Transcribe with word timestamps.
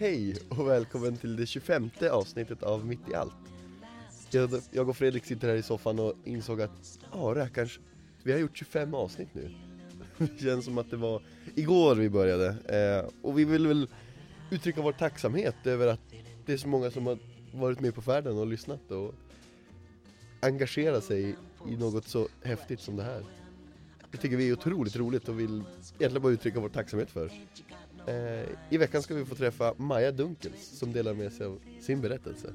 Hej 0.00 0.36
och 0.48 0.68
välkommen 0.68 1.16
till 1.16 1.36
det 1.36 1.46
25 1.46 1.90
avsnittet 2.10 2.62
av 2.62 2.86
Mitt 2.86 3.08
i 3.10 3.14
allt. 3.14 3.34
Jag, 4.30 4.50
jag 4.70 4.88
och 4.88 4.96
Fredrik 4.96 5.24
sitter 5.24 5.48
här 5.48 5.54
i 5.54 5.62
soffan 5.62 5.98
och 5.98 6.14
insåg 6.24 6.62
att, 6.62 6.98
ja 7.12 7.34
rackarns, 7.36 7.78
vi 8.22 8.32
har 8.32 8.38
gjort 8.38 8.56
25 8.56 8.94
avsnitt 8.94 9.28
nu. 9.32 9.50
Det 10.18 10.40
känns 10.40 10.64
som 10.64 10.78
att 10.78 10.90
det 10.90 10.96
var 10.96 11.22
igår 11.54 11.94
vi 11.94 12.10
började. 12.10 12.46
Eh, 12.48 13.10
och 13.22 13.38
vi 13.38 13.44
vill 13.44 13.66
väl 13.66 13.88
uttrycka 14.50 14.82
vår 14.82 14.92
tacksamhet 14.92 15.66
över 15.66 15.86
att 15.86 16.00
det 16.46 16.52
är 16.52 16.56
så 16.56 16.68
många 16.68 16.90
som 16.90 17.06
har 17.06 17.18
varit 17.52 17.80
med 17.80 17.94
på 17.94 18.02
färden 18.02 18.38
och 18.38 18.46
lyssnat 18.46 18.90
och 18.90 19.14
engagerat 20.40 21.04
sig 21.04 21.36
i 21.68 21.76
något 21.76 22.08
så 22.08 22.28
häftigt 22.42 22.80
som 22.80 22.96
det 22.96 23.02
här. 23.02 23.24
Det 24.10 24.18
tycker 24.18 24.36
vi 24.36 24.48
är 24.48 24.52
otroligt 24.52 24.96
roligt 24.96 25.28
och 25.28 25.40
vill 25.40 25.62
egentligen 25.98 26.22
bara 26.22 26.32
uttrycka 26.32 26.60
vår 26.60 26.68
tacksamhet 26.68 27.10
för. 27.10 27.32
Eh, 28.08 28.48
I 28.70 28.78
veckan 28.78 29.02
ska 29.02 29.14
vi 29.14 29.24
få 29.24 29.34
träffa 29.34 29.74
Maja 29.76 30.12
Dunkels 30.12 30.78
som 30.78 30.92
delar 30.92 31.14
med 31.14 31.32
sig 31.32 31.46
av 31.46 31.60
sin 31.80 32.00
berättelse. 32.00 32.54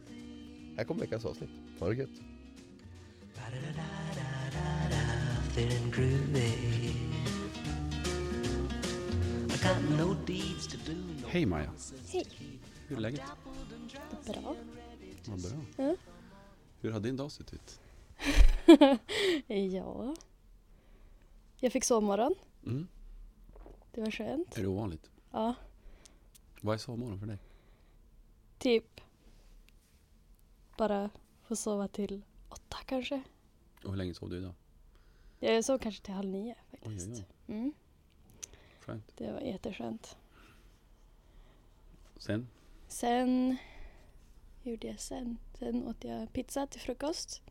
Här 0.78 0.84
kommer 0.84 1.02
veckans 1.02 1.26
avsnitt. 1.26 1.50
Ha 1.80 1.90
det 1.90 1.96
gött! 1.96 2.10
Hej 11.28 11.46
Maja, 11.46 11.72
Hej. 12.12 12.28
hur 12.88 12.98
är 12.98 13.02
läget? 13.02 13.22
Bra. 14.26 14.56
Vad 15.26 15.42
bra. 15.42 15.86
Ja. 15.86 15.96
Hur 16.82 16.92
har 16.92 17.00
din 17.00 17.18
dag 17.18 17.32
sett 17.32 17.54
ut? 17.54 17.80
ja. 19.74 20.16
Jag 21.60 21.72
fick 21.72 21.84
sovmorgon. 21.84 22.36
Mm. 22.66 22.88
Det 23.92 24.02
var 24.02 24.12
skönt. 24.12 24.58
Är 24.58 24.62
det 24.62 24.68
ovanligt? 24.68 25.13
Ja, 25.34 25.56
Vad 26.62 26.74
är 26.74 26.78
sovmorgon 26.78 27.20
för 27.20 27.28
dig? 27.28 27.38
typ 28.58 29.02
bara 30.78 31.10
få 31.44 31.56
sova 31.56 31.88
till 31.88 32.22
åtta 32.50 32.78
kanske. 32.86 33.22
Och 33.84 33.90
hur 33.90 33.98
länge 33.98 34.14
sov 34.14 34.30
du 34.30 34.38
idag? 34.38 34.54
Jag 35.40 35.66
sov 35.66 35.78
kanske 35.78 36.04
till 36.04 36.14
halv 36.14 36.30
nio 36.30 36.56
Oj, 36.72 36.78
faktiskt. 36.80 37.08
oj, 37.08 37.26
oj. 37.48 37.56
Mm, 37.56 37.74
Skönt. 38.80 39.18
det 39.18 39.32
var 39.32 39.40
jätteskönt. 39.42 40.18
Sen? 42.18 42.48
Sen 42.88 43.58
gjorde 44.64 44.88
jag 44.88 45.00
sen? 45.00 45.38
Sen 45.60 45.88
åt 45.88 46.04
jag 46.04 46.34
pizza 46.34 46.68
till 46.68 46.82
frukost. 46.82 47.42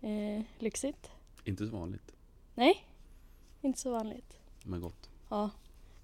Eh, 0.00 0.42
lyxigt. 0.58 1.10
Inte 1.44 1.66
så 1.66 1.72
vanligt, 1.72 2.14
Nej, 2.54 2.86
inte 3.60 3.78
så 3.80 3.90
vanligt. 3.92 4.38
men 4.64 4.80
gott. 4.80 5.10
Ja, 5.28 5.50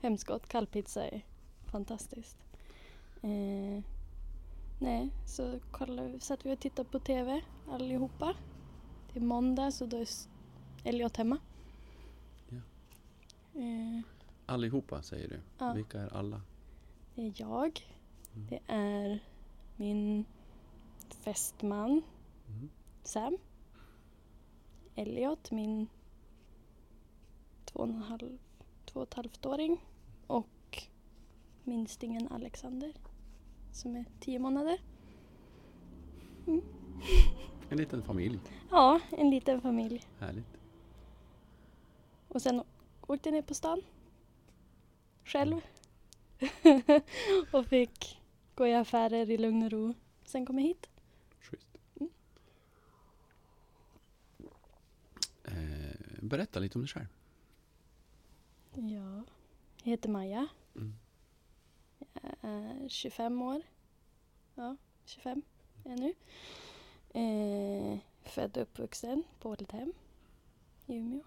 hemskt 0.07 0.27
gott. 0.27 0.49
Kallpizza 0.49 1.09
är 1.09 1.25
fantastiskt. 1.65 2.37
Eh, 3.23 3.83
nej, 4.81 5.11
så 5.27 5.61
kollade, 5.71 6.21
satt 6.21 6.47
vi 6.47 6.55
och 6.55 6.61
tittade 6.61 6.89
på 6.89 6.99
TV 6.99 7.43
allihopa. 7.71 8.37
Det 9.13 9.19
är 9.19 9.23
måndag 9.25 9.71
så 9.71 9.87
då 9.87 9.97
är 9.97 10.09
Elliot 10.85 11.17
hemma. 11.17 11.39
Ja. 12.49 12.57
Eh, 13.61 14.01
Allihopa 14.47 15.03
säger 15.03 15.29
du. 15.29 15.41
Ja. 15.59 15.73
Vilka 15.73 16.01
är 16.01 16.17
alla? 16.17 16.43
det 17.15 17.23
är 17.23 17.33
jag. 17.37 17.87
Mm. 18.35 18.47
Det 18.49 18.61
är 18.67 19.19
min 19.77 20.25
fästman 21.09 22.03
Mm. 22.49 22.69
Sam. 23.03 23.39
Elliot, 24.95 25.51
min 25.51 25.87
två 27.65 27.79
och, 27.79 27.89
en 27.89 28.03
halv, 28.03 28.39
två 28.85 29.01
och 29.01 29.07
ett 29.07 29.15
halvt 29.15 29.47
åring. 29.47 29.81
Minstingen 31.67 32.29
Alexander 32.29 32.93
som 33.73 33.97
är 33.97 34.05
tio 34.21 34.39
månader. 34.39 34.79
En 37.71 37.79
liten 37.79 38.03
familj. 38.03 38.41
Ja, 38.71 39.01
en 39.11 39.31
liten 39.31 39.61
familj. 39.61 40.05
Härligt. 40.19 40.59
Och 42.29 42.43
sen 42.43 42.63
åkte 43.07 43.29
jag 43.29 43.35
ner 43.35 43.43
på 43.43 43.55
stan. 43.55 43.83
Själv. 45.25 45.61
och 47.53 47.67
fick 47.67 48.21
gå 48.55 48.67
i 48.67 48.75
affärer 48.75 49.31
i 49.31 49.39
lugn 49.39 49.63
och 49.63 49.71
ro. 49.71 49.95
Sen 50.25 50.47
kom 50.47 50.59
jag 50.59 50.67
hit. 50.67 50.89
Schysst. 51.41 51.69
Mm. 52.01 52.11
Eh, 55.45 56.23
berätta 56.23 56.61
lite 56.61 56.79
om 56.79 56.83
dig 56.83 56.89
själv. 56.89 57.07
Ja, 58.75 59.25
jag 59.83 59.91
heter 59.91 60.09
Maja. 60.09 60.49
Jag 62.23 62.51
är 62.51 62.89
25 62.89 63.43
år. 63.43 63.63
Ja, 64.55 64.77
25 65.05 65.43
är 65.85 65.91
jag 65.91 66.01
nu. 66.01 66.15
Eh, 67.21 67.99
född 68.23 68.57
och 68.57 68.63
uppvuxen 68.63 69.23
på 69.39 69.51
Ålidhem 69.51 69.93
i 70.87 70.97
Umeå. 70.97 71.23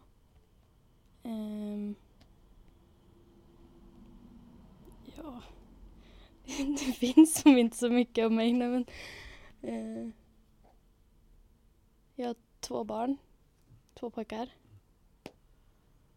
Eh, 1.24 1.92
ja, 5.18 5.42
det 6.58 6.94
finns 6.94 7.42
som 7.42 7.58
inte 7.58 7.78
så 7.78 7.90
mycket 7.90 8.26
om 8.26 8.36
mig. 8.36 8.54
Men, 8.54 8.86
eh, 9.62 10.10
jag 12.16 12.28
har 12.28 12.36
två 12.60 12.84
barn, 12.84 13.18
två 13.94 14.10
pojkar. 14.10 14.50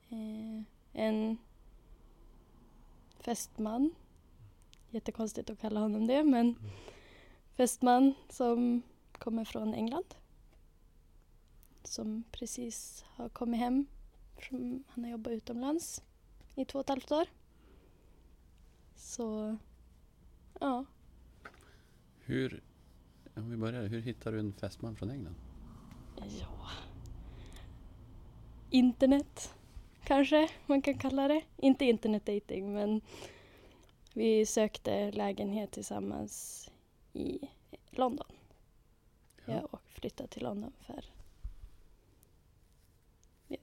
Eh, 0.08 0.62
en 0.92 1.38
fästman. 3.20 3.94
Jättekonstigt 4.92 5.50
att 5.50 5.60
kalla 5.60 5.80
honom 5.80 6.06
det, 6.06 6.24
men 6.24 6.54
fästman 7.52 8.14
som 8.28 8.82
kommer 9.12 9.44
från 9.44 9.74
England. 9.74 10.14
Som 11.84 12.24
precis 12.32 13.04
har 13.08 13.28
kommit 13.28 13.60
hem. 13.60 13.86
Från, 14.36 14.84
han 14.88 15.04
har 15.04 15.10
jobbat 15.10 15.30
utomlands 15.30 16.02
i 16.54 16.64
två 16.64 16.78
och 16.78 16.84
ett 16.84 16.88
halvt 16.88 17.12
år. 17.12 17.26
Så, 18.94 19.56
ja. 20.60 20.84
Hur, 22.24 22.62
om 23.34 23.50
vi 23.50 23.56
börjar, 23.56 23.86
hur 23.86 24.00
hittar 24.00 24.32
du 24.32 24.38
en 24.38 24.52
fästman 24.52 24.96
från 24.96 25.10
England? 25.10 25.34
Ja. 26.16 26.70
Internet, 28.70 29.54
kanske 30.04 30.48
man 30.66 30.82
kan 30.82 30.98
kalla 30.98 31.28
det. 31.28 31.42
Inte 31.56 31.84
internetdating, 31.84 32.72
men 32.72 33.00
vi 34.14 34.46
sökte 34.46 35.10
lägenhet 35.10 35.70
tillsammans 35.70 36.70
i 37.12 37.48
London. 37.90 38.26
Jag 39.44 39.74
och 39.74 39.80
flyttade 39.88 40.28
till 40.28 40.42
London 40.42 40.72
för 40.80 40.94
jag 40.94 41.22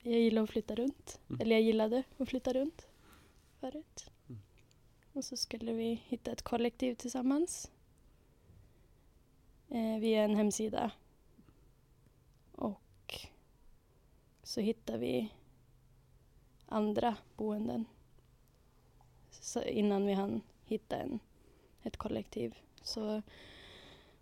jag 0.02 0.20
gillar 0.20 0.42
att 0.42 0.50
flytta 0.50 0.74
runt. 0.74 1.20
Mm. 1.28 1.40
Eller 1.40 1.56
jag 1.56 1.62
gillade 1.62 2.02
att 2.18 2.28
flytta 2.28 2.52
runt 2.52 2.88
förut. 3.60 4.10
Mm. 4.28 4.40
Och 5.12 5.24
så 5.24 5.36
skulle 5.36 5.72
vi 5.72 6.02
hitta 6.06 6.32
ett 6.32 6.42
kollektiv 6.42 6.94
tillsammans. 6.94 7.70
Eh, 9.68 9.98
via 9.98 10.22
en 10.22 10.36
hemsida. 10.36 10.90
Och 12.52 13.14
så 14.42 14.60
hittar 14.60 14.98
vi 14.98 15.32
andra 16.66 17.16
boenden. 17.36 17.84
Så 19.30 19.62
innan 19.62 20.06
vi 20.06 20.12
hann 20.12 20.40
hitta 20.70 20.96
en, 20.96 21.18
ett 21.82 21.96
kollektiv. 21.96 22.58
Så, 22.82 23.22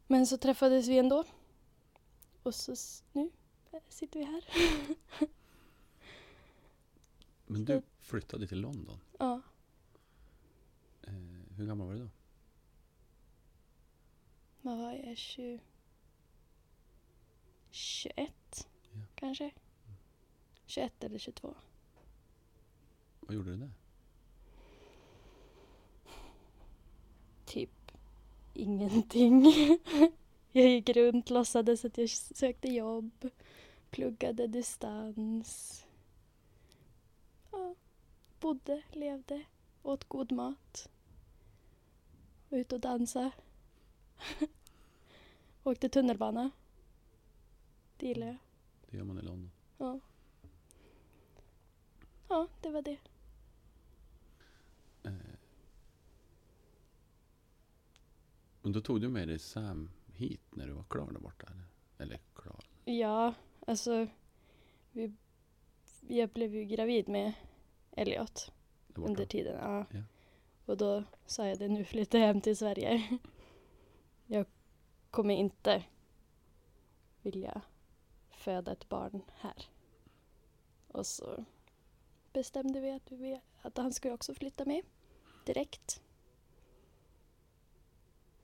men 0.06 0.26
så 0.26 0.38
träffades 0.38 0.88
vi 0.88 0.98
ändå. 0.98 1.24
Och 2.42 2.54
så 2.54 2.74
nu 3.12 3.30
sitter 3.88 4.18
vi 4.20 4.24
här. 4.26 4.44
Men 7.46 7.64
du 7.64 7.82
flyttade 8.00 8.46
till 8.46 8.60
London. 8.60 9.00
Ja, 9.18 9.40
Eh, 11.02 11.12
hur 11.56 11.66
gammal 11.66 11.86
var 11.86 11.94
du 11.94 12.00
då? 12.00 12.08
vad 14.62 14.78
var 14.78 14.92
jag? 14.92 15.16
20, 15.16 15.60
21 17.70 18.32
Ja. 18.92 19.00
kanske? 19.14 19.50
21 20.66 21.04
eller 21.04 21.18
22. 21.18 21.54
Vad 23.20 23.34
gjorde 23.34 23.50
du 23.50 23.56
där? 23.56 23.70
Typ 27.48 27.92
ingenting. 28.54 29.44
jag 30.52 30.68
gick 30.68 30.88
runt, 30.88 31.30
låtsades 31.30 31.84
att 31.84 31.98
jag 31.98 32.10
sökte 32.10 32.68
jobb, 32.68 33.30
pluggade 33.90 34.46
distans. 34.46 35.84
Ja, 37.52 37.74
bodde, 38.40 38.82
levde, 38.92 39.42
åt 39.82 40.04
god 40.04 40.32
mat. 40.32 40.90
Var 42.48 42.58
ute 42.58 42.74
och 42.74 42.80
dansa. 42.80 43.30
Åkte 45.64 45.88
tunnelbana. 45.88 46.50
Det 47.96 48.06
gillar 48.06 48.26
jag. 48.26 48.36
Det 48.90 48.96
gör 48.96 49.04
man 49.04 49.18
i 49.18 49.22
London. 49.22 49.50
Ja. 49.78 50.00
Ja, 52.28 52.48
det 52.60 52.70
var 52.70 52.82
det. 52.82 52.96
Men 58.62 58.72
då 58.72 58.80
tog 58.80 59.00
du 59.00 59.08
med 59.08 59.28
dig 59.28 59.38
Sam 59.38 59.90
hit 60.12 60.40
när 60.50 60.66
du 60.66 60.72
var 60.72 60.84
klar 60.88 61.12
där 61.12 61.20
borta? 61.20 61.46
Eller, 61.46 61.64
eller 61.98 62.20
klar? 62.34 62.64
Ja, 62.84 63.34
alltså. 63.66 64.06
Vi, 64.92 65.12
jag 66.08 66.28
blev 66.28 66.54
ju 66.54 66.64
gravid 66.64 67.08
med 67.08 67.32
Elliot 67.90 68.52
under 68.94 69.26
tiden. 69.26 69.56
Ja. 69.60 69.86
Ja. 69.90 70.02
Och 70.66 70.76
då 70.76 71.04
sa 71.26 71.46
jag 71.46 71.58
det, 71.58 71.68
nu 71.68 71.84
flyttar 71.84 72.18
jag 72.18 72.26
hem 72.26 72.40
till 72.40 72.56
Sverige. 72.56 73.08
Jag 74.30 74.46
kommer 75.10 75.34
inte 75.34 75.84
vilja 77.22 77.62
föda 78.30 78.72
ett 78.72 78.88
barn 78.88 79.22
här. 79.34 79.64
Och 80.88 81.06
så 81.06 81.44
bestämde 82.32 82.80
vi 82.80 82.90
att, 82.90 83.12
vi, 83.12 83.40
att 83.62 83.76
han 83.76 83.92
skulle 83.92 84.14
också 84.14 84.34
flytta 84.34 84.64
med 84.64 84.84
direkt. 85.46 86.02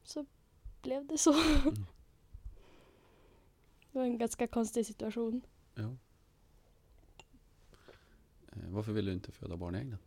Så 0.05 0.27
blev 0.83 1.07
det 1.07 1.19
så. 1.19 1.33
Det 3.93 3.99
var 3.99 4.05
en 4.05 4.19
ganska 4.19 4.47
konstig 4.47 4.87
situation. 4.87 5.43
Ja. 5.75 5.97
Eh, 8.53 8.69
Varför 8.69 8.93
ville 8.93 9.11
du 9.11 9.15
inte 9.15 9.33
föda 9.33 9.57
barn 9.57 9.75
i 9.75 9.79
England? 9.79 10.01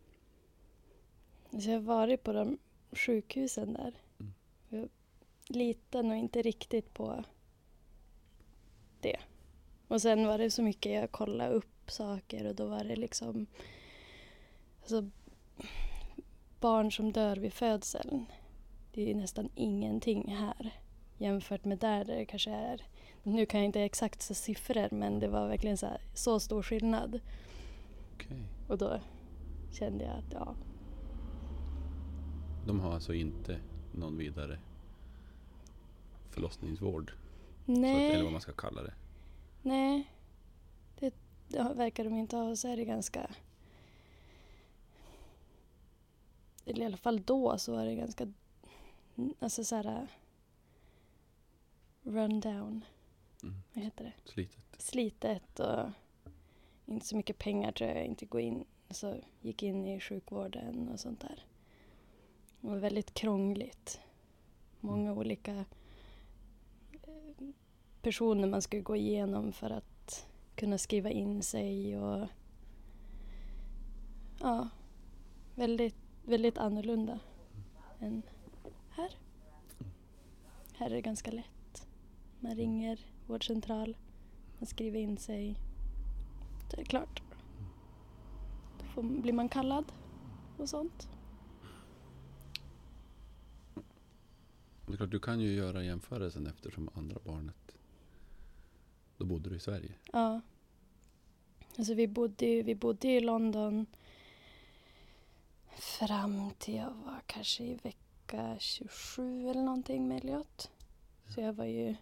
Så 1.50 1.70
jag 1.70 1.76
har 1.76 1.80
varit 1.80 2.22
på 2.22 2.32
de 2.32 2.58
sjukhusen 2.92 3.72
där. 3.72 3.94
Mm. 4.20 4.32
Jag 4.68 4.88
litar 5.56 6.02
nog 6.02 6.16
inte 6.16 6.42
riktigt 6.42 6.94
på 6.94 7.24
det. 9.00 9.20
Och 9.88 10.02
sen 10.02 10.26
var 10.26 10.38
det 10.38 10.50
så 10.50 10.62
mycket 10.62 10.92
jag 10.92 11.12
kollade 11.12 11.54
upp 11.54 11.90
saker 11.90 12.46
och 12.46 12.54
då 12.54 12.66
var 12.66 12.84
det 12.84 12.96
liksom 12.96 13.46
alltså, 14.80 15.10
barn 16.60 16.92
som 16.92 17.12
dör 17.12 17.36
vid 17.36 17.52
födseln. 17.52 18.26
Det 18.98 19.10
är 19.10 19.14
nästan 19.14 19.48
ingenting 19.54 20.34
här 20.34 20.80
jämfört 21.18 21.64
med 21.64 21.78
där 21.78 22.04
det 22.04 22.24
kanske 22.24 22.50
är 22.50 22.86
nu 23.22 23.46
kan 23.46 23.60
jag 23.60 23.64
inte 23.64 23.80
exakt 23.80 24.22
så 24.22 24.34
siffror 24.34 24.88
men 24.94 25.20
det 25.20 25.28
var 25.28 25.48
verkligen 25.48 25.76
så, 25.76 25.86
här, 25.86 26.00
så 26.14 26.40
stor 26.40 26.62
skillnad. 26.62 27.20
Okej. 28.14 28.42
Och 28.68 28.78
då 28.78 29.00
kände 29.72 30.04
jag 30.04 30.14
att 30.14 30.32
ja, 30.32 30.54
De 32.66 32.80
har 32.80 32.94
alltså 32.94 33.14
inte 33.14 33.60
någon 33.94 34.18
vidare 34.18 34.58
förlossningsvård? 36.30 37.12
Så 37.66 37.72
att, 37.72 37.78
nej. 37.78 38.10
eller 38.10 38.22
vad 38.22 38.32
man 38.32 38.40
ska 38.40 38.52
kalla 38.52 38.82
det. 38.82 38.94
Nej, 39.62 40.12
det, 40.98 41.14
det 41.48 41.72
verkar 41.74 42.04
de 42.04 42.14
inte 42.14 42.36
ha. 42.36 42.56
Så 42.56 42.68
är 42.68 42.76
det 42.76 42.84
ganska... 42.84 43.30
Eller 46.64 46.82
i 46.82 46.86
alla 46.86 46.96
fall 46.96 47.22
då 47.22 47.58
så 47.58 47.72
var 47.72 47.84
det 47.84 47.94
ganska... 47.94 48.32
Alltså 49.38 49.64
så 49.64 49.76
här... 49.76 50.06
Run 52.02 52.40
down. 52.40 52.84
Mm. 53.42 53.54
Vad 53.74 53.84
heter 53.84 54.04
det? 54.04 54.30
Slitet. 54.30 54.76
Slitet 54.78 55.60
och 55.60 55.90
inte 56.86 57.06
så 57.06 57.16
mycket 57.16 57.38
pengar 57.38 57.72
tror 57.72 57.90
jag 57.90 58.04
inte 58.04 58.26
gå 58.26 58.40
in. 58.40 58.64
Så 58.90 59.16
gick 59.40 59.62
in 59.62 59.86
i 59.86 60.00
sjukvården 60.00 60.88
och 60.88 61.00
sånt 61.00 61.20
där. 61.20 61.44
Det 62.60 62.68
var 62.68 62.76
väldigt 62.76 63.14
krångligt. 63.14 64.00
Många 64.80 65.12
olika 65.12 65.64
eh, 67.02 67.48
personer 68.02 68.48
man 68.48 68.62
skulle 68.62 68.82
gå 68.82 68.96
igenom 68.96 69.52
för 69.52 69.70
att 69.70 70.26
kunna 70.54 70.78
skriva 70.78 71.10
in 71.10 71.42
sig 71.42 71.98
och 71.98 72.28
ja, 74.40 74.68
väldigt, 75.54 75.96
väldigt 76.24 76.58
annorlunda 76.58 77.20
än 77.98 78.22
här. 78.98 79.16
Här 80.72 80.90
är 80.90 80.94
det 80.94 81.00
ganska 81.00 81.30
lätt. 81.30 81.86
Man 82.40 82.54
ringer 82.54 83.00
vårdcentral, 83.26 83.96
man 84.58 84.66
skriver 84.66 85.00
in 85.00 85.16
sig. 85.16 85.56
Så 86.70 86.76
är 86.76 86.76
det 86.76 86.84
klart. 86.84 87.22
Då 88.78 88.84
får, 88.84 89.02
blir 89.02 89.32
man 89.32 89.48
kallad 89.48 89.92
och 90.56 90.68
sånt. 90.68 91.08
Det 94.86 94.92
är 94.92 94.96
klart, 94.96 95.10
du 95.10 95.20
kan 95.20 95.40
ju 95.40 95.52
göra 95.52 95.84
jämförelsen 95.84 96.46
eftersom 96.46 96.90
andra 96.94 97.16
barnet, 97.24 97.78
då 99.16 99.24
bodde 99.24 99.50
du 99.50 99.56
i 99.56 99.60
Sverige. 99.60 99.94
Ja. 100.12 100.40
Alltså 101.78 101.94
vi 101.94 102.08
bodde, 102.08 102.62
vi 102.62 102.74
bodde 102.74 103.08
i 103.08 103.20
London 103.20 103.86
fram 105.76 106.50
till 106.58 106.74
jag 106.74 106.90
var 106.90 107.20
kanske 107.26 107.64
i 107.64 107.74
vecka 108.32 108.58
27 108.58 109.48
eller 109.48 109.62
någonting 109.62 110.08
med 110.08 110.16
Elliot. 110.24 110.70
Så 111.34 111.40
jag 111.40 111.52
var 111.52 111.64
ju... 111.64 111.96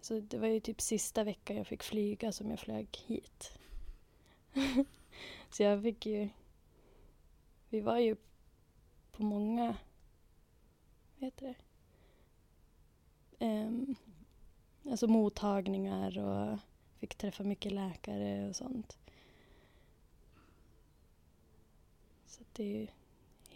Så 0.00 0.20
det 0.20 0.38
var 0.38 0.46
ju 0.46 0.60
typ 0.60 0.80
sista 0.80 1.24
veckan 1.24 1.56
jag 1.56 1.66
fick 1.66 1.82
flyga 1.82 2.32
som 2.32 2.50
jag 2.50 2.58
flög 2.58 2.96
hit. 3.06 3.58
så 5.50 5.62
jag 5.62 5.82
fick 5.82 6.06
ju... 6.06 6.28
Vi 7.68 7.80
var 7.80 7.98
ju 7.98 8.16
på 9.12 9.22
många... 9.22 9.76
Vad 11.18 11.24
heter 11.24 11.46
det? 11.46 11.54
Ehm, 13.44 13.94
alltså 14.90 15.06
mottagningar 15.06 16.18
och 16.18 16.58
fick 16.98 17.14
träffa 17.14 17.42
mycket 17.42 17.72
läkare 17.72 18.48
och 18.48 18.56
sånt. 18.56 18.98
Så 22.26 22.44
det 22.52 22.64
är 22.64 22.80
ju 22.80 22.86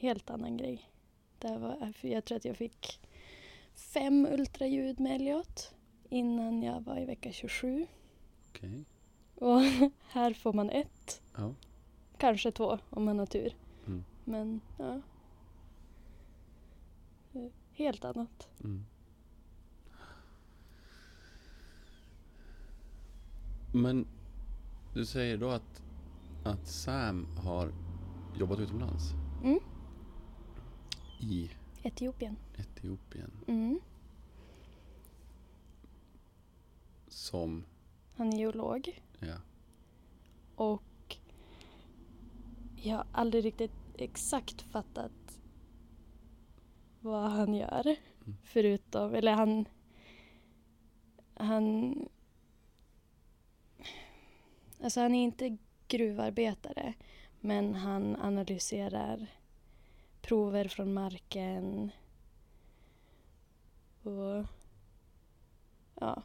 helt 0.05 0.31
annan 0.31 0.57
grej. 0.57 0.91
Det 1.39 1.59
var, 1.59 1.93
jag 2.01 2.25
tror 2.25 2.37
att 2.37 2.45
jag 2.45 2.57
fick 2.57 3.01
fem 3.75 4.27
ultraljud 4.31 5.01
med 5.01 5.15
Elliot 5.15 5.75
innan 6.09 6.63
jag 6.63 6.81
var 6.81 6.99
i 6.99 7.05
vecka 7.05 7.33
27. 7.33 7.87
Okej. 8.49 8.85
Och 9.35 9.61
här 10.09 10.35
får 10.35 10.53
man 10.53 10.71
ett, 10.71 11.23
Ja. 11.37 11.55
kanske 12.19 12.51
två 12.53 12.79
om 12.91 13.05
man 13.05 13.19
har 13.19 13.27
tur. 13.27 13.57
Mm. 13.87 14.05
Men 14.25 14.61
ja. 14.79 15.01
Helt 17.73 18.05
annat. 18.05 18.49
Mm. 18.65 18.85
Men 23.75 24.07
du 24.95 25.07
säger 25.07 25.37
då 25.39 25.51
att, 25.51 25.83
att 26.45 26.67
Sam 26.69 27.27
har 27.37 27.73
jobbat 28.39 28.59
utomlands 28.59 29.05
Mm. 29.45 29.59
I 31.31 31.51
Etiopien. 31.83 32.37
Etiopien 32.57 33.31
Mm. 33.47 33.81
som, 37.09 37.65
Han 38.17 38.33
är 38.33 38.39
geolog. 38.39 39.03
ja, 39.19 39.37
Och 40.55 41.17
jag 42.77 42.97
har 42.97 43.07
aldrig 43.13 43.45
riktigt 43.45 43.73
exakt 43.99 44.63
fattat 44.63 45.41
vad 47.01 47.31
han 47.31 47.55
gör. 47.55 47.87
Mm. 47.87 48.37
Förutom, 48.43 49.15
eller 49.15 49.33
han... 49.33 49.65
Han... 51.35 51.95
Alltså 54.83 55.01
han 55.01 55.15
är 55.15 55.25
inte 55.25 55.57
gruvarbetare. 55.89 56.95
Men 57.41 57.75
han 57.75 58.17
analyserar 58.17 59.27
prover 60.25 60.69
från 60.69 60.95
marken. 60.95 61.91
Och 64.03 64.45
ja, 66.01 66.23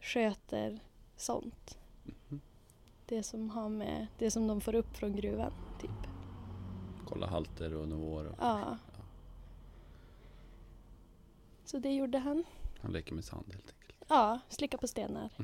sköter 0.00 0.80
sånt. 1.16 1.78
Mhm. 2.04 2.40
Det 3.06 3.22
som 3.22 3.50
har 3.50 3.68
med, 3.68 4.06
det 4.18 4.30
som 4.30 4.46
de 4.46 4.60
får 4.60 4.74
upp 4.74 4.96
från 4.96 5.16
gruvan, 5.16 5.52
typ. 5.80 5.90
kolla 7.08 7.26
halter 7.26 7.74
och 7.74 7.88
nivåer. 7.88 8.26
Och 8.26 8.34
Ja. 8.40 8.78
Så 11.64 11.78
det 11.78 11.94
gjorde 11.94 12.18
han. 12.18 12.44
Han 12.80 12.92
leker 12.92 13.14
med 13.14 13.24
sand 13.24 13.46
helt 13.52 13.74
enkelt. 13.74 14.04
Ja, 14.08 14.40
slicka 14.48 14.78
på 14.78 14.88
stenar. 14.88 15.30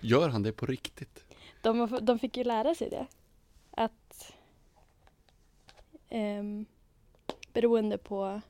Gör 0.00 0.28
han 0.28 0.42
det 0.42 0.52
på 0.52 0.66
riktigt? 0.66 1.24
De, 1.62 1.98
de 2.02 2.18
fick 2.18 2.36
ju 2.36 2.44
lära 2.44 2.74
sig 2.74 2.90
det. 2.90 3.06
Att 3.70 4.32
ehm, 6.14 6.66
beroende 7.52 7.98
på 7.98 8.40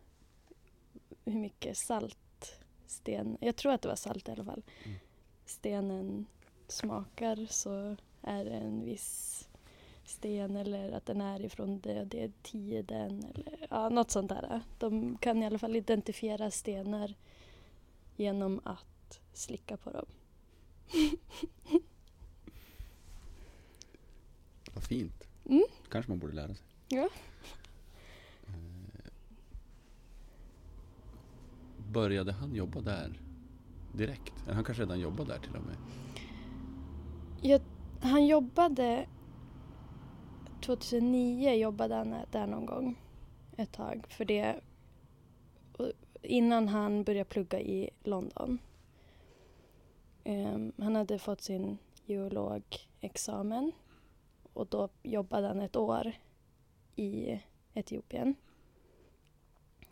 hur 1.25 1.39
mycket 1.39 1.77
salt 1.77 2.61
sten, 2.87 3.39
jag 3.41 3.57
tror 3.57 3.73
att 3.73 3.83
det 3.83 3.89
var 3.89 3.97
salt 3.97 4.29
i 4.29 4.33
alla 4.33 4.45
fall, 4.45 4.63
Mm. 4.85 4.99
stenen 5.45 6.27
smakar 6.69 7.47
så 7.51 7.97
är 8.23 8.45
det 8.45 8.51
en 8.51 8.85
viss 8.85 9.49
sten 10.05 10.57
eller 10.57 10.93
att 10.93 11.07
den 11.07 11.21
är 11.21 11.45
ifrån 11.45 11.81
det, 11.81 12.05
det 12.05 12.43
tiden 12.43 13.25
eller 13.25 13.67
ja, 13.71 13.89
något 13.89 14.11
sånt 14.11 14.29
där. 14.29 14.61
De 14.79 15.19
kan 15.19 15.43
i 15.43 15.47
alla 15.47 15.59
fall 15.59 15.77
identifiera 15.77 16.51
stenar 16.51 17.15
genom 18.17 18.61
att 18.65 19.21
slicka 19.33 19.77
på 19.77 19.91
dem. 19.91 20.07
Vad 24.75 24.85
fint. 24.85 25.29
Mm. 25.47 25.65
kanske 25.89 26.11
man 26.11 26.19
borde 26.19 26.33
lära 26.33 26.55
sig. 26.55 26.65
Ja. 26.89 27.09
Eh, 28.47 29.11
började 31.93 32.33
han 32.33 32.55
jobba 32.55 32.81
där 32.81 33.21
direkt? 33.93 34.43
Eller 34.45 34.55
han 34.55 34.65
kanske 34.65 34.83
redan 34.83 35.01
jobbade 35.01 35.33
där 35.33 35.39
till 35.39 35.57
och 35.57 35.63
med? 35.63 35.77
Jag, 37.43 37.61
han 38.01 38.27
jobbade 38.27 39.07
2009 40.61 41.53
jobbade 41.53 41.95
han 41.95 42.15
där 42.31 42.47
någon 42.47 42.67
gång 42.67 43.01
ett 43.57 43.73
tag 43.73 44.07
för 44.09 44.25
det 44.25 44.61
innan 46.25 46.69
han 46.69 47.05
började 47.05 47.31
plugga 47.31 47.61
i 47.61 47.91
London. 48.03 48.59
Ehm, 50.25 50.73
han 50.79 50.97
hade 50.97 51.19
fått 51.19 51.41
sin 51.41 51.79
geologexamen 52.07 53.73
och 54.53 54.67
då 54.67 54.89
jobbade 55.03 55.47
han 55.47 55.61
ett 55.61 55.77
år 55.77 56.13
i 56.97 57.41
Etiopien. 57.75 58.35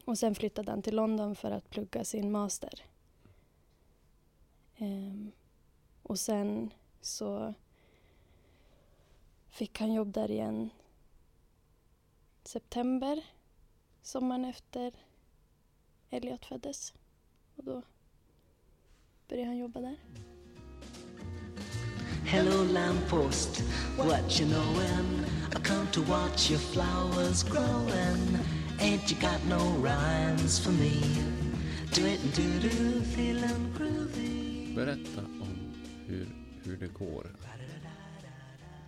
Och 0.05 0.19
sen 0.19 0.35
flyttade 0.35 0.71
han 0.71 0.83
till 0.83 0.97
London 0.97 1.37
för 1.37 1.51
att 1.51 1.71
plugga 1.71 2.05
sin 2.05 2.33
master. 2.33 2.85
Um, 4.79 5.33
och 6.03 6.19
sen 6.19 6.71
så 7.01 7.55
fick 9.51 9.81
han 9.81 9.93
jobb 9.93 10.13
där 10.13 10.31
igen 10.31 10.71
september, 12.45 13.25
sommaren 14.03 14.45
efter 14.45 14.93
Elliot 16.11 16.45
föddes. 16.45 16.95
Och 17.57 17.65
då 17.65 17.83
började 19.29 19.49
han 19.49 19.59
jobba 19.59 19.81
där. 19.81 19.97
Hello, 22.27 22.65
lamppost, 22.65 23.63
what 23.97 24.41
you 24.41 24.51
knowin'? 24.51 25.42
I 25.55 25.61
come 25.61 25.87
to 25.93 26.03
watch 26.03 26.51
your 26.51 26.61
flowers 26.61 27.43
growing. 27.43 28.39
Ain't 28.81 29.11
you 29.11 29.17
got 29.21 29.45
no 29.49 29.59
rhymes 29.81 30.59
for 30.59 30.73
me? 30.73 31.01
Do 31.95 32.07
it 32.07 32.21
do 32.35 32.61
do, 32.61 33.01
feeling 33.03 33.75
groovy. 33.79 34.75
Berätta 34.75 35.21
om 35.21 35.75
hur, 36.07 36.27
hur 36.65 36.77
det 36.77 36.87
går 36.89 37.27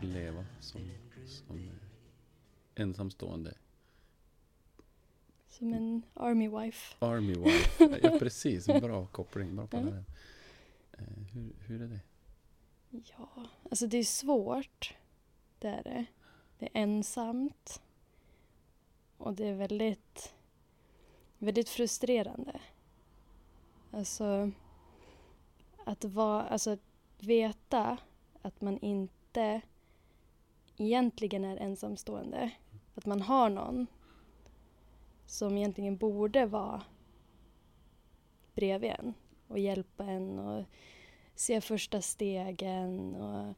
att 0.01 0.05
leva 0.05 0.45
som, 0.61 0.81
som 1.27 1.71
ensamstående 2.75 3.55
Som 5.49 5.73
en 5.75 6.03
army 6.15 6.49
wife. 6.49 6.95
army 6.99 7.35
wife. 7.35 7.99
Ja, 8.03 8.19
precis, 8.19 8.67
bra 8.67 9.07
koppling. 9.07 9.57
Bra 9.57 9.67
på 9.67 9.77
Ja. 9.77 9.83
det. 9.83 10.05
Eh, 10.99 11.25
Hur, 11.33 11.53
hur 11.67 11.83
är 11.83 11.87
det? 11.89 12.01
Ja, 12.91 13.29
alltså 13.71 13.87
det 13.87 13.99
är 13.99 14.05
svårt. 14.05 14.95
Det 15.59 15.69
är 15.69 15.83
det. 15.83 16.05
Det 16.65 16.79
är 16.79 16.83
ensamt. 16.83 17.83
Och 19.19 19.35
det 19.35 19.47
är 19.47 19.55
väldigt, 19.55 20.35
väldigt 21.39 21.69
frustrerande. 21.69 22.61
Alltså 23.91 24.51
att 25.85 26.05
vara, 26.05 26.43
alltså 26.43 26.71
att 26.71 26.81
veta 27.19 27.99
att 28.43 28.61
man 28.61 28.79
inte 28.79 29.61
egentligen 30.77 31.45
är 31.45 31.57
ensamstående. 31.57 32.51
Att 32.95 33.07
man 33.07 33.23
har 33.23 33.51
någon 33.51 33.87
som 35.27 35.57
egentligen 35.57 35.97
borde 35.97 36.47
vara 36.47 36.83
bredvid 38.55 38.91
en 38.91 39.15
och 39.49 39.59
hjälpa 39.59 40.05
en 40.05 40.39
och 40.39 40.65
se 41.35 41.61
första 41.61 42.03
stegen 42.03 43.15
och 43.15 43.55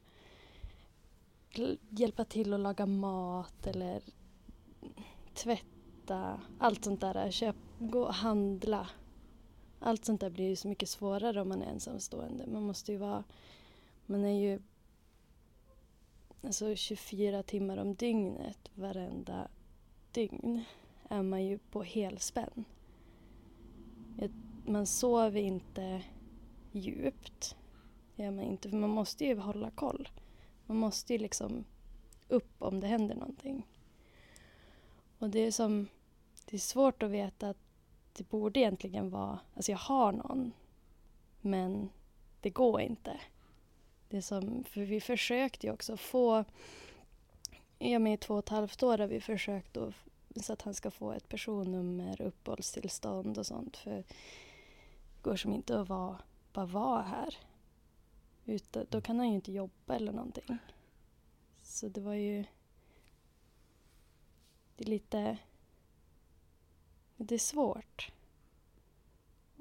hjälpa 1.89 2.25
till 2.25 2.53
att 2.53 2.59
laga 2.59 2.85
mat 2.85 3.67
eller 3.67 4.01
tvätta. 5.33 6.41
Allt 6.59 6.83
sånt 6.83 7.01
där. 7.01 7.31
Köp, 7.31 7.55
gå 7.79 8.01
och 8.01 8.13
handla. 8.13 8.89
Allt 9.79 10.05
sånt 10.05 10.21
där 10.21 10.29
blir 10.29 10.47
ju 10.47 10.55
så 10.55 10.67
mycket 10.67 10.89
svårare 10.89 11.41
om 11.41 11.49
man 11.49 11.61
är 11.61 11.71
ensamstående. 11.71 12.47
Man 12.47 12.63
måste 12.63 12.91
ju 12.91 12.97
vara... 12.97 13.23
Man 14.05 14.25
är 14.25 14.39
ju 14.39 14.61
alltså 16.43 16.75
24 16.75 17.43
timmar 17.43 17.77
om 17.77 17.95
dygnet 17.95 18.71
varenda 18.75 19.47
dygn 20.11 20.63
är 21.09 21.21
man 21.21 21.45
ju 21.45 21.57
på 21.57 21.83
helspänn. 21.83 22.65
Man 24.65 24.87
sover 24.87 25.41
inte 25.41 26.03
djupt. 26.71 27.55
Det 28.15 28.23
gör 28.23 28.31
man 28.31 28.45
inte, 28.45 28.69
för 28.69 28.77
man 28.77 28.89
måste 28.89 29.25
ju 29.25 29.37
hålla 29.37 29.69
koll. 29.69 30.09
Man 30.67 30.77
måste 30.77 31.13
ju 31.13 31.19
liksom 31.19 31.65
upp 32.27 32.61
om 32.61 32.79
det 32.79 32.87
händer 32.87 33.15
någonting. 33.15 33.67
Och 35.19 35.29
det 35.29 35.39
är 35.39 35.51
som, 35.51 35.87
det 36.45 36.55
är 36.55 36.59
svårt 36.59 37.03
att 37.03 37.11
veta 37.11 37.49
att 37.49 37.57
det 38.13 38.29
borde 38.29 38.59
egentligen 38.59 39.09
vara, 39.09 39.39
alltså 39.55 39.71
jag 39.71 39.79
har 39.79 40.11
någon, 40.11 40.51
men 41.41 41.89
det 42.41 42.49
går 42.49 42.81
inte. 42.81 43.19
Det 44.09 44.21
som, 44.21 44.63
för 44.63 44.81
vi 44.81 45.01
försökte 45.01 45.67
ju 45.67 45.73
också 45.73 45.97
få, 45.97 46.43
ja 47.77 47.99
men 47.99 48.07
i 48.13 48.17
två 48.17 48.33
och 48.33 48.39
ett 48.39 48.49
halvt 48.49 48.83
år 48.83 48.97
har 48.97 49.07
vi 49.07 49.21
försökt 49.21 49.77
att, 49.77 49.93
så 50.35 50.53
att 50.53 50.61
han 50.61 50.73
ska 50.73 50.91
få 50.91 51.11
ett 51.11 51.29
personnummer, 51.29 52.21
uppehållstillstånd 52.21 53.37
och 53.37 53.45
sånt. 53.45 53.77
För 53.77 53.91
det 53.91 54.03
går 55.21 55.35
som 55.35 55.53
inte 55.53 55.79
att 55.79 55.89
vara, 55.89 56.17
bara 56.53 56.65
vara 56.65 57.01
här. 57.01 57.37
Utan, 58.49 58.85
då 58.89 59.01
kan 59.01 59.17
han 59.19 59.29
ju 59.29 59.35
inte 59.35 59.51
jobba 59.51 59.95
eller 59.95 60.11
någonting. 60.11 60.57
Så 61.61 61.87
det 61.89 62.01
var 62.01 62.13
ju... 62.13 62.45
Det 64.75 64.83
är 64.83 64.89
lite... 64.89 65.37
Det 67.17 67.35
är 67.35 67.39
svårt 67.39 68.11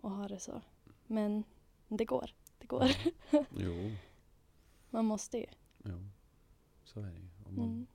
att 0.03 0.11
ha 0.13 0.29
det 0.29 0.41
så. 0.41 0.63
Men 1.07 1.45
det 1.89 2.05
går. 2.05 2.35
Det 2.59 2.67
går. 2.67 2.91
Jo, 3.57 3.93
Man 4.91 5.05
måste 5.05 5.39
ju. 5.39 5.47
jo. 5.85 6.09
så 6.85 7.01
är 7.01 7.07
det 7.11 7.19
ju. 7.19 7.29
Man, 7.45 7.57
Mm. 7.59 7.87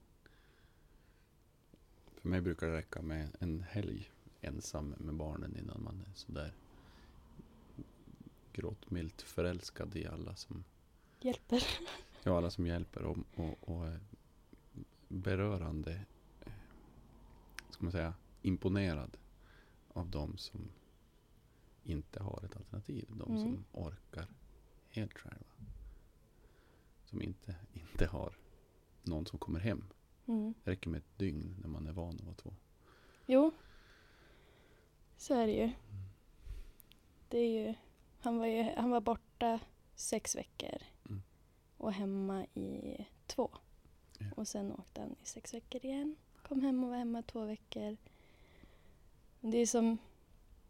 För 2.21 2.29
mig 2.29 2.41
brukar 2.41 2.67
det 2.67 2.77
räcka 2.77 3.01
med 3.01 3.29
en 3.39 3.61
helg 3.61 4.11
ensam 4.41 4.95
med 4.97 5.15
barnen 5.15 5.57
innan 5.57 5.83
man 5.83 6.01
är 6.01 6.13
sådär 6.15 6.53
gråtmilt 8.53 9.21
förälskad 9.21 9.95
i 9.95 10.05
alla 10.07 10.35
som, 10.35 10.63
Hjälper. 11.21 11.63
ja, 12.23 12.37
alla 12.37 12.49
som 12.49 12.67
hjälper 12.67 13.03
och, 13.03 13.17
och, 13.35 13.69
och 13.69 13.87
eh, 13.87 13.97
berörande, 15.07 15.91
eh, 16.45 16.51
ska 17.69 17.83
man 17.83 17.91
säga, 17.91 18.13
imponerad 18.41 19.17
av 19.93 20.09
de 20.09 20.37
som 20.37 20.71
inte 21.83 22.23
har 22.23 22.41
ett 22.45 22.55
alternativ. 22.55 23.05
De 23.09 23.29
Mm. 23.31 23.41
som 23.41 23.65
orkar 23.71 24.27
helt 24.89 25.13
själva. 25.17 25.45
Som 27.05 27.21
inte, 27.21 27.55
inte 27.73 28.05
har 28.05 28.33
någon 29.03 29.25
som 29.25 29.39
kommer 29.39 29.59
hem. 29.59 29.83
Mm. 30.25 30.53
Det 30.63 30.71
räcker 30.71 30.89
med 30.89 30.97
ett 30.97 31.17
dygn 31.17 31.55
när 31.61 31.67
man 31.69 31.87
är 31.87 31.91
van 31.91 32.15
att 32.15 32.23
vara 32.25 32.35
två. 32.35 32.53
Jo. 33.25 33.51
Så 35.17 35.33
är 35.33 35.47
det 35.47 35.53
ju. 35.53 35.71
Det 37.29 37.37
är 37.37 37.67
ju... 37.67 37.73
Han 38.19 38.37
var, 38.37 38.45
ju, 38.45 38.63
han 38.77 38.89
var 38.89 39.01
borta 39.01 39.59
sex 39.95 40.35
veckor. 40.35 40.77
Och 41.81 41.93
hemma 41.93 42.45
i 42.53 42.97
två. 43.27 43.49
Ja. 44.19 44.25
Och 44.35 44.47
sen 44.47 44.71
åkte 44.71 45.01
han 45.01 45.15
i 45.23 45.25
sex 45.25 45.53
veckor 45.53 45.85
igen. 45.85 46.15
Kom 46.47 46.61
hem 46.61 46.83
och 46.83 46.89
var 46.89 46.97
hemma 46.97 47.21
två 47.21 47.45
veckor. 47.45 47.97
Det 49.39 49.57
är 49.57 49.65
som... 49.65 49.97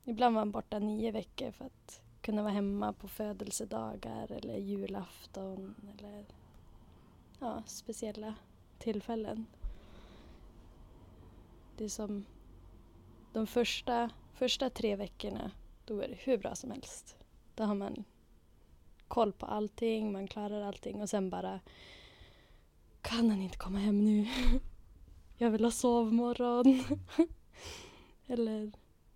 Ibland 0.03 0.35
var 0.35 0.41
han 0.41 0.51
borta 0.51 0.79
nio 0.79 1.11
veckor 1.11 1.51
för 1.51 1.65
att 1.65 2.01
kunna 2.21 2.41
vara 2.41 2.53
hemma 2.53 2.93
på 2.93 3.07
födelsedagar 3.07 4.31
eller 4.31 4.57
julafton 4.57 5.75
eller 5.91 6.25
ja, 7.39 7.63
speciella 7.65 8.35
tillfällen. 8.79 9.45
Det 11.77 11.83
är 11.83 11.89
som 11.89 12.25
de 13.33 13.47
första, 13.47 14.09
första 14.33 14.69
tre 14.69 14.95
veckorna, 14.95 15.51
då 15.85 15.99
är 15.99 16.07
det 16.07 16.17
hur 16.19 16.37
bra 16.37 16.55
som 16.55 16.71
helst. 16.71 17.17
Då 17.55 17.63
har 17.63 17.75
man 17.75 18.03
koll 19.11 19.31
på 19.33 19.45
allting, 19.45 20.11
man 20.11 20.27
klarar 20.27 20.61
allting 20.61 21.01
och 21.01 21.09
sen 21.09 21.29
bara 21.29 21.59
kan 23.01 23.29
han 23.29 23.41
inte 23.41 23.57
komma 23.57 23.79
hem 23.79 24.05
nu? 24.05 24.27
Jag 25.37 25.51
vill 25.51 25.63
ha 25.63 25.71
sovmorgon. 25.71 26.83
Eller 28.27 28.71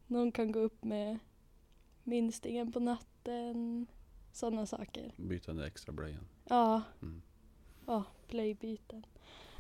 någon 0.08 0.32
kan 0.32 0.52
gå 0.52 0.60
upp 0.60 0.84
med 0.84 1.20
minstingen 2.04 2.72
på 2.72 2.80
natten. 2.80 3.88
Sådana 4.32 4.66
saker. 4.66 5.14
Byta 5.18 5.54
den 5.54 5.64
extra 5.66 5.92
blöjan. 5.94 6.28
Ja, 6.46 6.82
Mm. 7.02 7.22
ja 7.86 8.04
blöjbyten. 8.28 9.06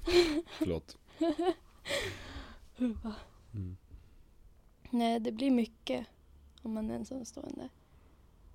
Förlåt. 0.57 0.97
Mm. 2.77 3.77
Nej, 4.89 5.19
det 5.19 5.31
blir 5.31 5.51
mycket 5.51 6.07
om 6.61 6.73
man 6.73 6.89
är 6.91 6.95
ensamstående. 6.95 7.69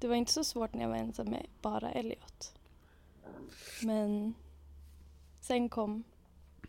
Det 0.01 0.09
var 0.09 0.15
inte 0.15 0.33
så 0.33 0.45
svårt 0.45 0.75
när 0.75 0.83
jag 0.83 0.89
var 0.89 0.97
ensam 0.97 1.27
med 1.27 1.47
bara 1.63 1.91
Elliot. 1.91 2.55
Men 3.83 4.35
sen 5.41 5.69
kom, 5.69 6.05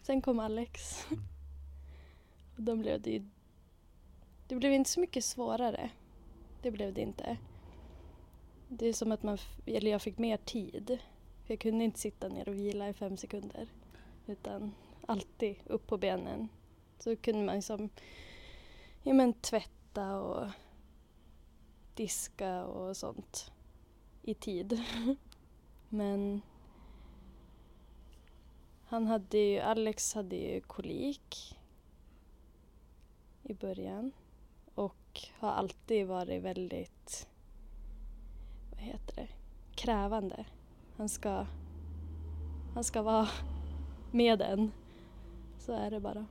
sen 0.01 0.21
kom 0.21 0.39
Alex. 0.39 1.05
Och 2.55 2.63
då 2.63 2.75
blev 2.75 3.01
det 3.01 3.11
ju... 3.11 3.25
Det 4.47 4.55
blev 4.55 4.73
inte 4.73 4.89
så 4.89 4.99
mycket 4.99 5.25
svårare. 5.25 5.89
Det 6.61 6.71
blev 6.71 6.93
det 6.93 7.01
inte. 7.01 7.37
Det 8.67 8.85
är 8.85 8.93
som 8.93 9.11
att 9.11 9.23
man, 9.23 9.37
eller 9.65 9.91
jag 9.91 10.01
fick 10.01 10.17
mer 10.17 10.37
tid. 10.37 10.99
För 11.45 11.53
jag 11.53 11.59
kunde 11.59 11.83
inte 11.83 11.99
sitta 11.99 12.27
ner 12.27 12.49
och 12.49 12.55
vila 12.55 12.89
i 12.89 12.93
fem 12.93 13.17
sekunder. 13.17 13.67
Utan 14.27 14.71
alltid 15.05 15.55
upp 15.65 15.87
på 15.87 15.97
benen. 15.97 16.49
Så 16.99 17.15
kunde 17.15 17.45
man 17.45 17.55
liksom, 17.55 17.89
ja 19.03 19.13
men 19.13 19.33
tvätta 19.33 20.15
och 20.19 20.47
diska 22.01 22.65
och 22.65 22.97
sånt 22.97 23.51
i 24.21 24.33
tid. 24.33 24.81
Men 25.89 26.41
han 28.85 29.07
hade 29.07 29.37
ju, 29.37 29.59
Alex 29.59 30.13
hade 30.13 30.35
ju 30.35 30.61
kolik 30.61 31.57
i 33.43 33.53
början 33.53 34.11
och 34.75 35.19
har 35.39 35.51
alltid 35.51 36.07
varit 36.07 36.43
väldigt, 36.43 37.27
vad 38.71 38.79
heter 38.79 39.15
det, 39.15 39.27
krävande. 39.75 40.45
Han 40.97 41.09
ska, 41.09 41.45
han 42.73 42.83
ska 42.83 43.01
vara 43.01 43.29
med 44.11 44.41
en. 44.41 44.71
Så 45.59 45.73
är 45.73 45.91
det 45.91 45.99
bara. 45.99 46.25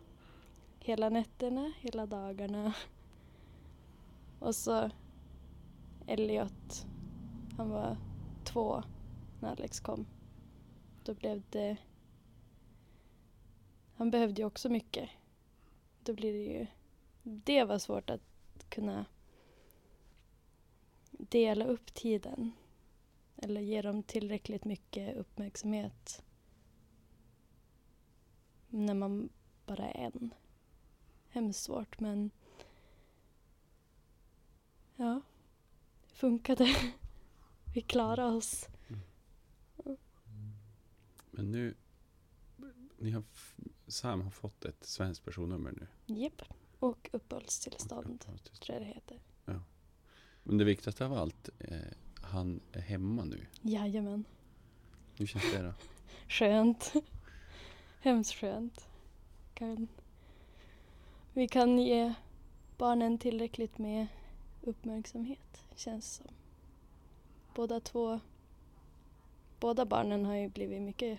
Hela 0.79 1.09
nätterna, 1.09 1.73
hela 1.81 2.07
dagarna. 2.07 2.73
Och 4.39 4.55
så 4.55 4.91
Elliot, 6.11 6.87
han 7.57 7.71
var 7.71 7.97
två 8.45 8.83
när 9.40 9.50
Alex 9.50 9.81
kom. 9.81 10.07
Då 11.05 11.14
blev 11.14 11.43
det... 11.50 11.76
Han 13.95 14.11
behövde 14.11 14.40
ju 14.40 14.47
också 14.47 14.69
mycket. 14.69 15.11
Då 16.05 16.14
blir 16.14 16.33
det 16.33 16.52
ju... 16.52 16.67
Det 17.23 17.64
var 17.64 17.79
svårt 17.79 18.11
att 18.11 18.21
kunna 18.69 19.05
dela 21.11 21.64
upp 21.64 21.95
tiden. 21.95 22.52
Eller 23.37 23.61
ge 23.61 23.83
dem 23.83 24.02
tillräckligt 24.02 24.64
mycket 24.64 25.17
uppmärksamhet. 25.17 26.23
När 28.69 28.95
man 28.95 29.29
bara 29.67 29.90
är 29.90 30.05
en. 30.05 30.35
Hemskt 31.29 31.62
svårt 31.62 32.00
men... 32.00 32.31
Ja. 34.97 35.21
Funkade. 36.21 36.77
Vi 37.75 37.81
klarade 37.81 38.33
oss. 38.37 38.69
Men 41.31 41.50
nu, 41.53 41.75
ni 42.99 43.11
har, 43.11 43.23
Sam 43.87 44.21
har 44.21 44.31
fått 44.31 44.65
ett 44.65 44.85
svenskt 44.85 45.25
personnummer 45.25 45.73
nu. 45.73 46.15
Japp. 46.15 46.43
Och 46.79 47.11
uppehållstillstånd, 47.12 48.25
Och- 48.35 48.61
tror 48.61 48.79
jag 48.79 48.87
det 48.87 48.93
heter. 48.95 49.21
Men 50.43 50.59
det 50.59 50.65
viktigaste 50.65 51.05
av 51.07 51.12
allt, 51.12 51.49
eh, 51.59 51.77
han 52.23 52.61
är 52.73 52.81
hemma 52.81 53.25
nu. 53.25 53.47
Jajamän. 53.62 54.25
Hur 55.19 55.27
känns 55.27 55.53
det 55.53 55.62
då? 55.62 55.73
Skönt. 56.29 56.93
Hemskt 58.00 58.35
skönt. 58.35 58.89
Kan, 59.55 59.89
vi 61.33 61.49
kan 61.49 61.78
ge 61.78 62.15
barnen 62.78 63.19
tillräckligt 63.19 63.78
med 63.78 64.06
uppmärksamhet, 64.63 65.63
känns 65.80 66.14
som. 66.14 66.26
Båda 67.54 67.80
två, 67.80 68.21
båda 69.60 69.84
barnen 69.84 70.25
har 70.25 70.34
ju 70.34 70.49
blivit 70.49 70.82
mycket 70.82 71.19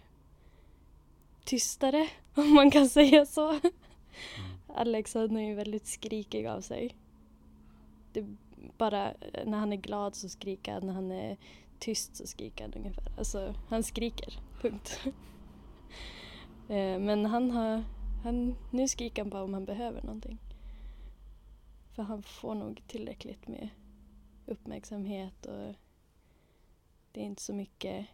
tystare, 1.44 2.10
om 2.36 2.54
man 2.54 2.72
kan 2.72 2.90
säga 2.90 3.26
så. 3.26 3.60
Alex 4.68 5.14
han 5.14 5.38
är 5.38 5.48
ju 5.48 5.56
väldigt 5.56 5.88
skrikig 5.88 6.46
av 6.46 6.62
sig. 6.62 6.96
Det 8.14 8.26
bara 8.78 9.14
när 9.46 9.58
han 9.58 9.74
är 9.74 9.78
glad 9.78 10.16
så 10.16 10.30
skriker 10.30 10.74
han, 10.74 10.86
när 10.86 10.94
han 10.94 11.12
är 11.12 11.38
tyst 11.80 12.16
så 12.16 12.28
skriker 12.28 12.64
han 12.64 12.74
ungefär. 12.74 13.12
Alltså, 13.18 13.56
han 13.70 13.84
skriker. 13.84 14.40
Punkt. 14.62 15.00
Eh, 16.70 17.00
Men 17.00 17.26
han 17.26 17.52
har, 17.52 17.84
han, 18.24 18.56
nu 18.72 18.88
skriker 18.88 19.22
han 19.22 19.30
bara 19.30 19.44
om 19.44 19.54
han 19.54 19.66
behöver 19.66 20.02
någonting. 20.02 20.38
För 21.96 22.04
han 22.04 22.24
får 22.24 22.56
nog 22.56 22.82
tillräckligt 22.88 23.48
med 23.48 23.70
uppmärksamhet 24.52 25.46
och 25.46 25.76
det 27.12 27.22
är 27.22 27.26
inte 27.26 27.42
så 27.42 27.54
mycket, 27.54 28.08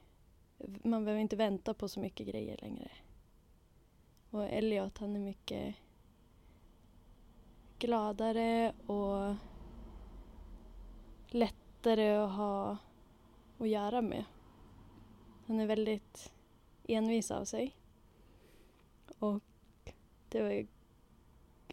man 0.84 1.06
behöver 1.06 1.22
inte 1.22 1.36
vänta 1.36 1.74
på 1.74 1.88
så 1.88 2.00
mycket 2.00 2.28
grejer 2.28 2.58
längre. 2.62 2.92
Och 4.30 4.44
Elliot 4.44 4.98
han 4.98 5.16
är 5.16 5.20
mycket 5.20 5.76
gladare 7.80 8.74
och 8.86 9.36
lättare 11.28 12.16
att 12.16 12.32
ha 12.32 12.78
att 13.58 13.70
göra 13.70 14.02
med. 14.02 14.26
Han 15.48 15.60
är 15.60 15.68
väldigt 15.68 16.34
envis 16.88 17.32
av 17.32 17.46
sig. 17.46 17.76
Och 19.20 19.44
det 20.30 20.42
var 20.42 20.50
ju, 20.50 20.68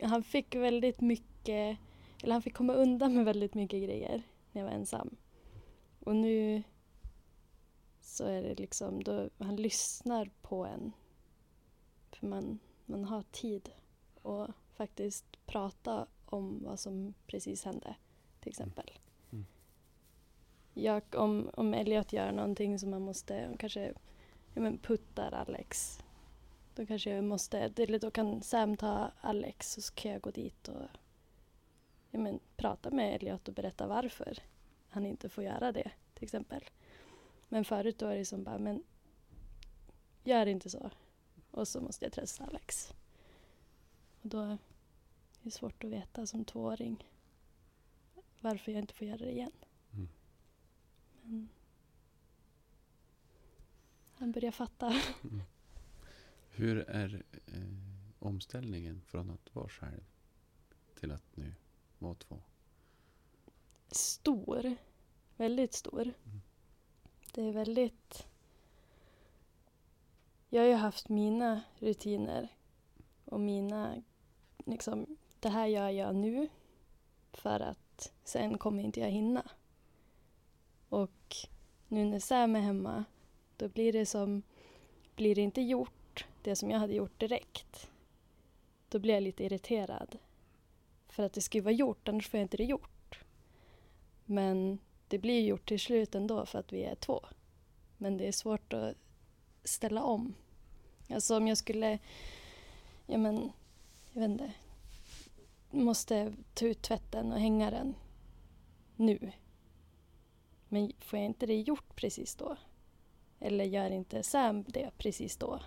han 0.03 0.23
fick 0.23 0.55
väldigt 0.55 1.01
mycket, 1.01 1.79
eller 2.23 2.33
han 2.33 2.43
fick 2.43 2.55
komma 2.55 2.73
undan 2.73 3.15
med 3.15 3.25
väldigt 3.25 3.55
mycket 3.55 3.83
grejer 3.83 4.23
när 4.55 4.63
jag 4.63 4.69
var 4.69 4.77
ensam. 4.77 5.17
Och 6.01 6.17
nu 6.17 6.63
så 8.01 8.25
är 8.25 8.43
det 8.43 8.55
liksom, 8.55 9.05
då, 9.05 9.31
han 9.39 9.57
lyssnar 9.57 10.31
på 10.43 10.65
en. 10.65 10.93
För 12.13 12.27
man, 12.27 12.59
man 12.87 13.05
har 13.05 13.23
tid 13.23 13.71
att 14.23 14.51
faktiskt 14.73 15.47
prata 15.47 16.07
om 16.27 16.65
vad 16.65 16.81
som 16.81 17.15
precis 17.27 17.65
hände, 17.65 17.97
till 18.41 18.51
exempel. 18.51 18.91
Mm. 19.33 19.47
Jag, 20.75 21.03
om, 21.15 21.51
om 21.55 21.75
Elliot 21.75 22.13
gör 22.13 22.33
någonting 22.33 22.79
som 22.79 22.91
man 22.91 23.03
måste, 23.03 23.57
kanske 23.59 23.93
ja, 24.55 24.63
men 24.63 24.79
puttar 24.79 25.33
Alex. 25.33 25.99
Då 26.75 26.87
kanske 26.87 27.11
jag 27.11 27.25
måste, 27.25 27.59
eller 27.59 27.99
då 27.99 28.11
kan 28.11 28.43
Sam 28.43 28.77
ta 28.77 29.11
Alex 29.21 29.77
och 29.77 29.83
så 29.83 29.95
kan 29.95 30.13
jag 30.13 30.21
gå 30.21 30.31
dit 30.31 30.69
och 30.69 30.83
ja, 32.15 32.21
men, 32.21 32.41
prata 32.57 32.91
med 32.91 33.15
Elliot 33.15 33.49
och 33.49 33.55
berätta 33.55 33.87
varför 33.87 34.39
han 34.89 35.07
inte 35.07 35.29
får 35.29 35.45
göra 35.45 35.73
det, 35.73 35.91
till 36.15 36.25
exempel. 36.25 36.65
Men 37.49 37.65
förut 37.65 37.99
då 37.99 38.07
är 38.07 38.17
det 38.17 38.25
som 38.25 38.45
bara, 38.45 38.59
men 38.59 38.83
gör 40.25 40.47
inte 40.47 40.71
så. 40.71 40.91
Och 41.51 41.69
så 41.69 41.81
måste 41.81 42.05
jag 42.05 42.13
trösta 42.13 42.45
Alex. 42.45 42.95
Och 44.23 44.29
då 44.29 44.41
är 44.41 44.59
det 45.43 45.51
svårt 45.51 45.85
att 45.85 45.91
veta 45.91 46.27
som 46.27 46.45
tvååring 46.45 47.09
varför 48.41 48.73
jag 48.73 48.79
inte 48.79 48.95
får 48.95 49.07
göra 49.07 49.19
det 49.19 49.31
igen. 49.31 49.53
Mm. 49.93 50.09
Men 51.23 51.49
han 54.15 54.33
börjar 54.33 54.53
fatta. 54.53 54.87
Mm. 55.25 55.43
Hur 56.51 56.79
är 56.79 57.23
eh, 57.47 57.63
omställningen 58.19 59.03
från 59.07 59.31
att 59.31 59.55
vara 59.55 59.69
själv 59.69 60.05
till 60.95 61.11
att 61.11 61.37
nu 61.37 61.55
vara 61.99 62.15
två? 62.15 62.41
Stor. 63.91 64.77
Väldigt 65.37 65.73
stor. 65.73 66.13
Det 67.33 67.43
är 67.43 67.53
väldigt... 67.53 68.27
Jag 70.49 70.63
har 70.63 70.69
ju 70.69 70.75
haft 70.75 71.09
mina 71.09 71.61
rutiner 71.79 72.49
och 73.25 73.41
mina... 73.41 74.03
Liksom, 74.57 75.17
det 75.41 75.49
här 75.49 75.67
gör 75.67 75.89
jag 75.89 76.15
nu 76.15 76.49
för 77.33 77.61
att 77.61 78.13
sen 78.25 78.59
kommer 78.59 78.83
inte 78.83 79.01
jag 79.01 79.11
hinna. 79.11 79.51
Och 80.89 81.37
nu 81.89 82.05
när 82.05 82.21
Sam 82.21 82.57
är 82.57 82.61
hemma, 82.61 83.05
då 83.57 83.69
blir 83.69 83.93
det 83.93 84.07
som... 84.07 84.43
Blir 85.17 85.35
det 85.35 85.41
inte 85.41 85.63
gjort, 85.63 86.27
det 86.43 86.57
som 86.57 86.71
jag 86.71 86.79
hade 86.79 86.95
gjort 86.95 87.21
direkt, 87.21 87.91
då 88.89 88.99
blir 88.99 89.15
jag 89.15 89.23
lite 89.23 89.45
irriterad. 89.45 90.19
För 91.15 91.23
att 91.23 91.33
det 91.33 91.41
ska 91.41 91.59
ju 91.59 91.63
vara 91.63 91.75
gjort, 91.75 92.09
annars 92.09 92.29
får 92.29 92.39
jag 92.39 92.45
inte 92.45 92.57
det 92.57 92.65
gjort. 92.65 93.25
Men 94.25 94.79
det 95.09 95.19
blir 95.19 95.41
ju 95.41 95.47
gjort 95.47 95.69
till 95.69 95.81
slut 95.81 96.15
ändå 96.15 96.47
för 96.47 96.59
att 96.59 96.73
vi 96.73 96.85
är 96.85 96.95
två. 96.95 97.21
Men 97.99 98.17
det 98.17 98.29
är 98.29 98.33
svårt 98.33 98.73
att 98.73 98.97
ställa 99.65 100.03
om. 100.03 100.35
Alltså 101.11 101.37
om 101.37 101.49
jag 101.49 101.59
skulle, 101.59 101.99
ja 103.07 103.19
men, 103.19 103.53
jag 104.13 104.21
vet 104.21 104.31
inte, 104.31 104.53
måste 105.71 106.35
ta 106.55 106.67
ut 106.67 106.83
tvätten 106.83 107.33
och 107.33 107.41
hänga 107.41 107.71
den 107.71 107.95
nu. 108.97 109.33
Men 110.69 110.93
får 110.99 111.19
jag 111.19 111.27
inte 111.27 111.47
det 111.47 111.61
gjort 111.61 111.97
precis 111.97 112.35
då? 112.35 112.57
Eller 113.41 113.65
gör 113.65 113.91
inte 113.91 114.23
Sam 114.23 114.65
det 114.69 114.91
precis 114.99 115.37
då? 115.37 115.61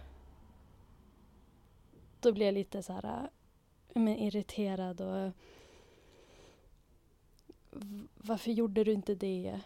Då 2.19 2.33
blir 2.33 2.45
jag 2.45 2.53
lite 2.53 2.83
så 2.83 2.93
här, 2.93 3.23
äh, 3.23 3.29
men 3.97 4.17
irriterad 4.17 5.01
och 5.01 5.31
varför 8.15 8.51
gjorde 8.51 8.83
du 8.83 8.91
inte 8.91 9.15
det? 9.15 9.61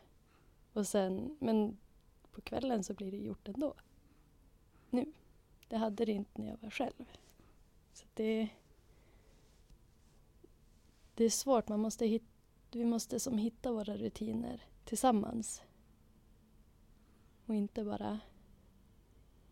Och 0.74 0.88
sen, 0.88 1.38
men 1.40 1.78
på 2.32 2.42
kvällen 2.42 2.84
så 2.84 2.94
blir 2.94 3.12
det 3.12 3.18
gjort 3.18 3.48
ändå. 3.48 3.74
Nu. 4.90 5.14
Det 5.68 5.78
hade 5.78 6.06
det 6.06 6.12
inte 6.12 6.42
när 6.42 6.48
jag 6.48 6.58
var 6.62 6.70
själv. 6.70 7.06
Så 7.94 8.06
det, 8.14 8.50
det 11.16 11.24
är 11.24 11.30
svårt, 11.30 11.68
man 11.68 11.80
måste 11.80 12.06
hit, 12.06 12.24
vi 12.72 12.86
måste 12.86 13.20
som 13.20 13.38
hitta 13.38 13.72
våra 13.72 13.98
rutiner 13.98 14.64
tillsammans. 14.86 15.62
Och 17.46 17.56
inte 17.56 17.84
bara... 17.84 18.20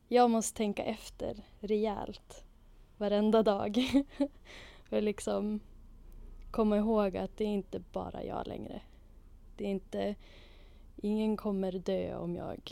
Jag 0.07 0.29
måste 0.29 0.57
tänka 0.57 0.83
efter 0.83 1.43
rejält 1.59 2.45
varenda 2.97 3.43
dag. 3.43 3.77
För 4.89 5.01
liksom 5.01 5.59
komma 6.51 6.77
ihåg 6.77 7.17
att 7.17 7.37
det 7.37 7.43
är 7.43 7.47
inte 7.47 7.79
bara 7.79 8.23
jag 8.23 8.47
längre. 8.47 8.81
Det 9.55 9.65
är 9.65 9.69
inte... 9.69 10.15
Ingen 11.01 11.37
kommer 11.37 11.71
dö 11.71 12.15
om 12.15 12.35
jag 12.35 12.71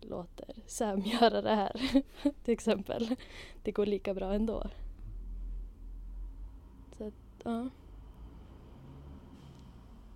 låter 0.00 0.54
Sam 0.66 1.00
göra 1.04 1.42
det 1.42 1.54
här, 1.54 1.72
till 2.44 2.54
exempel. 2.54 3.16
Det 3.62 3.72
går 3.72 3.86
lika 3.86 4.14
bra 4.14 4.34
ändå. 4.34 4.70
Så 6.98 7.06
att, 7.06 7.14
ja. 7.44 7.68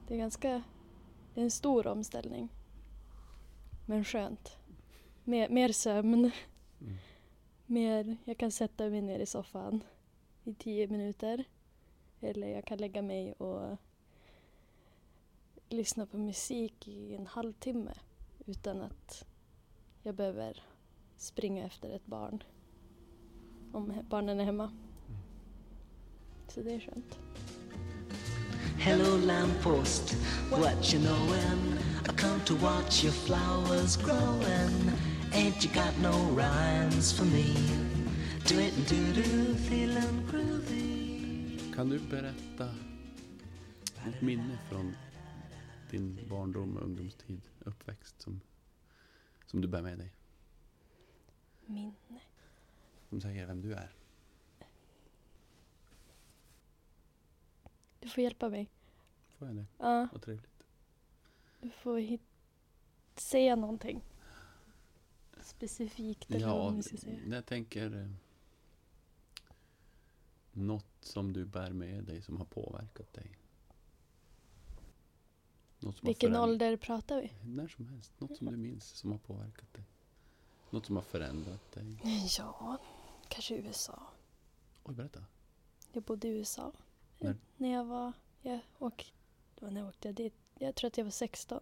Det 0.08 0.14
är 0.14 0.18
ganska... 0.18 0.62
Det 1.34 1.40
är 1.40 1.44
en 1.44 1.50
stor 1.50 1.86
omställning. 1.86 2.48
Men 3.86 4.04
skönt. 4.04 4.58
Mer, 5.24 5.48
mer 5.48 5.72
sömn. 5.72 6.30
Mm. 6.80 6.96
Mer, 7.66 8.16
jag 8.24 8.38
kan 8.38 8.50
sätta 8.50 8.88
mig 8.88 9.02
ner 9.02 9.18
i 9.18 9.26
soffan 9.26 9.84
i 10.44 10.54
tio 10.54 10.88
minuter. 10.88 11.44
Eller 12.20 12.48
jag 12.48 12.64
kan 12.64 12.78
lägga 12.78 13.02
mig 13.02 13.32
och 13.32 13.76
lyssna 15.68 16.06
på 16.06 16.18
musik 16.18 16.88
i 16.88 17.14
en 17.14 17.26
halvtimme 17.26 17.94
utan 18.46 18.82
att 18.82 19.26
jag 20.02 20.14
behöver 20.14 20.62
springa 21.16 21.64
efter 21.64 21.90
ett 21.90 22.06
barn. 22.06 22.42
Om 23.72 23.92
barnen 24.10 24.40
är 24.40 24.44
hemma. 24.44 24.72
Så 26.48 26.62
det 26.62 26.74
är 26.74 26.80
skönt. 26.80 27.18
Hello, 28.78 29.16
lamppost, 29.26 30.14
what 30.50 30.94
you 30.94 31.02
knowin'? 31.02 31.78
I 32.04 32.12
come 32.16 32.40
to 32.44 32.54
watch 32.54 33.04
your 33.04 33.12
flowers 33.12 33.96
growin'. 33.96 34.90
Ain't 35.32 35.64
you 35.64 35.72
got 35.74 35.98
no 36.02 36.36
rhymes 36.36 37.12
for 37.12 37.24
me? 37.24 37.93
Kan 41.74 41.88
du 41.88 41.98
berätta 42.10 42.74
ett 44.08 44.22
minne 44.22 44.58
från 44.68 44.96
din 45.90 46.18
barndom 46.28 46.76
och 46.76 46.82
ungdomstid, 46.82 47.40
uppväxt 47.60 48.20
som, 48.22 48.40
som 49.46 49.60
du 49.60 49.68
bär 49.68 49.82
med 49.82 49.98
dig? 49.98 50.12
Minne. 51.66 52.20
Som 53.08 53.20
säger 53.20 53.46
vem 53.46 53.62
du 53.62 53.74
är. 53.74 53.90
Du 58.00 58.08
får 58.08 58.22
hjälpa 58.24 58.48
mig. 58.48 58.70
Får 59.38 59.46
jag 59.48 59.56
det? 59.56 59.66
Ja, 59.78 60.08
Vad 60.12 60.22
trevligt. 60.22 60.64
du 61.60 61.70
får 61.70 61.98
hit- 61.98 62.20
säga 63.16 63.56
någonting. 63.56 64.00
Specifikt 65.40 66.30
eller 66.30 66.46
vad 66.46 66.56
Ja, 66.66 66.70
man 66.70 66.82
ska 66.82 66.96
säga. 66.96 67.18
jag 67.30 67.46
tänker 67.46 68.00
eh, 68.02 68.08
något 70.56 70.86
som 71.00 71.32
du 71.32 71.44
bär 71.44 71.70
med 71.70 72.04
dig 72.04 72.22
som 72.22 72.36
har 72.36 72.44
påverkat 72.44 73.12
dig. 73.12 73.38
Vilken 76.02 76.36
ålder 76.36 76.76
pratar 76.76 77.20
vi? 77.20 77.32
När 77.44 77.68
som 77.68 77.88
helst. 77.88 78.20
Något 78.20 78.36
som 78.36 78.46
du 78.46 78.56
minns 78.56 78.84
som 78.84 79.12
har 79.12 79.18
påverkat 79.18 79.74
dig. 79.74 79.84
Något 80.70 80.86
som 80.86 80.96
har 80.96 81.02
förändrat 81.02 81.72
dig. 81.72 81.98
Ja, 82.38 82.78
kanske 83.28 83.54
USA. 83.54 84.02
Oj, 84.84 84.94
berätta. 84.94 85.24
Jag 85.92 86.02
bodde 86.02 86.28
i 86.28 86.30
USA. 86.30 86.72
När? 87.18 87.36
När 87.56 87.68
jag 87.72 87.84
var... 87.84 88.12
Jag 88.42 88.60
åk, 88.78 89.14
det 89.54 89.64
var 89.64 89.72
när 89.72 89.80
jag 89.80 89.88
åkte 89.88 90.08
jag 90.08 90.14
dit. 90.14 90.34
Jag 90.58 90.74
tror 90.74 90.88
att 90.88 90.98
jag 90.98 91.04
var 91.04 91.10
16. 91.10 91.60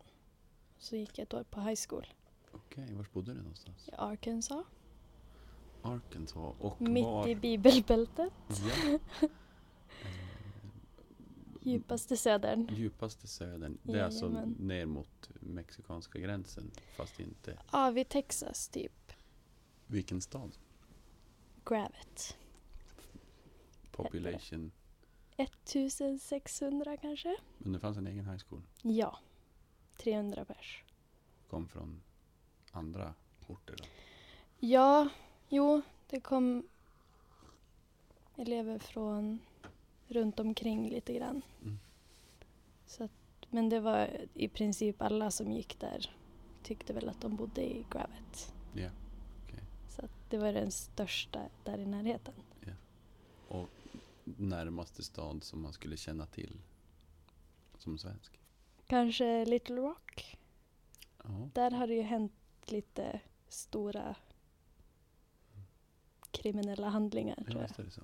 Så 0.79 0.97
gick 0.97 1.19
jag 1.19 1.23
ett 1.23 1.35
år 1.35 1.43
på 1.45 1.61
high 1.61 1.81
school 1.89 2.07
Okej, 2.53 2.95
var 2.95 3.07
bodde 3.13 3.35
du 3.35 3.39
någonstans? 3.39 3.89
i 3.89 3.93
Arkansas. 3.99 4.65
Arkansas. 5.83 6.55
Och 6.59 6.81
Mitt 6.81 7.05
var... 7.05 7.29
i 7.29 7.37
bibelbältet. 7.37 8.33
Ja. 8.49 8.99
Djupaste 11.63 12.17
södern. 12.17 12.69
Djupaste 12.71 13.27
södern. 13.27 13.79
Det 13.83 13.99
är 13.99 14.05
alltså 14.05 14.25
Jajamän. 14.27 14.57
ner 14.59 14.87
mot 14.87 15.31
mexikanska 15.41 16.19
gränsen. 16.19 16.71
Fast 16.97 17.21
inte... 17.21 17.59
Ja, 17.73 17.91
vid 17.91 18.09
Texas 18.09 18.69
typ. 18.69 19.13
Vilken 19.87 20.21
stad? 20.21 20.59
Gravett. 21.65 22.37
Population. 23.91 24.73
1600 25.37 26.97
kanske? 26.97 27.37
Men 27.59 27.73
det 27.73 27.79
fanns 27.79 27.97
en 27.97 28.07
egen 28.07 28.27
high 28.27 28.43
school. 28.49 28.63
Ja. 28.83 29.19
300 29.97 30.45
pers. 30.45 30.85
Kom 31.51 31.69
från 31.69 32.03
andra 32.71 33.15
orter 33.47 33.75
då. 33.79 33.85
Ja, 34.59 35.09
jo, 35.53 35.83
det 36.07 36.21
kom 36.21 36.69
elever 38.37 38.79
från 38.79 39.39
runt 40.09 40.41
omkring 40.41 40.91
lite 40.91 41.15
grann. 41.15 41.43
Mm. 41.63 41.79
Så 42.87 43.05
att, 43.05 43.11
men 43.51 43.69
det 43.69 43.81
var 43.81 44.27
i 44.35 44.49
princip 44.49 45.03
alla 45.03 45.31
som 45.31 45.53
gick 45.53 45.81
där 45.81 46.11
tyckte 46.63 46.93
väl 46.93 47.09
att 47.09 47.21
de 47.21 47.37
bodde 47.37 47.63
i 47.63 47.87
Gravett. 47.91 48.55
Ja, 48.75 48.91
okej. 49.45 49.65
Så 49.89 50.05
att 50.05 50.31
det 50.31 50.39
var 50.39 50.53
den 50.53 50.71
största 50.71 51.41
där 51.65 51.79
i 51.79 51.87
närheten. 51.87 52.35
Och 53.49 53.69
närmaste 54.25 55.03
stad 55.03 55.45
som 55.45 55.63
man 55.63 55.73
skulle 55.73 55.97
känna 55.97 56.27
till 56.27 56.61
som 57.79 57.99
svensk. 57.99 58.39
Kanske 58.87 59.45
Little 59.45 59.77
Rock. 59.77 60.39
Ja, 61.25 61.49
Där 61.55 61.71
har 61.71 61.87
det 61.87 61.95
ju 61.95 62.03
hänt 62.03 62.33
lite 62.67 63.21
stora 63.49 64.17
kriminella 66.33 66.89
handlingar 66.89 67.37
ja 67.47 67.53
tror 67.53 67.67
jag. 67.77 67.93
så. 67.93 68.01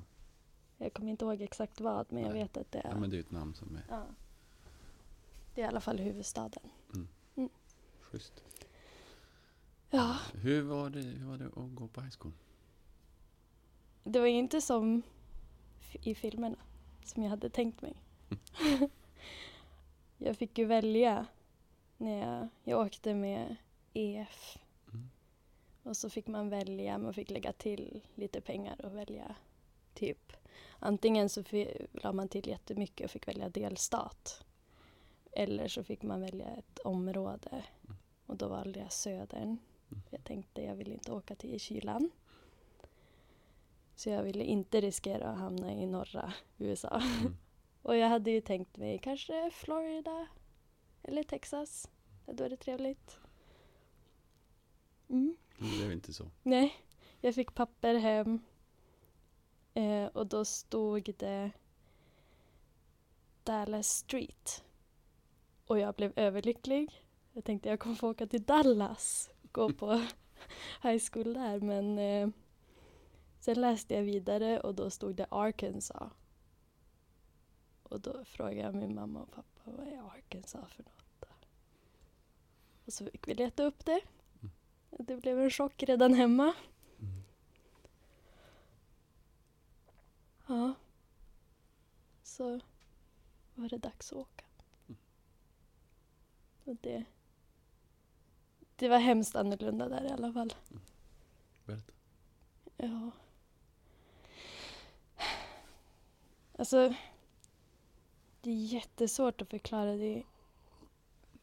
Jag 0.79 0.93
kommer 0.93 1.11
inte 1.11 1.25
ihåg 1.25 1.41
exakt 1.43 1.81
vad 1.81 2.13
men 2.13 2.23
jag 2.23 2.33
Nej. 2.33 2.43
vet 2.43 2.57
att 2.57 2.73
det 2.73 2.79
är 2.79 2.89
Ja, 2.89 2.97
men 3.01 3.11
det 3.11 3.17
är 3.17 3.21
ett 3.21 3.31
namn 3.31 3.55
som 3.55 3.77
är 3.77 3.83
Ja. 3.89 4.03
Det 5.55 5.61
är 5.61 5.65
i 5.65 5.69
alla 5.69 5.81
fall 5.81 5.99
huvudstaden. 5.99 6.63
schysst. 8.01 8.43
Ja, 9.91 10.17
Hur 10.35 10.63
var 10.63 10.91
det, 10.91 11.01
hur 11.01 11.27
var 11.27 11.39
det 11.39 11.47
att 11.47 11.75
gå 11.75 11.89
på 11.89 12.01
high 12.01 12.15
school? 12.19 12.33
det 14.05 14.21
var 14.21 14.27
ju 14.27 14.39
inte 14.39 14.61
som 14.61 15.03
i 16.03 16.15
filmerna 16.15 16.57
som 17.05 17.23
jag 17.23 17.31
hade 17.31 17.51
tänkt 17.51 17.83
mig. 17.83 17.97
jag 20.19 20.37
fick 20.37 20.59
ju 20.59 20.65
välja 20.65 21.27
när 21.97 22.27
jag, 22.27 22.49
jag 22.65 22.87
åkte 22.87 23.15
med 23.15 23.57
EF. 23.95 24.59
Och 25.89 25.97
så 25.97 26.11
fick 26.11 26.27
man 26.27 26.49
välja, 26.49 26.99
man 26.99 27.15
fick 27.15 27.31
lägga 27.31 27.53
till 27.53 28.03
lite 28.15 28.41
pengar 28.41 28.85
och 28.85 28.97
välja 28.97 29.35
typ. 29.95 30.33
Antingen 30.79 31.29
så 31.29 31.43
la 31.93 32.13
man 32.13 32.29
till 32.29 32.49
jättemycket 32.49 33.05
och 33.05 33.11
fick 33.11 33.29
välja 33.29 33.49
delstat. 33.49 34.45
Eller 35.33 35.69
så 35.69 35.85
fick 35.85 36.03
man 36.03 36.21
välja 36.21 36.47
ett 36.47 36.79
område. 36.79 37.65
Och 38.27 38.37
då 38.37 38.49
valde 38.49 38.81
jag 38.81 38.93
södern. 38.93 39.43
Mm. 39.43 40.03
Jag 40.11 40.25
tänkte 40.25 40.63
jag 40.63 40.75
vill 40.75 40.93
inte 40.93 41.13
åka 41.13 41.35
till 41.35 41.61
kylan. 41.61 42.11
Så 43.95 44.11
jag 44.11 44.23
ville 44.23 44.45
inte 44.45 44.81
riskera 44.81 45.29
att 45.29 45.39
hamna 45.39 45.73
i 45.73 45.87
norra 45.87 46.33
USA. 46.59 47.03
Mm. 47.21 47.37
Och 47.83 47.97
jag 47.97 48.09
hade 48.09 48.31
ju 48.31 48.41
tänkt 48.41 48.77
mig 48.77 48.99
kanske 48.99 49.51
Florida 49.51 50.27
eller 51.03 51.23
Texas. 51.23 51.89
Då 52.27 52.45
är 52.45 52.51
det 52.51 52.57
trevligt. 52.57 53.19
Mm. 55.09 55.37
Det 55.59 55.65
blev 55.65 55.93
inte 55.93 56.13
så. 56.13 56.31
Nej, 56.43 56.75
jag 57.21 57.35
fick 57.35 57.55
papper 57.55 57.95
hem. 57.95 58.41
Eh, 59.75 60.07
och 60.07 60.27
då 60.27 60.45
stod 60.45 61.15
det 61.19 61.51
Dallas 63.45 63.89
Street. 63.89 64.65
Och 65.67 65.79
jag 65.79 65.95
blev 65.95 66.13
överlycklig. 66.17 67.05
Jag 67.33 67.45
tänkte 67.45 67.69
jag 67.69 67.81
kommer 67.81 67.97
få 67.97 68.11
åka 68.11 68.27
till 68.27 68.43
Dallas. 68.43 69.31
Gå 69.53 69.73
på 69.73 69.93
high 70.83 71.03
school 71.13 71.35
där. 71.35 71.61
Men 71.61 71.99
eh, 71.99 72.29
sen 73.41 73.61
läste 73.61 73.95
jag 73.95 74.03
vidare 74.03 74.61
och 74.61 74.75
då 74.75 74.91
stod 74.91 75.17
det 75.17 75.27
Arkansas. 75.31 76.13
Och 77.83 78.01
då 78.01 78.25
frågade 78.25 78.61
jag 78.61 78.75
min 78.75 78.95
mamma 78.95 79.21
och 79.23 79.31
pappa 79.31 79.61
vad 79.65 79.89
är 79.89 80.03
Arkansas 80.17 80.73
för 80.73 80.83
något? 80.83 80.99
Och 82.89 82.93
så 82.93 83.05
fick 83.05 83.29
vi 83.29 83.35
leta 83.35 83.65
upp 83.65 83.85
det. 83.85 84.01
Det 84.91 85.17
blev 85.17 85.41
en 85.41 85.51
chock 85.51 85.83
redan 85.83 86.15
hemma. 86.15 86.55
Mm. 86.99 87.23
Ja. 90.47 90.75
Så 92.23 92.61
var 93.55 93.69
det 93.69 93.79
dags 93.79 94.13
att 94.13 94.19
åka. 94.19 94.45
Och 96.65 96.77
det, 96.81 97.05
det 98.77 98.89
var 98.89 98.99
hemskt 98.99 99.37
annorlunda 99.37 99.89
där 99.89 100.05
i 100.05 100.11
alla 100.11 100.33
fall. 100.33 100.55
Berätta. 101.65 101.93
Det 108.41 108.51
är 108.51 108.55
jättesvårt 108.55 109.43
att 109.43 109.51
förklara. 109.51 109.97
Det 109.97 110.25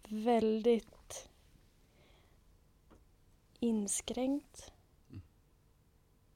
är 0.04 0.24
väldigt 0.24 0.95
inskränkt. 3.66 4.74
Mm. 5.10 5.22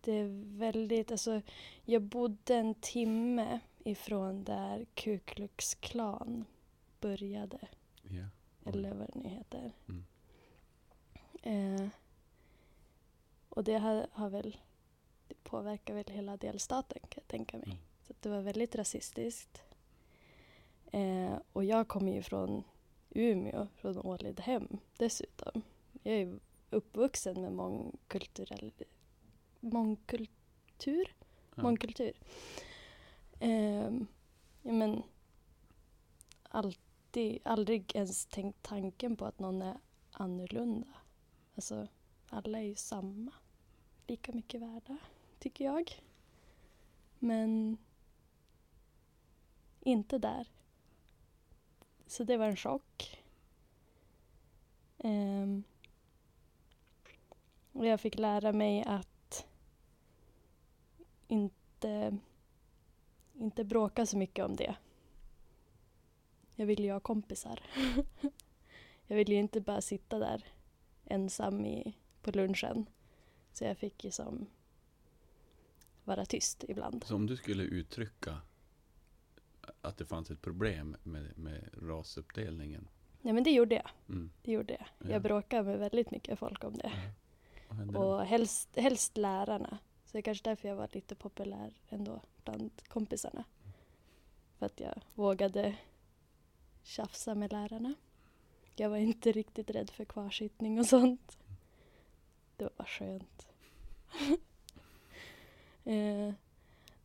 Det 0.01 0.11
är 0.11 0.57
väldigt, 0.57 1.11
alltså 1.11 1.41
jag 1.85 2.01
bodde 2.01 2.55
en 2.55 2.75
timme 2.75 3.59
ifrån 3.83 4.43
där 4.43 4.85
Ku 4.93 5.19
Klux 5.19 5.75
Klan 5.75 6.45
började. 6.99 7.59
Ja. 8.03 8.25
Eller 8.65 8.93
vad 8.93 9.07
det 9.13 9.19
nu 9.19 9.29
heter. 9.29 9.71
Mm. 9.87 10.05
Eh, 11.41 11.89
och 13.49 13.63
det 13.63 13.77
har, 13.77 14.07
har 14.11 14.29
väl, 14.29 14.57
det 15.27 15.43
påverkar 15.43 15.93
väl 15.93 16.05
hela 16.07 16.37
delstaten 16.37 16.99
kan 17.01 17.21
jag 17.23 17.27
tänka 17.27 17.57
mig. 17.57 17.67
Mm. 17.67 17.77
Så 18.01 18.13
det 18.19 18.29
var 18.29 18.41
väldigt 18.41 18.75
rasistiskt. 18.75 19.63
Eh, 20.91 21.33
och 21.53 21.63
jag 21.63 21.87
kommer 21.87 22.11
ju 22.11 22.21
från 22.21 22.63
Umeå, 23.09 23.67
från 23.75 23.97
Ålidhem 23.97 24.77
dessutom. 24.97 25.61
Jag 26.03 26.13
är 26.13 26.19
ju 26.19 26.39
uppvuxen 26.69 27.41
med 27.41 27.51
mångkulturell, 27.53 28.73
mångkultur, 29.59 31.15
Ja. 31.55 31.63
mångkultur. 31.63 32.13
Ehm, 33.39 34.07
ja, 34.61 34.71
men 34.71 35.03
alltid, 36.43 37.39
aldrig 37.43 37.95
ens 37.95 38.25
tänkt 38.25 38.63
tanken 38.63 39.15
på 39.15 39.25
att 39.25 39.39
någon 39.39 39.61
är 39.61 39.77
annorlunda. 40.11 40.87
Alltså, 41.55 41.87
alla 42.29 42.57
är 42.59 42.63
ju 42.63 42.75
samma. 42.75 43.31
Lika 44.07 44.31
mycket 44.31 44.61
värda, 44.61 44.97
tycker 45.39 45.65
jag. 45.65 46.01
Men 47.19 47.77
inte 49.81 50.17
där. 50.17 50.47
Så 52.07 52.23
det 52.23 52.37
var 52.37 52.45
en 52.45 52.55
chock. 52.55 53.23
Ehm, 54.97 55.63
och 57.79 57.85
jag 57.85 58.01
fick 58.01 58.17
lära 58.17 58.51
mig 58.51 58.83
att 58.83 59.47
inte, 61.27 62.17
inte 63.33 63.63
bråka 63.63 64.05
så 64.05 64.17
mycket 64.17 64.45
om 64.45 64.55
det. 64.55 64.75
Jag 66.55 66.65
ville 66.65 66.83
ju 66.83 66.91
ha 66.91 66.99
kompisar. 66.99 67.63
jag 69.07 69.15
ville 69.15 69.33
ju 69.33 69.39
inte 69.39 69.61
bara 69.61 69.81
sitta 69.81 70.19
där 70.19 70.43
ensam 71.05 71.65
i, 71.65 71.97
på 72.21 72.31
lunchen. 72.31 72.85
Så 73.51 73.63
jag 73.63 73.77
fick 73.77 74.03
ju 74.03 74.11
som 74.11 74.47
vara 76.03 76.25
tyst 76.25 76.63
ibland. 76.67 77.03
Så 77.03 77.15
om 77.15 77.27
du 77.27 77.37
skulle 77.37 77.63
uttrycka 77.63 78.41
att 79.81 79.97
det 79.97 80.05
fanns 80.05 80.31
ett 80.31 80.41
problem 80.41 80.97
med, 81.03 81.37
med 81.37 81.69
rasuppdelningen. 81.81 82.87
Nej 83.21 83.33
men 83.33 83.43
det 83.43 83.51
gjorde 83.51 83.75
jag. 83.75 83.89
Mm. 84.09 84.31
Det 84.41 84.51
gjorde 84.51 84.73
jag. 84.73 84.87
Ja. 84.97 85.13
Jag 85.13 85.21
bråkade 85.21 85.63
med 85.63 85.79
väldigt 85.79 86.11
mycket 86.11 86.39
folk 86.39 86.63
om 86.63 86.77
det. 86.77 86.91
Då? 86.93 87.28
Och 87.95 88.25
helst, 88.25 88.69
helst 88.75 89.17
lärarna. 89.17 89.77
Så 90.05 90.11
det 90.11 90.17
är 90.19 90.21
kanske 90.21 90.49
därför 90.49 90.67
jag 90.67 90.75
var 90.75 90.89
lite 90.91 91.15
populär 91.15 91.73
ändå 91.89 92.21
bland 92.43 92.71
kompisarna. 92.87 93.43
För 94.57 94.65
att 94.65 94.79
jag 94.79 95.01
vågade 95.15 95.75
tjafsa 96.83 97.35
med 97.35 97.51
lärarna. 97.51 97.93
Jag 98.75 98.89
var 98.89 98.97
inte 98.97 99.31
riktigt 99.31 99.69
rädd 99.69 99.89
för 99.89 100.05
kvarsittning 100.05 100.79
och 100.79 100.85
sånt. 100.85 101.37
Det 102.55 102.63
var 102.63 102.71
bara 102.77 102.87
skönt. 102.87 103.47
eh, 105.83 106.33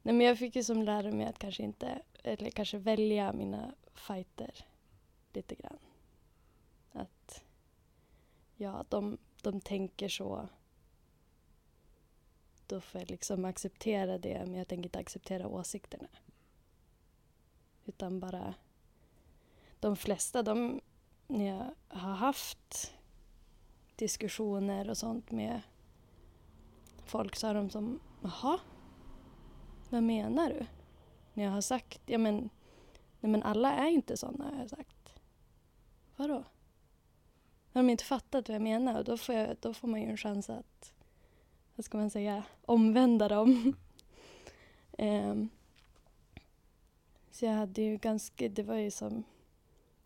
nej 0.03 0.15
men 0.15 0.21
jag 0.21 0.39
fick 0.39 0.57
ju 0.57 0.65
som 0.65 0.83
lära 0.83 1.11
mig 1.11 1.27
att 1.27 1.39
kanske 1.39 1.63
inte, 1.63 2.03
eller 2.23 2.51
kanske 2.51 2.79
välja 2.79 3.33
mina 3.33 3.75
fighter 3.95 4.67
lite 5.33 5.55
grann. 5.55 5.79
Att 6.93 7.45
ja, 8.57 8.85
de, 8.89 9.19
de 9.45 9.61
tänker 9.61 10.09
så. 10.09 10.49
Då 12.67 12.81
får 12.81 13.01
jag 13.01 13.11
liksom 13.11 13.45
acceptera 13.45 14.19
det, 14.19 14.47
men 14.47 14.55
jag 14.55 14.69
tänker 14.69 14.85
inte 14.89 14.99
acceptera 14.99 15.49
åsikterna. 15.49 16.09
Utan 17.85 18.21
bara... 18.21 18.55
De 19.81 19.97
flesta, 19.97 20.43
de, 20.43 20.81
när 21.27 21.45
jag 21.45 21.75
har 21.89 22.15
haft 22.15 22.95
diskussioner 23.97 24.91
och 24.91 24.97
sånt 24.97 25.31
med 25.31 25.61
folk 27.05 27.37
så 27.37 27.47
har 27.47 27.55
de 27.55 27.71
som, 27.71 28.01
jaha, 28.23 28.61
vad 29.91 30.03
menar 30.03 30.49
du? 30.49 30.67
När 31.35 31.45
jag 31.45 31.51
har 31.51 31.61
sagt, 31.61 32.01
ja 32.07 32.19
men, 32.19 32.51
nej 33.21 33.33
men 33.33 33.43
alla 33.43 33.73
är 33.73 33.89
inte 33.89 34.17
sådana 34.17 34.45
har 34.45 34.59
jag 34.59 34.71
sagt. 34.71 35.21
Vadå? 36.17 36.45
Har 37.75 37.83
de 37.83 37.91
inte 37.91 38.05
fattat 38.05 38.49
vad 38.49 38.55
jag 38.55 38.63
menar? 38.63 38.99
Och 38.99 39.05
då 39.05 39.17
får, 39.17 39.35
jag, 39.35 39.57
då 39.61 39.75
får 39.75 39.89
man 39.89 40.01
ju 40.01 40.07
en 40.07 40.17
chans 40.17 40.51
att, 40.51 40.93
vad 41.75 41.85
ska 41.85 41.99
man 41.99 42.11
säga, 42.11 42.45
omvända 42.65 43.29
dem. 43.29 43.77
Ehm, 44.99 45.49
så 47.31 47.45
jag 47.45 47.53
hade 47.53 47.83
ju 47.83 47.97
ganska, 47.97 48.49
det 48.49 48.63
var 48.63 48.75
ju 48.75 48.91
som, 48.91 49.25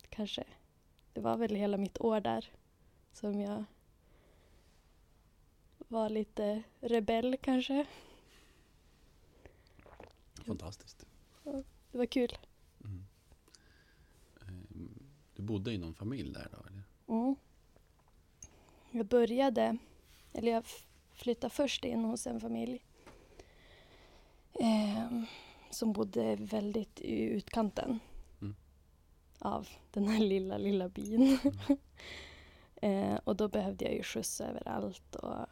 kanske, 0.09 0.43
det 1.13 1.21
var 1.21 1.37
väl 1.37 1.55
hela 1.55 1.77
mitt 1.77 2.01
år 2.01 2.21
där 2.21 2.51
som 3.13 3.39
jag 3.41 3.63
var 5.77 6.09
lite 6.09 6.63
rebell 6.79 7.37
kanske. 7.41 7.85
Fantastiskt. 10.45 11.05
Det 11.91 11.97
var 11.97 12.05
kul. 12.05 12.37
Mm. 12.83 13.05
Ehm, 14.41 15.03
Du 15.35 15.41
bodde 15.43 15.73
i 15.73 15.77
någon 15.77 15.95
familj 15.95 16.33
där 16.33 16.47
då? 16.51 16.57
Eller? 16.67 16.83
Mm. 17.21 17.35
Jag 18.91 19.05
började, 19.05 19.77
eller 20.33 20.51
jag 20.51 20.63
flyttade 21.13 21.53
först 21.53 21.85
in 21.85 22.05
hos 22.05 22.27
en 22.27 22.41
familj 22.41 22.83
ehm, 24.59 25.25
som 25.69 25.93
bodde 25.93 26.35
väldigt 26.35 26.99
i 27.01 27.21
utkanten 27.21 27.99
Mm. 28.41 28.55
av 29.39 29.67
den 29.91 30.07
här 30.07 30.19
lilla, 30.19 30.57
lilla 30.57 30.89
byn. 30.89 31.39
eh, 32.81 33.15
och 33.23 33.35
då 33.35 33.47
behövde 33.47 33.85
jag 33.85 33.93
ju 33.93 34.03
skjuts 34.03 34.41
överallt 34.41 35.15
och 35.15 35.45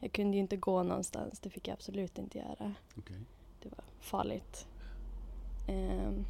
jag 0.00 0.12
kunde 0.12 0.36
ju 0.36 0.40
inte 0.40 0.56
gå 0.56 0.82
någonstans, 0.82 1.40
det 1.40 1.50
fick 1.50 1.68
jag 1.68 1.74
absolut 1.74 2.18
inte 2.18 2.38
göra. 2.38 2.74
Okej. 2.96 3.20
Det 3.62 3.68
var 3.68 3.84
farligt. 4.00 4.66
Ehm. 5.68 6.24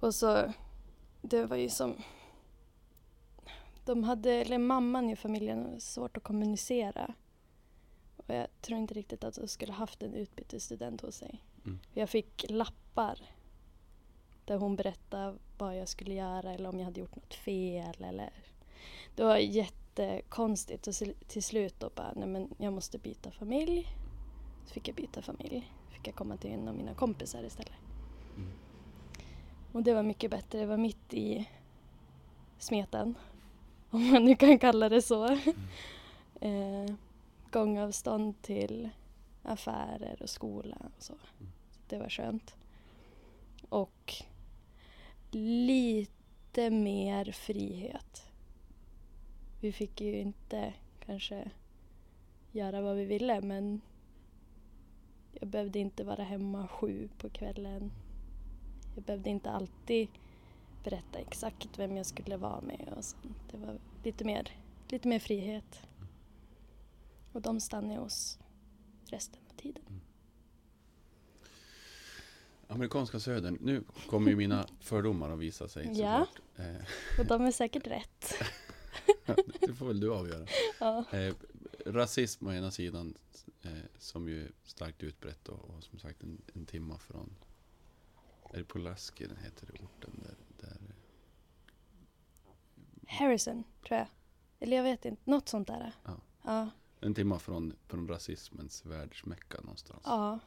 och 0.00 0.14
så, 0.14 0.52
det 1.22 1.46
var 1.46 1.56
ju 1.56 1.68
som... 1.68 1.94
De 3.84 4.04
hade, 4.04 4.32
eller 4.32 4.58
mamman 4.58 5.10
i 5.10 5.16
familjen, 5.16 5.80
svårt 5.80 6.16
att 6.16 6.22
kommunicera. 6.22 7.14
Och 8.16 8.34
jag 8.34 8.46
tror 8.60 8.78
inte 8.78 8.94
riktigt 8.94 9.24
att 9.24 9.34
de 9.34 9.48
skulle 9.48 9.72
haft 9.72 10.02
en 10.02 10.14
utbytesstudent 10.14 11.00
hos 11.00 11.14
sig. 11.14 11.42
Mm. 11.64 11.78
Jag 11.92 12.10
fick 12.10 12.44
lappar 12.48 13.18
där 14.44 14.56
hon 14.56 14.76
berättade 14.76 15.38
vad 15.58 15.78
jag 15.78 15.88
skulle 15.88 16.14
göra 16.14 16.52
eller 16.52 16.68
om 16.68 16.78
jag 16.78 16.84
hade 16.84 17.00
gjort 17.00 17.16
något 17.16 17.34
fel. 17.34 18.04
Eller... 18.04 18.32
Det 19.14 19.24
var 19.24 19.36
jättekonstigt 19.36 20.86
och 20.86 20.94
till 21.26 21.42
slut 21.42 21.80
då 21.80 21.90
bara, 21.94 22.12
nej 22.16 22.28
men 22.28 22.54
jag 22.58 22.72
måste 22.72 22.98
byta 22.98 23.30
familj. 23.30 23.88
Så 24.66 24.74
fick 24.74 24.88
jag 24.88 24.96
byta 24.96 25.22
familj. 25.22 25.72
Fick 25.90 26.08
jag 26.08 26.14
komma 26.14 26.36
till 26.36 26.50
en 26.50 26.68
av 26.68 26.74
mina 26.74 26.94
kompisar 26.94 27.42
istället. 27.44 27.72
Mm. 28.36 28.52
Och 29.72 29.82
det 29.82 29.94
var 29.94 30.02
mycket 30.02 30.30
bättre. 30.30 30.58
Det 30.58 30.66
var 30.66 30.76
mitt 30.76 31.14
i 31.14 31.48
smeten. 32.58 33.14
Om 33.94 34.10
man 34.10 34.24
nu 34.24 34.36
kan 34.36 34.58
kalla 34.58 34.88
det 34.88 35.02
så. 35.02 35.26
eh, 36.40 36.94
gångavstånd 37.50 38.42
till 38.42 38.88
affärer 39.42 40.22
och 40.22 40.30
skola 40.30 40.76
och 40.96 41.02
så. 41.02 41.12
Mm. 41.12 41.52
så 41.70 41.80
det 41.88 41.98
var 41.98 42.08
skönt. 42.08 42.56
Och 43.68 44.14
lite 45.30 46.70
mer 46.70 47.32
frihet. 47.32 48.30
Vi 49.60 49.72
fick 49.72 50.00
ju 50.00 50.20
inte 50.20 50.74
kanske 51.06 51.50
göra 52.52 52.80
vad 52.80 52.96
vi 52.96 53.04
ville 53.04 53.40
men 53.40 53.80
jag 55.32 55.48
behövde 55.48 55.78
inte 55.78 56.04
vara 56.04 56.22
hemma 56.22 56.68
sju 56.68 57.08
på 57.18 57.30
kvällen. 57.30 57.92
Jag 58.94 59.04
behövde 59.04 59.30
inte 59.30 59.50
alltid 59.50 60.08
berätta 60.84 61.18
exakt 61.18 61.78
vem 61.78 61.96
jag 61.96 62.06
skulle 62.06 62.36
vara 62.36 62.60
med 62.60 62.92
och 62.96 63.04
sånt. 63.04 63.36
Det 63.50 63.56
var 63.56 63.78
lite 64.04 64.24
mer, 64.24 64.58
lite 64.88 65.08
mer 65.08 65.18
frihet. 65.18 65.80
Och 67.32 67.42
de 67.42 67.60
stannade 67.60 68.00
hos 68.00 68.38
resten 69.04 69.40
av 69.50 69.54
tiden. 69.56 70.00
Amerikanska 72.68 73.20
södern. 73.20 73.58
Nu 73.60 73.84
kommer 74.08 74.30
ju 74.30 74.36
mina 74.36 74.66
fördomar 74.80 75.30
att 75.30 75.38
visa 75.38 75.68
sig 75.68 76.00
Ja. 76.00 76.26
Eh, 76.56 76.74
Och 77.18 77.26
de 77.26 77.42
är 77.44 77.50
säkert 77.52 77.86
rätt. 77.86 78.34
det 79.60 79.74
får 79.74 79.86
väl 79.86 80.00
du 80.00 80.12
avgöra. 80.12 80.46
Ja. 80.80 81.04
Eh, 81.12 81.34
rasism 81.86 82.46
å 82.46 82.52
ena 82.52 82.70
sidan, 82.70 83.14
eh, 83.62 83.70
som 83.98 84.28
ju 84.28 84.44
är 84.44 84.50
starkt 84.64 85.02
utbrett 85.02 85.48
och, 85.48 85.70
och 85.70 85.82
som 85.84 85.98
sagt 85.98 86.22
en, 86.22 86.42
en 86.54 86.66
timma 86.66 86.98
från 86.98 87.34
Är 88.52 88.58
det 88.58 88.64
Pulaski 88.64 89.26
den 89.26 89.36
heter, 89.36 89.68
orten 89.70 90.20
där 90.22 90.34
Harrison, 93.14 93.64
tror 93.86 93.98
jag. 93.98 94.06
Eller 94.60 94.76
jag 94.76 94.84
vet 94.84 95.04
inte, 95.04 95.30
något 95.30 95.48
sånt 95.48 95.68
där. 95.68 95.92
Ja. 96.04 96.16
Ja. 96.42 96.70
en 97.00 97.14
timme 97.14 97.38
från, 97.38 97.74
från 97.86 98.08
rasismens 98.08 98.86
världsmecka 98.86 99.60
någonstans. 99.60 100.02
ja. 100.04 100.38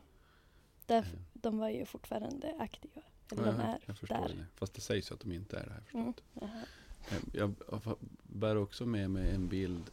Där, 0.85 0.97
Eh, 1.01 1.07
de 1.33 1.57
var 1.57 1.69
ju 1.69 1.85
fortfarande 1.85 2.55
aktiva. 2.59 3.01
Eller 3.31 3.45
ja, 3.45 3.51
de 3.51 3.59
är 3.61 3.79
jag 3.85 3.97
förstår 3.97 4.15
där. 4.27 4.27
det. 4.35 4.45
Fast 4.55 4.73
det 4.73 4.81
sägs 4.81 5.11
ju 5.11 5.15
att 5.15 5.19
de 5.19 5.31
inte 5.31 5.57
är 5.59 5.65
det 5.65 5.73
här 5.73 5.81
förstått. 5.81 6.23
Mm. 6.35 6.49
Eh, 6.53 7.19
Jag 7.33 7.53
jag 7.71 7.97
bär 8.23 8.55
också 8.55 8.85
med 8.85 9.09
mig 9.11 9.31
en 9.31 9.47
bild 9.47 9.91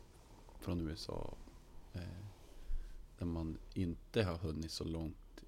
från 0.60 0.88
USA 0.88 1.34
eh, 1.92 2.00
där 3.18 3.26
man 3.26 3.58
inte 3.74 4.22
har 4.22 4.36
hunnit 4.36 4.70
så 4.70 4.84
långt 4.84 5.44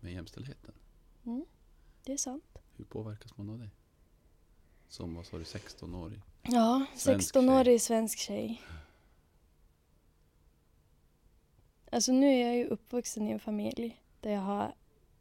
med 0.00 0.12
jämställdheten. 0.12 0.74
Mm. 1.24 1.44
Det 2.04 2.12
är 2.12 2.16
sant. 2.16 2.44
Hur 2.76 2.84
påverkas 2.84 3.36
man 3.36 3.50
av 3.50 3.58
det? 3.58 3.70
Som, 4.88 5.14
vad 5.14 5.26
sa 5.26 5.36
du, 5.38 5.42
16-årig? 5.44 6.20
Ja, 6.48 6.86
Svensk 6.94 7.34
16-årig 7.34 7.80
svensk 7.80 8.18
tjej. 8.18 8.62
Alltså 11.90 12.12
nu 12.12 12.26
är 12.26 12.46
jag 12.46 12.56
ju 12.56 12.66
uppvuxen 12.66 13.28
i 13.28 13.30
en 13.30 13.40
familj 13.40 14.02
där 14.20 14.30
jag 14.30 14.40
har 14.40 14.74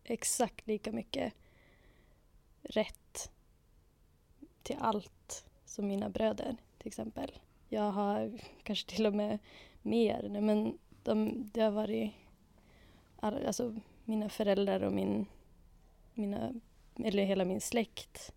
exakt 0.03 0.67
lika 0.67 0.91
mycket 0.91 1.33
rätt 2.61 3.31
till 4.63 4.75
allt 4.79 5.45
som 5.65 5.87
mina 5.87 6.09
bröder 6.09 6.57
till 6.77 6.87
exempel. 6.87 7.31
Jag 7.69 7.91
har 7.91 8.39
kanske 8.63 8.89
till 8.89 9.05
och 9.05 9.13
med 9.13 9.39
mer, 9.81 10.39
men 10.41 10.77
de, 11.03 11.43
det 11.53 11.61
har 11.61 11.71
varit, 11.71 12.11
all, 13.19 13.45
alltså 13.45 13.75
mina 14.05 14.29
föräldrar 14.29 14.81
och 14.81 14.93
min, 14.93 15.25
mina, 16.13 16.53
eller 16.95 17.23
hela 17.23 17.45
min 17.45 17.61
släkt 17.61 18.33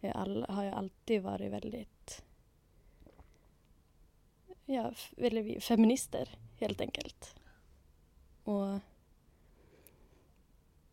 är 0.00 0.16
all, 0.16 0.46
har 0.48 0.64
ju 0.64 0.70
alltid 0.70 1.22
varit 1.22 1.52
väldigt 1.52 1.99
ja, 4.74 4.92
eller 5.16 5.42
vi, 5.42 5.60
feminister 5.60 6.38
helt 6.56 6.80
enkelt. 6.80 7.34
Och 8.44 8.78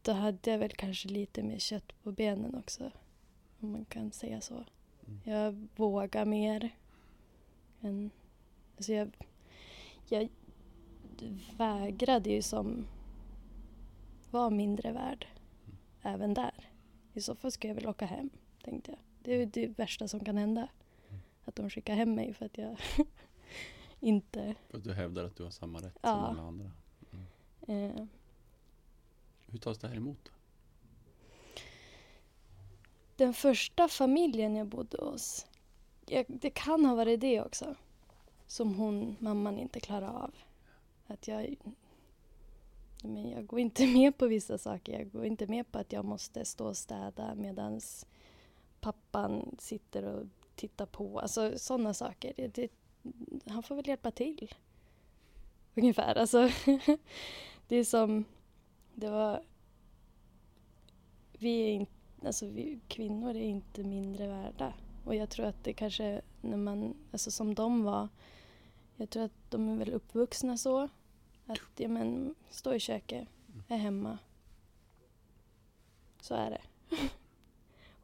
då 0.01 0.11
hade 0.11 0.51
jag 0.51 0.57
väl 0.57 0.71
kanske 0.71 1.09
lite 1.09 1.43
mer 1.43 1.59
kött 1.59 2.03
på 2.03 2.11
benen 2.11 2.55
också. 2.55 2.91
Om 3.59 3.71
man 3.71 3.85
kan 3.85 4.11
säga 4.11 4.41
så. 4.41 4.53
Mm. 4.53 5.19
Jag 5.23 5.67
vågar 5.75 6.25
mer. 6.25 6.69
Än, 7.81 8.11
alltså 8.77 8.93
jag, 8.93 9.11
jag 10.09 10.29
vägrade 11.57 12.29
ju 12.29 12.41
som 12.41 12.87
var 14.31 14.49
mindre 14.49 14.91
värd 14.91 15.27
även 16.01 16.33
där. 16.33 16.69
I 17.13 17.21
så 17.21 17.35
fall 17.35 17.51
ska 17.51 17.67
jag 17.67 17.75
väl 17.75 17.87
åka 17.87 18.05
hem, 18.05 18.29
tänkte 18.63 18.91
jag. 18.91 18.99
Det 19.23 19.33
är 19.33 19.39
ju 19.39 19.45
det 19.45 19.67
värsta 19.67 20.07
som 20.07 20.25
kan 20.25 20.37
hända. 20.37 20.69
Att 21.45 21.55
de 21.55 21.69
skickar 21.69 21.95
hem 21.95 22.15
mig 22.15 22.33
för 22.33 22.45
att 22.45 22.57
jag 22.57 22.77
inte... 23.99 24.55
För 24.69 24.77
att 24.77 24.83
du 24.83 24.93
hävdar 24.93 25.23
att 25.23 25.35
du 25.35 25.43
har 25.43 25.51
samma 25.51 25.79
rätt 25.79 25.97
Ja. 26.01 26.09
som 26.15 26.23
alla 26.25 26.41
andra. 26.47 26.71
Eh, 27.67 28.05
Hur 29.47 29.59
tas 29.59 29.77
det 29.77 29.87
här 29.87 29.95
emot? 29.95 30.17
då? 30.23 30.31
den 33.15 33.33
första 33.33 33.87
familjen 33.87 34.55
jag 34.55 34.67
bodde 34.67 34.97
hos, 34.97 35.45
jag, 36.05 36.25
det 36.27 36.49
kan 36.49 36.85
ha 36.85 36.95
varit 36.95 37.21
det 37.21 37.41
också. 37.41 37.75
Som 38.47 38.75
hon, 38.75 39.15
mamman, 39.19 39.59
inte 39.59 39.79
klarade 39.79 40.11
av. 40.11 40.35
Att 41.07 41.27
jag... 41.27 41.55
Men 43.03 43.29
jag 43.29 43.47
går 43.47 43.59
inte 43.59 43.87
med 43.93 44.17
på 44.17 44.27
vissa 44.27 44.57
saker. 44.57 44.93
Jag 44.99 45.11
går 45.11 45.25
inte 45.25 45.47
med 45.47 45.71
på 45.71 45.79
att 45.79 45.91
jag 45.93 46.05
måste 46.05 46.45
stå 46.45 46.67
och 46.67 46.77
städa 46.77 47.35
medan 47.35 47.81
pappan 48.79 49.55
sitter 49.59 50.03
och 50.03 50.25
tittar 50.55 50.85
på. 50.85 51.19
Alltså 51.19 51.59
sådana 51.59 51.93
saker. 51.93 52.33
Det, 52.35 52.47
det, 52.47 52.71
han 53.45 53.63
får 53.63 53.75
väl 53.75 53.87
hjälpa 53.87 54.11
till. 54.11 54.55
Ungefär. 55.75 56.15
Alltså, 56.15 56.49
det 57.67 57.75
är 57.75 57.83
som... 57.83 58.25
Det 58.95 59.09
var... 59.09 59.43
Vi 61.39 61.61
är 61.61 61.73
inte... 61.73 61.91
Alltså 62.25 62.45
vi, 62.45 62.79
kvinnor 62.87 63.29
är 63.29 63.41
inte 63.41 63.83
mindre 63.83 64.27
värda. 64.27 64.73
Och 65.05 65.15
jag 65.15 65.29
tror 65.29 65.45
att 65.45 65.63
det 65.63 65.73
kanske 65.73 66.21
när 66.41 66.57
man... 66.57 66.95
Alltså 67.11 67.31
som 67.31 67.55
de 67.55 67.83
var. 67.83 68.07
Jag 68.95 69.09
tror 69.09 69.23
att 69.23 69.51
de 69.51 69.69
är 69.69 69.77
väl 69.77 69.93
uppvuxna 69.93 70.57
så. 70.57 70.89
Att 71.45 71.61
ja, 71.77 71.87
men, 71.87 72.35
stå 72.49 72.73
i 72.73 72.79
köket, 72.79 73.27
är 73.67 73.77
hemma. 73.77 74.17
Så 76.21 76.35
är 76.35 76.49
det. 76.49 76.61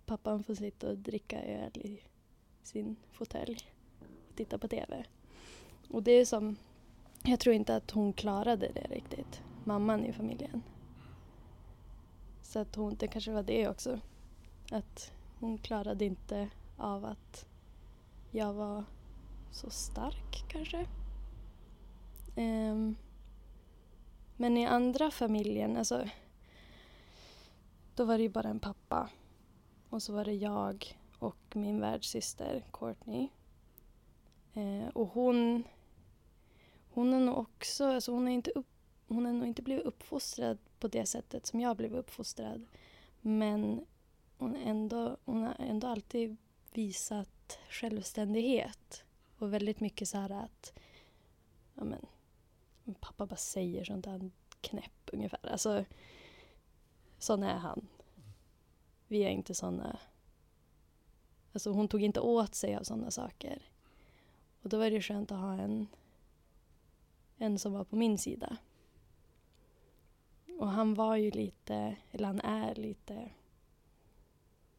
Pappan 0.06 0.44
får 0.44 0.56
sitta 0.56 0.90
och 0.90 0.98
dricka 0.98 1.44
öl 1.44 1.78
i 1.78 2.00
sin 2.64 2.96
fåtölj 3.12 3.73
titta 4.36 4.58
på 4.58 4.68
TV. 4.68 5.06
Och 5.90 6.04
det 6.04 6.12
är 6.12 6.26
som... 6.26 6.56
Jag 7.24 7.40
tror 7.40 7.56
inte 7.56 7.76
att 7.76 7.92
hon 7.92 8.14
klarade 8.14 8.72
det 8.74 8.88
riktigt, 8.90 9.42
mamman 9.64 10.06
i 10.06 10.14
familjen. 10.14 10.64
Så 12.42 12.60
att 12.60 12.76
hon, 12.76 12.96
det 12.96 13.08
kanske 13.08 13.32
var 13.32 13.44
det 13.44 13.68
också. 13.68 14.00
Att 14.72 15.12
hon 15.40 15.58
klarade 15.58 16.06
inte 16.06 16.50
av 16.78 17.06
att 17.06 17.46
jag 18.32 18.54
var 18.54 18.84
så 19.52 19.70
stark 19.70 20.46
kanske. 20.48 20.88
Um, 22.36 22.96
men 24.38 24.58
i 24.58 24.66
andra 24.66 25.12
familjen, 25.12 25.78
alltså 25.78 26.10
då 27.96 28.06
var 28.06 28.18
det 28.18 28.24
ju 28.24 28.30
bara 28.30 28.50
en 28.50 28.60
pappa. 28.60 29.10
Och 29.90 30.04
så 30.04 30.14
var 30.14 30.26
det 30.26 30.34
jag 30.34 31.00
och 31.20 31.56
min 31.56 31.82
världssyster 31.82 32.64
Courtney. 32.72 33.30
Eh, 34.54 34.88
och 34.88 35.08
hon, 35.08 35.64
hon 36.90 37.14
är 37.14 37.20
nog 37.20 37.38
också, 37.38 37.86
alltså 37.86 38.12
hon 38.12 38.28
är 38.28 38.32
inte 38.32 38.52
upp, 38.52 38.68
hon 39.08 39.26
har 39.26 39.34
nog 39.34 39.48
inte 39.48 39.62
blivit 39.62 39.86
uppfostrad 39.86 40.58
på 40.80 40.88
det 40.88 41.06
sättet 41.06 41.46
som 41.46 41.60
jag 41.60 41.78
blev 41.78 41.96
uppfostrad. 41.96 42.66
Men 43.22 43.86
hon, 44.38 44.56
ändå, 44.56 45.18
hon 45.26 45.44
har 45.44 45.56
ändå 45.60 45.88
alltid 45.88 46.38
visat 46.74 47.60
självständighet. 47.70 49.04
Och 49.38 49.54
väldigt 49.54 49.80
mycket 49.80 50.08
så 50.08 50.18
här 50.18 50.30
att 50.30 50.74
ja 51.74 51.84
men, 51.84 52.06
pappa 53.00 53.26
bara 53.26 53.36
säger 53.36 53.84
sånt 53.84 54.06
där 54.06 54.32
knäpp 54.62 55.10
ungefär. 55.14 55.50
Alltså, 55.52 55.86
sån 57.18 57.44
är 57.44 57.58
han. 57.58 57.88
Vi 59.08 59.24
är 59.24 59.30
inte 59.30 59.56
såna. 59.56 60.00
Alltså 61.54 61.72
hon 61.72 61.88
tog 61.88 62.02
inte 62.02 62.20
åt 62.20 62.56
sig 62.56 62.76
av 62.76 62.84
sådana 62.84 63.12
saker. 63.12 63.62
Och 64.64 64.70
då 64.70 64.78
var 64.78 64.90
det 64.90 65.02
skönt 65.02 65.32
att 65.32 65.40
ha 65.40 65.54
en, 65.54 65.88
en 67.38 67.60
som 67.60 67.74
var 67.74 67.84
på 67.84 67.96
min 67.96 68.18
sida. 68.18 68.58
Och 70.60 70.68
han 70.68 70.94
var 70.94 71.16
ju 71.16 71.32
lite, 71.32 71.96
eller 72.12 72.28
han 72.28 72.42
är 72.42 72.76
lite 72.76 73.32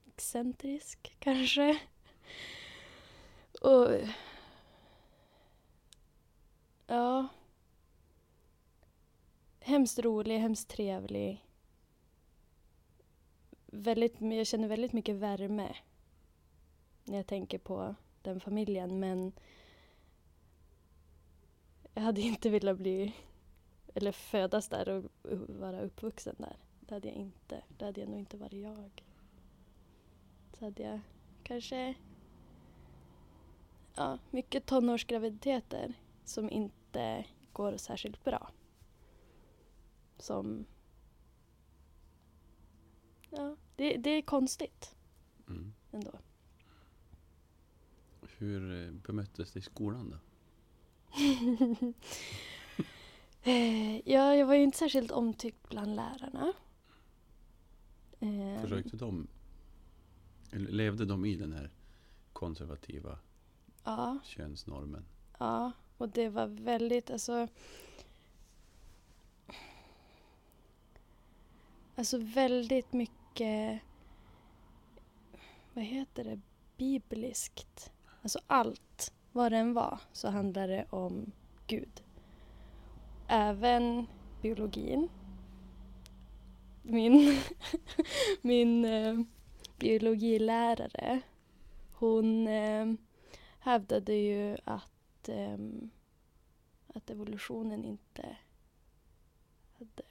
excentrisk 0.07 1.17
kanske. 1.19 1.81
Och 3.61 3.89
ja. 6.87 7.29
Hemskt 9.61 9.99
rolig, 9.99 10.39
hemskt 10.39 10.69
trevlig. 10.69 11.47
Väldigt, 13.67 14.21
jag 14.21 14.47
känner 14.47 14.69
väldigt 14.69 14.93
mycket 14.93 15.17
värme 15.17 15.77
när 17.05 17.17
jag 17.17 17.27
tänker 17.27 17.59
på 17.59 17.95
den 18.23 18.41
familjen 18.41 19.01
men 19.01 19.33
jag 21.95 22.03
hade 22.03 22.21
inte 22.21 22.51
velat 22.51 22.79
bli 22.79 23.15
eller 23.95 24.13
födas 24.13 24.69
där 24.69 24.89
och 24.89 25.11
vara 25.49 25.81
uppvuxen 25.83 26.37
där. 26.39 26.57
Det 26.81 26.95
hade 26.95 27.09
jag 27.09 27.17
inte. 27.17 27.63
Det 27.79 27.85
hade 27.85 28.01
jag 28.01 28.09
nog 28.11 28.19
inte 28.19 28.37
varit 28.37 28.63
jag. 28.63 29.05
Så 30.59 30.65
hade 30.65 30.83
jag 30.83 31.01
kanske 31.43 31.95
ja, 33.95 34.19
mycket 34.31 34.67
tonårsgraviditeter 34.67 35.95
som 36.25 36.51
inte 36.51 37.27
går 37.53 37.77
särskilt 37.77 38.25
bra. 38.25 38.51
Som 40.19 40.65
ja, 43.31 43.57
det, 43.77 43.97
det 43.97 44.11
är 44.11 44.23
konstigt 44.23 44.97
Mm. 45.49 45.73
ändå. 45.93 46.13
Hur 48.39 48.87
eh, 48.87 48.93
bemöttes 48.93 49.53
det 49.53 49.59
i 49.59 49.63
skolan 49.63 50.11
då? 50.11 50.17
Eh, 53.47 53.97
ja, 54.11 54.35
jag 54.35 54.47
var 54.47 54.55
ju 54.55 54.63
inte 54.63 54.79
särskilt 54.79 55.11
omtyckt 55.11 55.69
bland 55.69 55.97
lärarna. 55.97 56.53
Eh, 58.21 58.61
Försökte 58.63 58.97
de, 58.97 59.27
levde 60.51 61.05
de 61.05 61.25
i 61.25 61.37
den 61.37 61.53
här 61.53 61.71
konservativa 62.33 63.19
Ja, 63.85 64.19
könsnormen? 64.25 65.05
ja, 65.39 65.73
och 65.99 66.09
det 66.09 66.29
var 66.29 66.47
väldigt, 66.47 67.11
alltså... 67.11 67.49
Alltså 71.97 72.19
väldigt 72.19 72.93
mycket, 72.93 73.81
vad 75.75 75.85
heter 75.85 76.25
det, 76.25 76.41
bibliskt. 76.77 77.93
Alltså 78.23 78.39
allt, 78.47 78.83
vad 79.35 79.53
det 79.53 79.59
än 79.59 79.75
var, 79.75 80.01
så 80.13 80.29
handlar 80.29 80.69
det 80.69 80.87
om 80.91 81.33
Gud. 81.67 82.03
Även 83.29 84.07
biologin. 84.43 85.09
Min, 86.83 87.41
min 88.43 88.85
eh, 88.85 89.21
biologilärare, 89.79 91.21
hon 91.93 92.49
eh, 92.49 92.93
hävdade 93.59 94.15
ju 94.15 94.57
att, 94.65 95.29
eh, 95.29 95.59
att 96.87 97.11
evolutionen 97.11 97.85
inte 97.85 98.37
hade, 99.79 100.03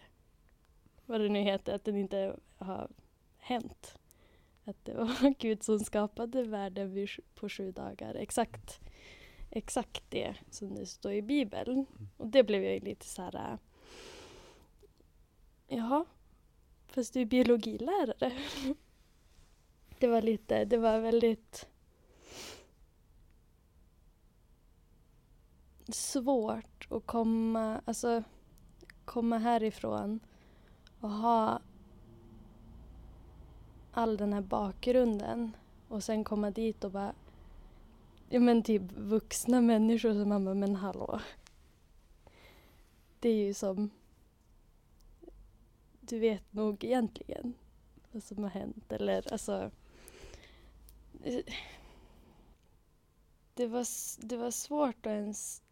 vad 1.05 1.21
det 1.21 1.30
nu 1.30 1.39
heter, 1.39 1.76
att 1.76 1.86
den 1.86 1.97
inte 1.97 2.36
har 2.57 2.89
hänt. 3.38 3.97
Att 4.63 4.86
det 4.86 4.93
var 4.93 5.34
Gud 5.39 5.63
som 5.63 5.80
skapade 5.80 6.43
världen 6.43 7.07
på 7.36 7.49
sju 7.49 7.71
dagar. 7.71 8.15
Exakt, 8.15 8.82
exakt 9.55 10.03
det 10.09 10.35
som 10.49 10.75
det 10.75 10.85
står 10.85 11.13
i 11.13 11.21
Bibeln. 11.21 11.85
Och 12.17 12.27
det 12.27 12.43
blev 12.43 12.63
jag 12.63 12.83
lite 12.83 13.05
så 13.05 13.21
här... 13.21 13.35
äh, 13.35 13.57
Jaha, 15.67 16.05
fast 16.87 17.13
du 17.13 17.21
är 17.21 17.25
biologilärare. 17.25 18.33
Det 19.99 20.07
var 20.07 20.21
lite, 20.21 20.65
det 20.65 20.77
var 20.77 20.99
väldigt 20.99 21.67
svårt 25.87 26.87
att 26.89 27.05
komma, 27.05 27.81
alltså 27.85 28.23
komma 29.05 29.37
härifrån 29.37 30.19
och 30.99 31.09
ha 31.09 31.61
all 33.91 34.17
den 34.17 34.33
här 34.33 34.41
bakgrunden 34.41 35.55
och 35.87 36.03
sen 36.03 36.23
komma 36.23 36.51
dit 36.51 36.83
och 36.83 36.91
bara 36.91 37.13
ja 38.34 38.39
men 38.39 38.63
typ 38.63 38.91
vuxna 38.91 39.61
människor 39.61 40.13
som 40.13 40.29
man 40.29 40.45
bara, 40.45 40.55
men 40.55 40.75
hallå. 40.75 41.19
Det 43.19 43.29
är 43.29 43.45
ju 43.45 43.53
som 43.53 43.89
du 45.99 46.19
vet 46.19 46.53
nog 46.53 46.84
egentligen 46.84 47.53
vad 48.11 48.23
som 48.23 48.43
har 48.43 48.49
hänt 48.49 48.91
eller 48.91 49.34
alltså 49.34 49.71
det 53.53 53.67
var, 53.67 53.86
det 54.25 54.38
var 54.38 54.51
svårt 54.51 55.05
att 55.05 55.11
ens 55.11 55.63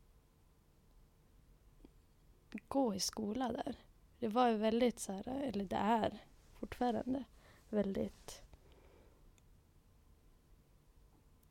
gå 2.67 2.95
i 2.95 2.99
skola 2.99 3.51
där. 3.51 3.75
Det 4.19 4.27
var 4.27 4.49
ju 4.49 4.57
väldigt 4.57 4.99
så 4.99 5.13
här, 5.13 5.27
eller 5.27 5.65
det 5.65 5.75
är 5.75 6.23
fortfarande 6.59 7.23
väldigt 7.69 8.41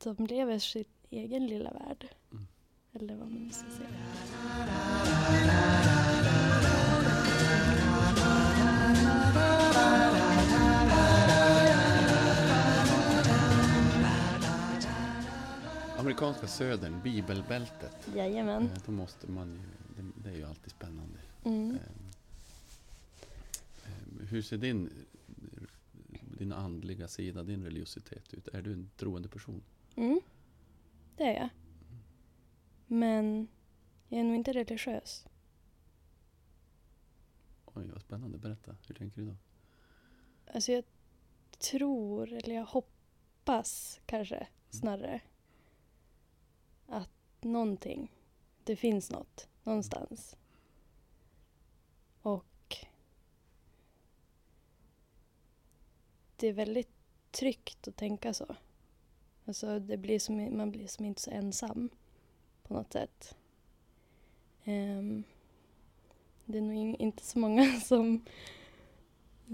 de 0.05 0.27
lever 0.27 0.59
sitt 0.59 1.00
egen 1.11 1.47
lilla 1.47 1.73
värld. 1.73 2.09
Mm. 2.33 2.47
Eller 2.93 3.15
vad 3.17 3.31
man 3.31 3.51
ska 3.53 3.71
säga. 3.71 5.01
Amerikanska 15.99 16.47
södern, 16.47 17.01
bibelbältet. 17.03 18.09
Jajamän. 18.17 18.63
Eh, 18.63 18.79
Då 18.87 18.93
måste 18.93 19.27
man 19.31 19.51
ju, 19.53 19.59
det, 20.03 20.11
det 20.25 20.31
är 20.31 20.39
ju 20.39 20.45
alltid 20.45 20.71
spännande. 20.71 21.19
Mm. 21.45 21.71
Eh, 21.71 21.81
eh, 23.85 24.27
Hur 24.29 24.43
ser 24.43 24.57
din, 24.57 24.91
din 26.39 26.53
andliga 26.53 27.09
sida, 27.09 27.43
din 27.43 27.65
religiositet 27.65 28.35
ut? 28.35 28.49
Är 28.49 28.63
du 28.63 28.73
en 28.73 28.91
troende 28.97 29.29
person? 29.29 29.63
Mm. 29.97 30.21
Det 31.21 31.27
är 31.27 31.41
jag. 31.41 31.49
Men 32.87 33.49
jag 34.09 34.21
är 34.21 34.25
nog 34.25 34.35
inte 34.35 34.53
religiös. 34.53 35.27
Oj, 37.65 37.87
vad 37.87 38.01
spännande. 38.01 38.39
Berätta, 38.39 38.77
hur 38.87 38.95
tänker 38.95 39.21
du 39.21 39.27
då? 39.27 39.37
Alltså 40.55 40.73
jag 40.73 40.85
tror, 41.59 42.33
eller 42.33 42.55
jag 42.55 42.65
hoppas 42.65 44.01
kanske 44.07 44.47
snarare 44.71 45.21
att 46.87 47.11
någonting, 47.41 48.13
det 48.65 48.77
finns 48.77 49.11
något 49.11 49.49
någonstans. 49.63 50.37
Och 52.23 52.77
det 56.37 56.47
är 56.49 56.53
väldigt 56.53 56.93
tryggt 57.31 57.89
att 57.89 57.97
tänka 57.97 58.35
så. 58.35 58.57
Alltså 59.45 59.79
det 59.79 59.97
blir 59.97 60.19
som, 60.19 60.57
man 60.57 60.71
blir 60.71 60.87
som 60.87 61.05
inte 61.05 61.21
så 61.21 61.31
ensam 61.31 61.91
på 62.63 62.75
något 62.75 62.93
sätt. 62.93 63.37
Ehm, 64.65 65.25
det 66.45 66.59
är 66.59 66.63
nog 66.63 66.75
in- 66.77 66.97
inte 66.97 67.25
så 67.25 67.39
många 67.39 67.81
som 67.81 68.25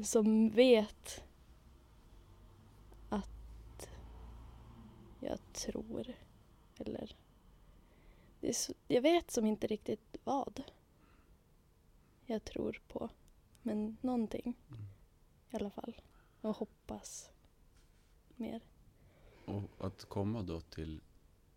som 0.05 0.51
vet 0.51 1.23
att 3.09 3.89
jag 5.21 5.39
tror. 5.53 6.15
Eller 6.79 7.17
det 8.41 8.49
är 8.49 8.53
så, 8.53 8.73
jag 8.89 9.03
vet 9.03 9.31
som 9.31 9.47
inte 9.47 9.67
riktigt 9.67 10.17
vad 10.25 10.63
jag 12.27 12.45
tror 12.45 12.83
på. 12.89 13.09
Men 13.63 13.97
någonting 14.01 14.55
i 15.51 15.57
alla 15.57 15.71
fall. 15.71 16.01
Och 16.41 16.57
hoppas 16.57 17.31
mer. 18.37 18.61
Och 19.47 19.71
att 19.87 20.05
komma 20.05 20.43
då 20.43 20.61
till, 20.61 21.01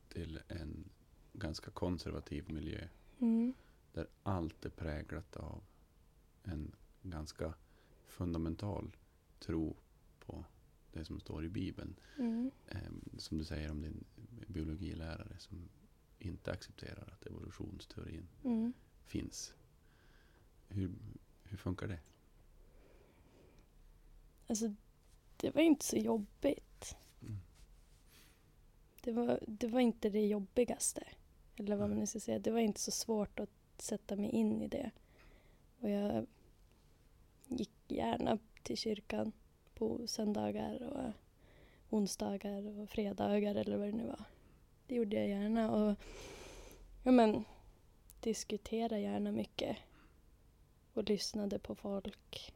till 0.09 0.39
en 0.47 0.89
ganska 1.33 1.71
konservativ 1.71 2.49
miljö 2.51 2.87
Mm. 3.21 3.53
där 3.93 4.07
allt 4.23 4.65
är 4.65 4.69
präglat 4.69 5.35
av 5.37 5.63
en 6.43 6.75
ganska 7.01 7.53
fundamental 8.07 8.95
tro 9.39 9.75
på 10.19 10.45
det 10.91 11.05
som 11.05 11.19
står 11.19 11.45
i 11.45 11.49
Bibeln. 11.49 11.95
Mm. 12.17 12.51
Ehm, 12.67 13.09
som 13.17 13.37
du 13.37 13.45
säger 13.45 13.71
om 13.71 13.81
din 13.81 14.03
biologilärare 14.47 15.35
som 15.39 15.69
inte 16.19 16.51
accepterar 16.51 17.09
att 17.13 17.25
evolutionsteorin 17.25 18.27
Mm. 18.43 18.73
finns. 19.05 19.53
Hur, 20.67 20.91
hur 21.43 21.57
funkar 21.57 21.87
det? 21.87 21.99
Alltså, 24.47 24.73
det 25.37 25.55
var 25.55 25.61
inte 25.61 25.85
så 25.85 25.97
jobbigt. 25.97 26.63
Det 29.09 29.13
var, 29.13 29.39
det 29.47 29.67
var 29.67 29.79
inte 29.79 30.09
det 30.09 30.27
jobbigaste. 30.27 31.03
Eller 31.57 31.75
vad 31.75 31.89
man 31.89 31.99
nu 31.99 32.05
ska 32.05 32.19
säga. 32.19 32.39
Det 32.39 32.51
var 32.51 32.59
inte 32.59 32.79
så 32.79 32.91
svårt 32.91 33.39
att 33.39 33.49
sätta 33.77 34.15
mig 34.15 34.29
in 34.29 34.61
i 34.61 34.67
det. 34.67 34.91
Och 35.79 35.89
jag 35.89 36.25
gick 37.47 37.71
gärna 37.87 38.37
till 38.63 38.77
kyrkan 38.77 39.31
på 39.73 40.07
söndagar 40.07 40.83
och 40.83 41.11
onsdagar 41.89 42.79
och 42.79 42.89
fredagar 42.89 43.55
eller 43.55 43.77
vad 43.77 43.87
det 43.87 43.97
nu 43.97 44.07
var. 44.07 44.23
Det 44.87 44.95
gjorde 44.95 45.15
jag 45.15 45.27
gärna 45.27 45.71
och 45.71 45.95
ja 47.03 47.11
men 47.11 47.45
diskutera 48.19 48.99
gärna 48.99 49.31
mycket. 49.31 49.77
Och 50.93 51.03
lyssnade 51.03 51.59
på 51.59 51.75
folk. 51.75 52.53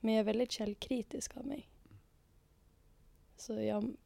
Men 0.00 0.14
jag 0.14 0.20
är 0.20 0.24
väldigt 0.24 0.52
källkritisk 0.52 1.36
av 1.36 1.46
mig. 1.46 1.68
Så 3.36 3.52
jag, 3.52 3.96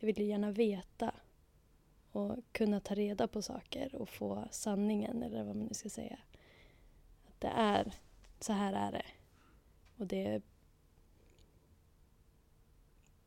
jag 0.00 0.06
vill 0.06 0.18
ju 0.18 0.24
gärna 0.24 0.50
veta 0.50 1.14
och 2.12 2.36
kunna 2.52 2.80
ta 2.80 2.94
reda 2.94 3.28
på 3.28 3.42
saker 3.42 3.94
och 3.94 4.08
få 4.08 4.48
sanningen 4.50 5.22
eller 5.22 5.44
vad 5.44 5.56
man 5.56 5.66
nu 5.66 5.74
ska 5.74 5.88
säga. 5.90 6.18
Att 7.28 7.40
det 7.40 7.48
är, 7.48 7.94
så 8.40 8.52
här 8.52 8.72
är 8.72 8.92
det. 8.92 9.06
Och 9.96 10.06
det 10.06 10.26
är 10.26 10.42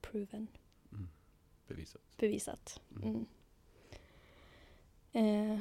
proven, 0.02 0.48
Bevisat. 1.68 2.18
bevisat. 2.18 2.82
Mm. 2.96 3.26
Mm. 5.12 5.52
Eh, 5.52 5.60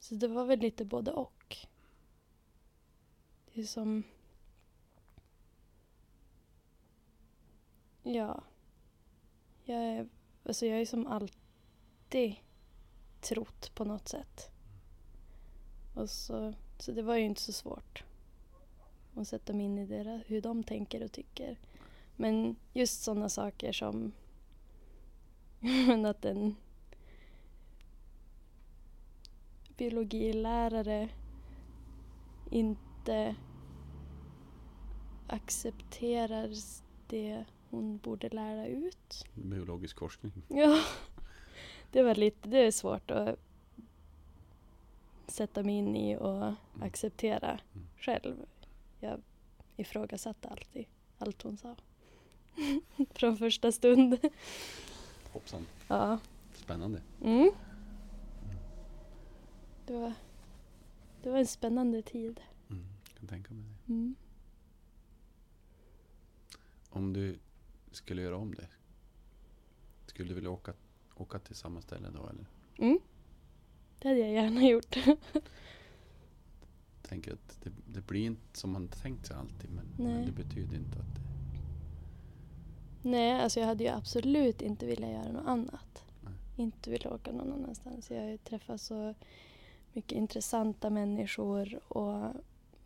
så 0.00 0.14
det 0.14 0.28
var 0.28 0.44
väl 0.44 0.58
lite 0.58 0.84
både 0.84 1.12
och. 1.12 1.56
Det 3.54 3.60
är 3.60 3.64
som... 3.64 4.02
Ja. 8.02 8.42
Jag 9.72 9.82
är, 9.82 10.08
alltså 10.44 10.66
jag 10.66 10.80
är 10.80 10.86
som 10.86 11.06
alltid 11.06 12.34
trott 13.20 13.74
på 13.74 13.84
något 13.84 14.08
sätt. 14.08 14.50
Och 15.94 16.10
så, 16.10 16.54
så 16.78 16.92
det 16.92 17.02
var 17.02 17.16
ju 17.16 17.24
inte 17.24 17.40
så 17.40 17.52
svårt 17.52 18.04
att 19.14 19.28
sätta 19.28 19.52
mig 19.52 19.64
in 19.64 19.78
i 19.78 19.86
deras, 19.86 20.22
hur 20.26 20.40
de 20.40 20.64
tänker 20.64 21.04
och 21.04 21.12
tycker. 21.12 21.58
Men 22.16 22.56
just 22.72 23.02
sådana 23.02 23.28
saker 23.28 23.72
som 23.72 24.12
men 25.62 26.06
att 26.06 26.24
en 26.24 26.56
biologilärare 29.76 31.08
inte 32.50 33.34
accepterar 35.26 36.50
det 37.06 37.44
hon 37.72 37.98
borde 37.98 38.28
lära 38.28 38.66
ut. 38.66 39.24
Biologisk 39.34 39.98
forskning. 39.98 40.32
Ja, 40.48 40.78
det 41.92 42.02
var 42.02 42.14
lite, 42.14 42.48
det 42.48 42.58
är 42.58 42.70
svårt 42.70 43.10
att 43.10 43.38
sätta 45.26 45.62
mig 45.62 45.74
in 45.74 45.96
i 45.96 46.16
och 46.16 46.52
acceptera 46.80 47.58
Mm. 47.74 47.86
själv. 47.98 48.36
Jag 49.00 49.20
ifrågasatte 49.76 50.48
alltid 50.48 50.86
allt 51.18 51.42
hon 51.42 51.56
sa. 51.56 51.76
Från 53.14 53.36
första 53.36 53.72
stund. 53.72 54.18
Hoppsan. 55.32 55.66
Ja. 55.88 56.18
Spännande. 56.54 57.02
Mm. 57.24 57.50
Det 59.86 59.92
var, 59.92 60.12
det 61.22 61.30
var 61.30 61.38
en 61.38 61.46
spännande 61.46 62.02
tid. 62.02 62.40
Mm. 62.70 62.84
Kan 63.18 63.26
tänka 63.28 63.54
mig 63.54 63.64
det. 63.64 63.92
Mm. 63.92 64.14
Om 66.90 67.12
du 67.12 67.38
skulle 67.96 68.22
göra 68.22 68.36
om 68.36 68.54
det. 68.54 68.68
Skulle 70.06 70.28
du 70.28 70.34
vilja 70.34 70.50
åka, 70.50 70.72
åka 71.16 71.38
till 71.38 71.54
samma 71.54 71.80
ställe 71.80 72.10
då 72.10 72.28
eller? 72.28 72.46
Mm. 72.78 72.98
Det 73.98 74.08
hade 74.08 74.20
jag 74.20 74.32
gärna 74.32 74.62
gjort. 74.62 74.96
Tänker 77.02 77.32
att 77.32 77.58
det, 77.62 77.70
det 77.86 78.06
blir 78.06 78.26
inte 78.26 78.58
som 78.58 78.72
man 78.72 78.88
tänkt 78.88 79.26
sig 79.26 79.36
alltid 79.36 79.70
men, 79.70 79.86
men 79.96 80.26
det 80.26 80.32
betyder 80.32 80.76
inte 80.76 80.98
att 80.98 81.14
det... 81.14 81.22
Nej, 83.02 83.40
alltså 83.40 83.60
jag 83.60 83.66
hade 83.66 83.84
ju 83.84 83.90
absolut 83.90 84.62
inte 84.62 84.86
velat 84.86 85.10
göra 85.10 85.32
något 85.32 85.46
annat. 85.46 86.04
Nej. 86.20 86.34
Inte 86.56 86.90
vilja 86.90 87.14
åka 87.14 87.32
någon 87.32 87.52
annanstans. 87.52 88.10
Jag 88.10 88.20
har 88.20 88.30
ju 88.30 88.38
träffat 88.38 88.80
så 88.80 89.14
mycket 89.92 90.18
intressanta 90.18 90.90
människor 90.90 91.92
och 91.92 92.32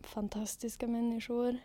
fantastiska 0.00 0.88
människor. 0.88 1.58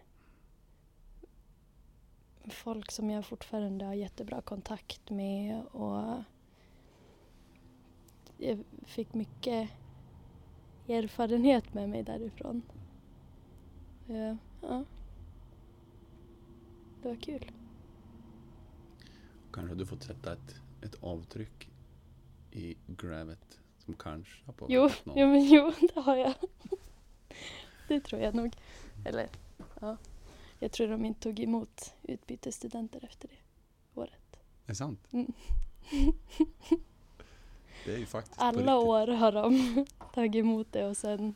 Folk 2.49 2.91
som 2.91 3.09
jag 3.09 3.25
fortfarande 3.25 3.85
har 3.85 3.93
jättebra 3.93 4.41
kontakt 4.41 5.09
med 5.09 5.63
och 5.65 6.23
jag 8.37 8.63
fick 8.85 9.13
mycket 9.13 9.69
erfarenhet 10.87 11.73
med 11.73 11.89
mig 11.89 12.03
därifrån. 12.03 12.61
Ja, 14.07 14.37
ja. 14.61 14.83
Det 17.01 17.07
var 17.09 17.15
kul. 17.15 17.51
Kanske 19.53 19.75
du 19.75 19.85
fått 19.85 20.03
sätta 20.03 20.33
ett, 20.33 20.55
ett 20.81 21.03
avtryck 21.03 21.69
i 22.51 22.75
grävet 22.87 23.59
som 23.77 23.93
kanske 23.93 24.45
har 24.45 24.53
Jo, 24.59 24.81
påverkat 24.81 25.05
någon. 25.05 25.17
jo, 25.17 25.27
men 25.27 25.45
jo, 25.45 25.73
det 25.95 26.01
har 26.01 26.15
jag. 26.15 26.33
Det 27.87 27.99
tror 28.01 28.21
jag 28.21 28.35
nog. 28.35 28.55
Eller, 29.05 29.29
ja. 29.81 29.97
Jag 30.63 30.71
tror 30.71 30.87
de 30.87 31.05
inte 31.05 31.19
tog 31.19 31.39
emot 31.39 31.93
utbytesstudenter 32.03 33.05
efter 33.05 33.27
det 33.27 33.35
året. 34.01 34.39
Är 34.65 34.67
det 34.67 34.75
sant? 34.75 35.07
Mm. 35.11 35.33
Det 37.85 37.93
är 37.93 37.97
ju 37.97 38.05
faktiskt 38.05 38.41
Alla 38.41 38.77
år 38.77 39.07
har 39.07 39.31
de 39.31 39.85
tagit 40.13 40.39
emot 40.39 40.67
det 40.71 40.85
och 40.85 40.97
sen, 40.97 41.33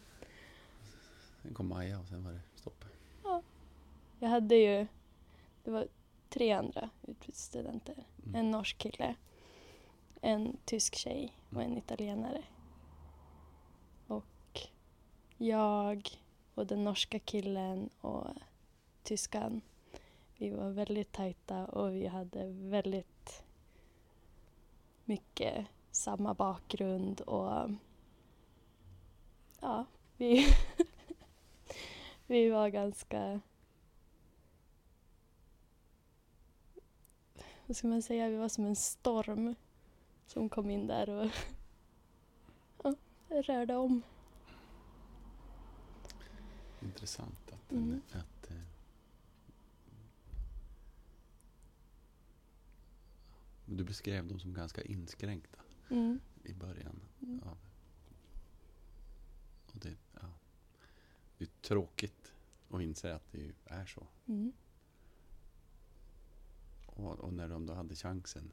Sen 1.42 1.54
kom 1.54 1.68
Maja 1.70 2.00
och 2.00 2.08
sen 2.08 2.24
var 2.24 2.32
det 2.32 2.42
stopp. 2.56 2.86
jag 4.20 4.30
hade 4.30 4.56
ju, 4.56 4.88
det 5.64 5.72
var 5.72 5.88
tre 6.30 6.52
andra 6.52 6.90
utbytesstudenter. 7.08 8.08
Mm. 8.24 8.36
En 8.36 8.52
norsk 8.52 8.78
kille, 8.78 9.16
en 10.22 10.58
tysk 10.66 10.96
tjej 10.96 11.38
och 11.50 11.62
en 11.62 11.78
italienare. 11.78 12.44
Och 14.08 14.62
jag 15.38 16.10
och 16.56 16.68
den 16.68 16.84
norska 16.84 17.20
killen 17.20 17.90
och 18.02 18.28
tyskan, 19.06 19.62
vi 20.38 20.50
var 20.50 20.70
väldigt 20.70 21.12
tajta 21.12 21.66
och 21.66 21.94
vi 21.94 22.08
hade 22.08 22.46
väldigt 22.52 23.44
mycket 25.06 25.68
samma 25.92 26.34
bakgrund 26.34 27.22
och 27.22 27.70
ja, 29.62 29.86
vi, 30.18 30.46
vi 32.28 32.50
var 32.50 32.70
ganska 32.70 33.40
vad 37.68 37.78
ska 37.78 37.88
man 37.88 38.02
säga, 38.02 38.30
vi 38.30 38.38
var 38.38 38.50
som 38.50 38.66
en 38.66 38.76
storm 38.76 39.56
som 40.28 40.50
kom 40.50 40.70
in 40.70 40.88
där 40.88 41.10
och 41.10 41.32
ja, 42.84 42.96
rörde 43.30 43.76
om. 43.76 44.02
Intressant 46.82 47.52
att, 47.52 47.72
Mm. 47.72 48.02
att 48.12 48.52
eh, 48.52 48.58
du 53.66 53.84
beskrev 53.84 54.28
dem 54.28 54.40
som 54.40 54.54
ganska 54.54 54.82
inskränkta 54.82 55.60
Mm. 55.90 56.20
i 56.44 56.54
början. 56.54 57.00
Mm. 57.22 57.44
Av, 57.44 57.58
och 59.66 59.80
det, 59.80 59.98
ja, 60.14 60.28
det 61.38 61.44
är 61.46 61.50
tråkigt 61.62 62.34
att 62.70 62.82
inse 62.82 63.16
att 63.16 63.32
det 63.32 63.52
är 63.66 63.86
så. 63.86 64.08
Mm. 64.26 64.54
Och, 66.86 67.20
och 67.20 67.34
när 67.34 67.50
de 67.50 67.66
då 67.66 67.74
hade 67.74 67.96
chansen 67.96 68.52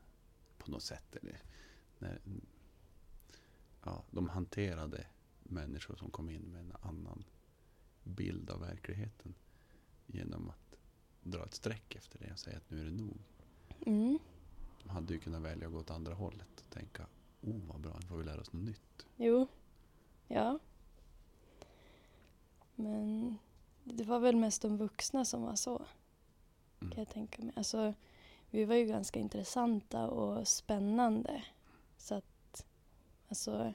på 0.59 0.71
något 0.71 0.83
sätt. 0.83 1.17
Eller, 1.17 1.43
när, 1.99 2.21
ja, 3.85 4.05
de 4.11 4.29
hanterade 4.29 5.07
människor 5.43 5.97
som 5.97 6.11
kom 6.11 6.31
in 6.31 6.43
med 6.43 6.61
en 6.61 6.73
annan 6.81 7.25
bild 8.05 8.51
av 8.51 8.61
verkligheten. 8.61 9.35
Genom 10.07 10.51
att 10.51 10.77
dra 11.23 11.45
ett 11.45 11.55
streck 11.55 11.95
efter 11.95 12.19
det 12.19 12.33
och 12.33 12.39
säga 12.39 12.57
att 12.57 12.71
nu 12.71 12.81
är 12.81 12.85
det 12.85 12.91
nog. 12.91 13.19
Mm. 13.87 14.19
De 14.83 14.91
hade 14.91 15.13
ju 15.15 15.21
kunnat 15.21 15.43
välja 15.43 15.67
att 15.67 15.73
gå 15.73 15.79
åt 15.79 15.91
andra 15.91 16.15
hållet 16.15 16.61
och 16.61 16.71
tänka 16.71 17.07
Oh 17.43 17.61
vad 17.73 17.81
bra, 17.81 17.97
nu 18.01 18.07
får 18.07 18.17
vi 18.17 18.25
lära 18.25 18.41
oss 18.41 18.53
något 18.53 18.63
nytt. 18.65 19.07
Jo, 19.17 19.47
ja. 20.29 20.59
Men 22.75 23.39
det 23.85 24.05
var 24.05 24.19
väl 24.19 24.37
mest 24.37 24.63
de 24.63 24.77
vuxna 24.77 25.25
som 25.25 25.43
var 25.43 25.57
så, 25.57 25.83
Mm. 26.81 26.93
kan 26.93 26.99
jag 27.01 27.09
tänka 27.09 27.43
mig. 27.43 27.53
Alltså, 27.57 27.95
vi 28.51 28.65
var 28.65 28.75
ju 28.75 28.87
ganska 28.87 29.19
intressanta 29.21 30.07
och 30.11 30.49
spännande. 30.49 31.45
Så 31.97 32.15
att, 32.15 32.67
alltså, 33.29 33.75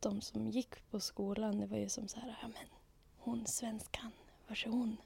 de 0.00 0.20
som 0.20 0.46
gick 0.46 0.90
på 0.90 1.00
skolan, 1.00 1.60
det 1.60 1.66
var 1.66 1.76
ju 1.78 1.88
som 1.88 2.08
så 2.08 2.20
här, 2.20 2.38
ja 2.42 2.48
men 2.48 2.66
hon 3.16 3.46
svenskan, 3.46 4.10
var 4.48 4.66
är 4.66 4.70
hon? 4.70 4.96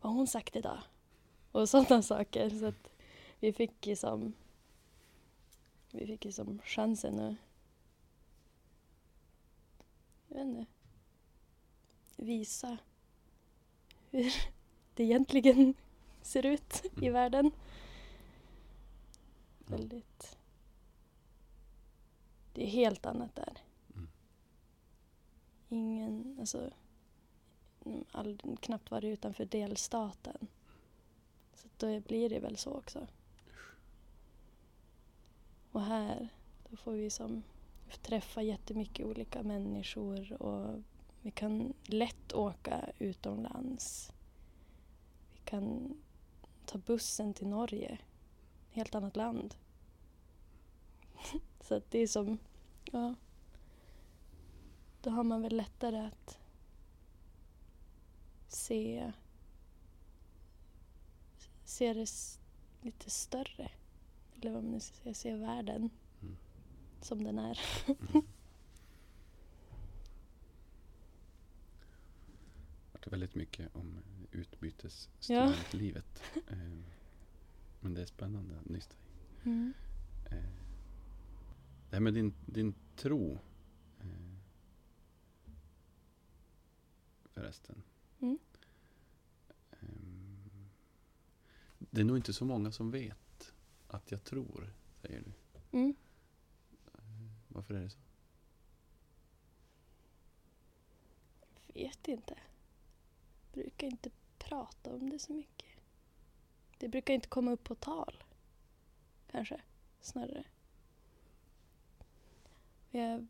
Vad 0.00 0.12
har 0.12 0.16
hon 0.18 0.26
sagt 0.26 0.56
idag? 0.56 0.78
Och 1.52 1.68
sådana 1.68 2.02
saker. 2.02 2.50
Så 2.50 2.66
att 2.66 2.88
vi 3.40 3.52
fick 3.52 3.86
ju 3.86 3.96
som, 3.96 4.32
vi 5.90 6.06
fick 6.06 6.24
ju 6.24 6.32
som 6.32 6.58
chansen 6.64 7.20
att 7.20 7.36
jag 10.28 10.36
vet 10.36 10.46
inte, 10.46 10.66
visa 12.16 12.78
hur 14.10 14.32
det 14.94 15.04
egentligen 15.04 15.74
ser 16.22 16.46
ut 16.46 16.82
i 16.84 16.98
Mm. 16.98 17.12
världen. 17.12 17.50
Ja. 19.66 19.76
Väldigt... 19.76 20.38
Det 22.54 22.62
är 22.62 22.66
helt 22.66 23.06
annat 23.06 23.34
där. 23.34 23.58
Mm. 23.94 24.08
Ingen, 25.68 26.36
alltså, 26.40 26.70
all, 28.12 28.38
knappt 28.60 28.90
varit 28.90 29.04
utanför 29.18 29.44
delstaten. 29.44 30.46
Så 31.54 31.68
då 31.76 32.00
blir 32.00 32.28
det 32.30 32.38
väl 32.40 32.56
så 32.56 32.70
också. 32.72 33.06
Och 35.72 35.82
här, 35.82 36.28
då 36.70 36.76
får 36.76 36.92
vi 36.92 37.10
som 37.10 37.42
träffa 38.02 38.42
jättemycket 38.42 39.06
olika 39.06 39.42
människor 39.42 40.42
och 40.42 40.82
vi 41.22 41.30
kan 41.30 41.74
lätt 41.84 42.32
åka 42.32 42.92
utomlands. 42.98 44.12
Vi 45.32 45.38
kan 45.44 45.96
ta 46.66 46.78
bussen 46.78 47.34
till 47.34 47.48
Norge, 47.48 47.98
helt 48.70 48.94
annat 48.94 49.16
land. 49.16 49.54
Så 51.60 51.74
att 51.74 51.90
det 51.90 51.98
är 51.98 52.06
som, 52.06 52.38
ja. 52.92 53.14
Då 55.02 55.10
har 55.10 55.24
man 55.24 55.42
väl 55.42 55.56
lättare 55.56 55.98
att 55.98 56.38
se, 58.48 59.12
se 61.64 61.92
det 61.92 62.06
lite 62.82 63.10
större. 63.10 63.70
Eller 64.40 64.50
vad 64.50 64.62
man 64.64 64.72
nu 64.72 64.80
ska 64.80 64.96
säga, 64.96 65.14
se 65.14 65.34
världen 65.36 65.90
Mm. 66.22 66.36
som 67.00 67.24
den 67.24 67.38
är. 67.38 67.58
Det 72.92 72.98
varit 72.98 73.12
väldigt 73.12 73.34
mycket 73.34 73.76
om 73.76 73.98
utbytesstudentlivet. 74.32 76.22
Eh, 76.48 76.78
Men 77.80 77.94
det 77.94 78.02
är 78.02 78.06
spännande 78.06 78.58
att 78.58 78.68
nysta 78.68 78.94
i. 78.94 79.46
Mm. 79.48 79.72
Eh, 80.26 80.36
Det 81.90 81.96
här 81.96 82.00
med 82.00 82.14
din, 82.14 82.34
din 82.46 82.74
tro. 82.96 83.38
eh, 84.00 84.06
Förresten. 87.24 87.82
Mm. 88.20 88.38
Eh, 89.70 89.78
Det 91.78 92.00
är 92.00 92.04
nog 92.04 92.16
inte 92.16 92.32
så 92.32 92.44
många 92.44 92.72
som 92.72 92.90
vet 92.90 93.18
att 93.90 94.10
jag 94.10 94.24
tror, 94.24 94.72
säger 95.02 95.20
du. 95.20 95.32
Mm. 95.78 95.94
Varför 97.48 97.74
är 97.74 97.80
det 97.80 97.90
så? 97.90 97.98
Vet 101.74 102.08
inte. 102.08 102.38
Brukar 103.52 103.86
inte 103.86 104.10
prata 104.38 104.94
om 104.94 105.10
det 105.10 105.18
så 105.18 105.32
mycket. 105.32 105.68
Det 106.78 106.88
brukar 106.88 107.14
inte 107.14 107.28
komma 107.28 107.50
upp 107.52 107.64
på 107.64 107.74
tal. 107.74 108.24
Kanske, 109.30 109.60
snarare. 110.00 110.44
Jag, 112.90 113.26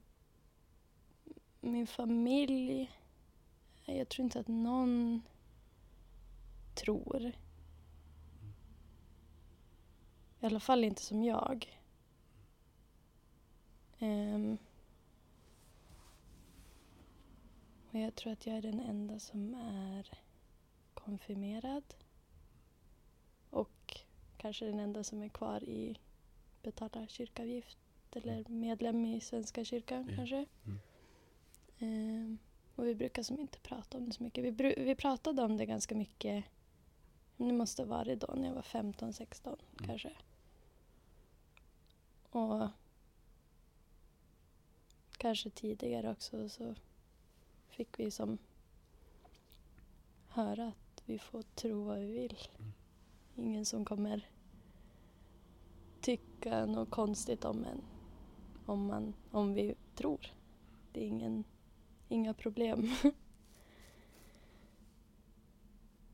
min 1.60 1.86
familj, 1.86 2.90
jag 3.84 4.08
tror 4.08 4.24
inte 4.24 4.40
att 4.40 4.48
någon 4.48 5.22
tror. 6.74 7.32
I 10.40 10.46
alla 10.46 10.60
fall 10.60 10.84
inte 10.84 11.02
som 11.02 11.24
jag. 11.24 11.80
Ehm, 13.98 14.58
och 17.90 17.98
jag 17.98 18.14
tror 18.14 18.32
att 18.32 18.46
jag 18.46 18.56
är 18.56 18.62
den 18.62 18.80
enda 18.80 19.18
som 19.18 19.54
är 19.54 20.10
konfirmerad. 20.94 21.94
Och 23.50 24.00
kanske 24.36 24.64
den 24.64 24.80
enda 24.80 25.04
som 25.04 25.22
är 25.22 25.28
kvar 25.28 25.64
i 25.64 25.98
betalar 26.62 27.06
kyrkavgift 27.06 27.78
eller 28.12 28.44
medlem 28.48 29.06
i 29.06 29.20
Svenska 29.20 29.64
kyrkan 29.64 30.06
Ja. 30.10 30.16
kanske. 30.16 30.46
Mm. 30.66 30.78
Ehm, 31.78 32.38
och 32.76 32.86
vi 32.86 32.94
brukar 32.94 33.22
som 33.22 33.40
inte 33.40 33.58
prata 33.58 33.98
om 33.98 34.06
det 34.06 34.12
så 34.12 34.22
mycket. 34.22 34.44
Vi, 34.44 34.74
vi 34.84 34.94
pratade 34.94 35.42
om 35.42 35.56
det 35.56 35.66
ganska 35.66 35.94
mycket. 35.94 36.44
Det 37.36 37.52
måste 37.52 37.82
ha 37.82 37.88
varit 37.88 38.20
då 38.20 38.34
när 38.36 38.48
jag 38.48 38.54
var 38.54 38.62
15-16 38.62 39.46
Mm. 39.48 39.86
kanske. 39.86 40.12
Och 42.30 42.68
kanske 45.16 45.50
tidigare 45.50 46.10
också 46.10 46.48
så 46.48 46.74
fick 47.68 47.98
vi 47.98 48.10
som 48.10 48.38
höra 50.28 50.68
att 50.68 51.02
vi 51.04 51.18
får 51.18 51.42
tro 51.42 51.84
vad 51.84 51.98
vi 51.98 52.12
vill. 52.12 52.38
Mm. 52.58 52.72
Ingen 53.36 53.64
som 53.64 53.84
kommer 53.84 54.28
tycka 56.00 56.66
något 56.66 56.90
konstigt 56.90 57.44
om 57.44 57.64
en 57.64 57.82
om, 58.70 58.86
man, 58.86 59.14
om 59.30 59.54
vi 59.54 59.74
tror. 59.94 60.26
Det 60.92 61.00
är 61.00 61.06
ingen, 61.06 61.44
inga 62.08 62.34
problem. 62.34 62.90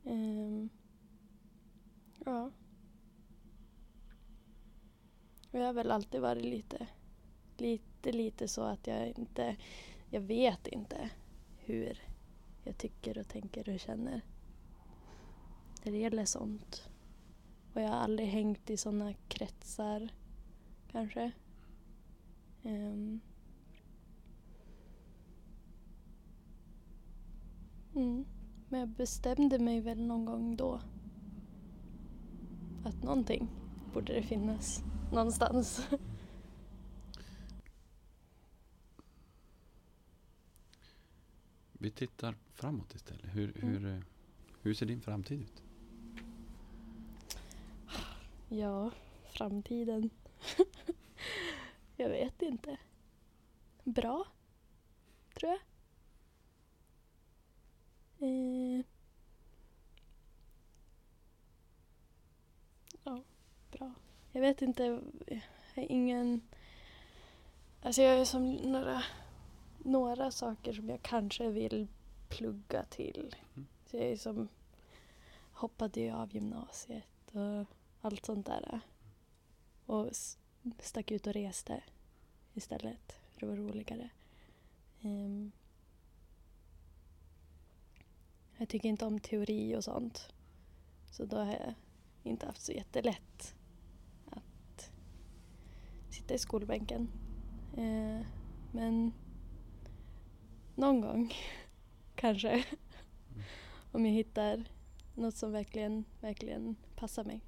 Ehm, 0.08 0.68
ja. 2.24 2.50
Jag 5.56 5.66
har 5.66 5.72
väl 5.72 5.90
alltid 5.90 6.20
varit 6.20 6.44
lite, 6.44 6.86
lite, 7.56 8.12
lite 8.12 8.48
så 8.48 8.62
att 8.62 8.86
jag 8.86 9.08
inte, 9.08 9.56
jag 10.10 10.20
vet 10.20 10.66
inte 10.66 11.10
hur 11.58 12.02
jag 12.64 12.78
tycker 12.78 13.18
och 13.18 13.28
tänker 13.28 13.68
och 13.74 13.80
känner. 13.80 14.20
När 15.84 15.92
det 15.92 15.98
gäller 15.98 16.24
sånt. 16.24 16.88
Och 17.74 17.80
jag 17.80 17.88
har 17.88 17.96
aldrig 17.96 18.28
hängt 18.28 18.70
i 18.70 18.76
sådana 18.76 19.14
kretsar, 19.28 20.08
kanske. 20.92 21.32
Um. 22.62 23.20
Mm. 27.94 28.24
Men 28.68 28.80
jag 28.80 28.88
bestämde 28.88 29.58
mig 29.58 29.80
väl 29.80 30.06
någon 30.06 30.24
gång 30.24 30.56
då 30.56 30.80
att 32.84 33.02
någonting 33.02 33.48
borde 33.92 34.12
det 34.12 34.22
finnas 34.22 34.82
någonstans. 35.12 35.88
Vi 41.72 41.90
tittar 41.90 42.34
framåt 42.54 42.94
istället. 42.94 43.34
Hur, 43.34 43.62
Mm. 43.62 43.68
hur, 43.84 43.94
eh, 43.94 44.00
hur 44.62 44.74
ser 44.74 44.86
din 44.86 45.00
framtid 45.00 45.40
ut? 45.40 45.62
Ja, 48.48 48.90
framtiden. 49.32 50.10
jag 51.96 52.08
vet 52.08 52.42
inte. 52.42 52.78
Bra, 53.84 54.26
tror 55.34 55.52
jag. 55.52 55.60
Eh. 58.28 58.84
Ja, 63.04 63.22
bra. 63.70 63.92
Jag 64.36 64.40
vet 64.40 64.62
inte, 64.62 64.84
jag 64.84 65.00
har 65.74 65.86
ingen... 65.88 66.40
Alltså 67.82 68.02
jag 68.02 68.18
har 68.18 68.24
som 68.24 68.52
några, 68.52 69.02
några 69.78 70.30
saker 70.30 70.72
som 70.72 70.88
jag 70.88 71.02
kanske 71.02 71.50
vill 71.50 71.88
plugga 72.28 72.84
till. 72.84 73.36
Mm. 73.54 73.66
Så 73.86 73.96
jag 73.96 74.04
är 74.04 74.16
som 74.16 74.48
hoppade 75.52 76.00
ju 76.00 76.10
av 76.10 76.34
gymnasiet 76.34 77.30
och 77.32 77.66
allt 78.00 78.26
sånt 78.26 78.46
där. 78.46 78.80
Och 79.86 80.10
stack 80.80 81.10
ut 81.10 81.26
och 81.26 81.32
reste 81.32 81.82
istället. 82.54 83.18
För 83.32 83.40
det 83.40 83.46
var 83.46 83.56
roligare. 83.56 84.10
Ehm. 85.02 85.52
jag 88.56 88.68
tycker 88.68 88.88
inte 88.88 89.06
om 89.06 89.20
teori 89.20 89.76
och 89.76 89.84
sånt. 89.84 90.32
Så 91.10 91.24
då 91.24 91.36
har 91.36 91.52
jag 91.52 91.74
inte 92.22 92.46
haft 92.46 92.62
så 92.62 92.72
jättelätt 92.72 93.55
sitta 96.16 96.34
i 96.34 96.38
skolbänken. 96.38 97.08
Eh, 97.76 98.26
men 98.72 99.12
någon 100.74 101.00
gång 101.00 101.34
kanske. 102.14 102.64
Om 103.92 104.06
jag 104.06 104.12
hittar 104.12 104.64
något 105.14 105.36
som 105.36 105.52
verkligen, 105.52 106.04
verkligen 106.20 106.76
passar 106.96 107.24
mig 107.24 107.40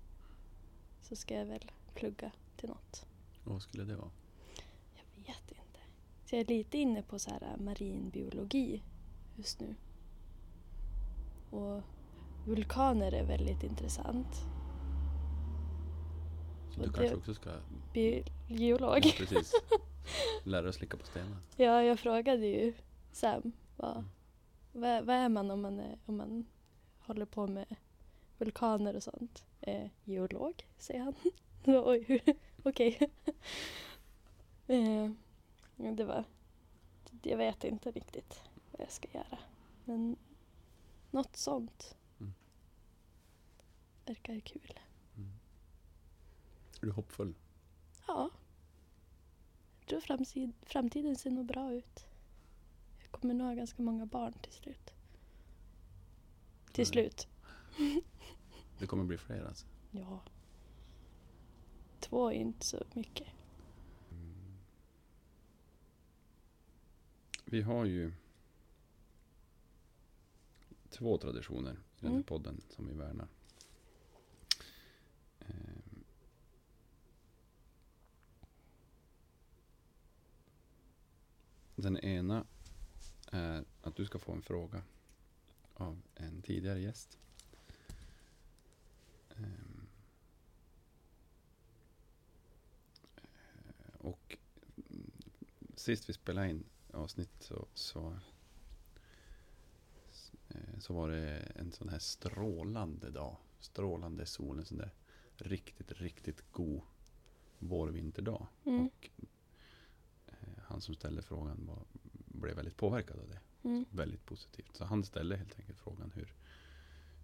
så 1.02 1.16
ska 1.16 1.34
jag 1.34 1.46
väl 1.46 1.70
plugga 1.94 2.32
till 2.56 2.68
något. 2.68 3.06
Och 3.44 3.52
vad 3.52 3.62
skulle 3.62 3.84
det 3.84 3.96
vara? 3.96 4.10
Jag 4.94 5.22
vet 5.22 5.50
inte. 5.50 5.80
Så 6.24 6.34
jag 6.34 6.40
är 6.40 6.46
lite 6.46 6.78
inne 6.78 7.02
på 7.02 7.18
så 7.18 7.30
här 7.30 7.42
äh, 7.42 7.64
marinbiologi 7.64 8.82
just 9.36 9.60
nu. 9.60 9.74
Och 11.50 11.82
vulkaner 12.46 13.12
är 13.12 13.24
väldigt 13.24 13.62
intressant. 13.62 14.46
Du 16.78 16.86
det- 16.86 16.92
kanske 16.92 17.14
också 17.16 17.34
ska 17.34 17.50
Bi- 17.92 18.24
geolog. 18.48 18.98
ja, 19.06 19.12
precis, 19.16 19.52
lära 20.44 20.62
dig 20.62 20.72
slicka 20.72 20.96
på 20.96 21.06
stenar? 21.06 21.36
Ja, 21.56 21.82
jag 21.82 21.98
frågade 22.00 22.46
ju 22.46 22.74
Sam 23.12 23.52
vad, 23.76 24.04
vad, 24.72 25.04
vad 25.04 25.16
är 25.16 25.28
man 25.28 25.50
om 25.50 25.60
man, 25.62 25.80
är, 25.80 25.98
om 26.06 26.16
man 26.16 26.46
håller 27.00 27.26
på 27.26 27.46
med 27.46 27.76
vulkaner 28.38 28.96
och 28.96 29.02
sånt? 29.02 29.44
Eh, 29.60 29.88
geolog, 30.04 30.66
säger 30.78 31.00
han. 31.00 31.14
Oj, 31.84 32.22
okej. 32.62 33.10
eh, 34.66 35.10
det 35.76 36.04
var, 36.04 36.24
jag 37.22 37.36
vet 37.36 37.64
inte 37.64 37.90
riktigt 37.90 38.42
vad 38.72 38.80
jag 38.80 38.90
ska 38.92 39.08
göra. 39.12 39.38
Men 39.84 40.16
något 41.10 41.36
sånt 41.36 41.96
Mm. 42.20 42.32
verkar 44.06 44.40
kul. 44.40 44.78
Mm. 46.78 46.82
Är 46.82 46.86
du 46.86 46.92
hoppfull? 46.92 47.34
Ja. 48.06 48.30
Jag 49.80 49.88
tror 49.88 50.00
framtid, 50.00 50.52
framtiden 50.62 51.16
ser 51.16 51.30
nog 51.30 51.46
bra 51.46 51.72
ut. 51.72 52.06
Jag 53.02 53.10
kommer 53.10 53.34
nog 53.34 53.46
ha 53.46 53.54
ganska 53.54 53.82
många 53.82 54.06
barn 54.06 54.32
till 54.32 54.52
slut. 54.52 54.92
Till 56.72 56.82
Mm. 56.84 56.86
slut. 56.92 57.28
Det 58.78 58.86
kommer 58.86 59.04
bli 59.04 59.18
fler 59.18 59.44
alltså? 59.44 59.66
Ja. 59.90 60.22
Två 62.00 62.28
är 62.30 62.34
inte 62.34 62.66
så 62.66 62.84
mycket. 62.94 63.28
Vi 67.44 67.62
har 67.62 67.84
ju 67.84 68.12
två 70.90 71.18
traditioner 71.18 71.72
i 71.72 71.76
den 72.00 72.06
här 72.10 72.10
Mm. 72.10 72.22
podden 72.22 72.60
som 72.68 72.86
vi 72.88 72.94
värnar. 72.94 73.28
Den 81.82 81.98
ena 81.98 82.46
är 83.30 83.64
att 83.82 83.96
du 83.96 84.04
ska 84.04 84.18
få 84.18 84.32
en 84.32 84.42
fråga 84.42 84.82
av 85.74 86.02
en 86.14 86.42
tidigare 86.42 86.80
gäst. 86.80 87.18
Ehm. 89.36 89.86
Eh, 93.16 93.94
Och 93.98 94.36
sist 95.74 96.08
vi 96.08 96.12
spelade 96.12 96.50
in 96.50 96.64
avsnitt 96.92 97.30
så, 97.40 97.66
så, 97.74 98.18
eh, 100.48 100.78
så 100.78 100.94
var 100.94 101.10
det 101.10 101.38
en 101.38 101.72
sån 101.72 101.88
här 101.88 101.98
strålande 101.98 103.10
dag 103.10 103.36
strålande 103.60 104.26
sol, 104.26 104.58
en 104.58 104.64
sån 104.64 104.78
där 104.78 104.90
riktigt, 105.36 105.92
riktigt 105.92 106.52
god 106.52 106.82
vårvinterdag. 107.58 108.46
Mm. 108.64 108.86
Och 108.86 109.10
han 110.68 110.80
som 110.80 110.94
ställde 110.94 111.22
frågan 111.22 111.66
var, 111.66 111.84
blev 112.26 112.56
väldigt 112.56 112.76
påverkad 112.76 113.18
av 113.18 113.28
det. 113.28 113.68
Mm. 113.68 113.84
Väldigt 113.90 114.24
positivt. 114.24 114.76
Så 114.76 114.84
han 114.84 115.04
ställde 115.04 115.36
helt 115.36 115.58
enkelt 115.58 115.78
frågan 115.78 116.12
hur, 116.14 116.32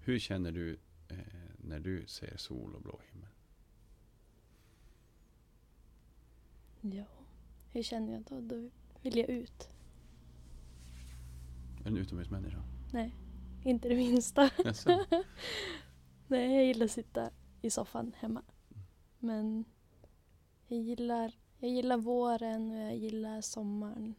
hur 0.01 0.19
känner 0.19 0.53
du 0.53 0.79
eh, 1.09 1.19
när 1.59 1.81
du 1.81 2.07
ser 2.07 2.37
sol 2.37 2.75
och 2.75 2.83
blå 2.83 3.01
himmel? 3.13 3.29
Ja, 6.81 7.05
hur 7.71 7.83
känner 7.83 8.13
jag 8.13 8.23
då? 8.23 8.41
Då 8.41 8.71
vill 9.03 9.17
jag 9.17 9.29
ut. 9.29 9.69
Är 11.79 11.85
du 11.85 11.89
en 11.91 11.97
utomhusmänniska? 11.97 12.63
Nej, 12.93 13.15
inte 13.65 13.89
det 13.89 13.97
minsta. 13.97 14.51
Nej, 16.27 16.55
jag 16.55 16.65
gillar 16.65 16.85
att 16.85 16.91
sitta 16.91 17.31
i 17.63 17.71
soffan 17.71 18.13
hemma. 18.19 18.43
Men 19.19 19.65
jag 20.67 20.79
gillar, 20.79 21.33
jag 21.65 21.73
gillar 21.73 21.97
våren 21.97 22.71
och 22.71 22.79
jag 22.79 22.97
gillar 22.97 23.41
sommaren. 23.41 24.15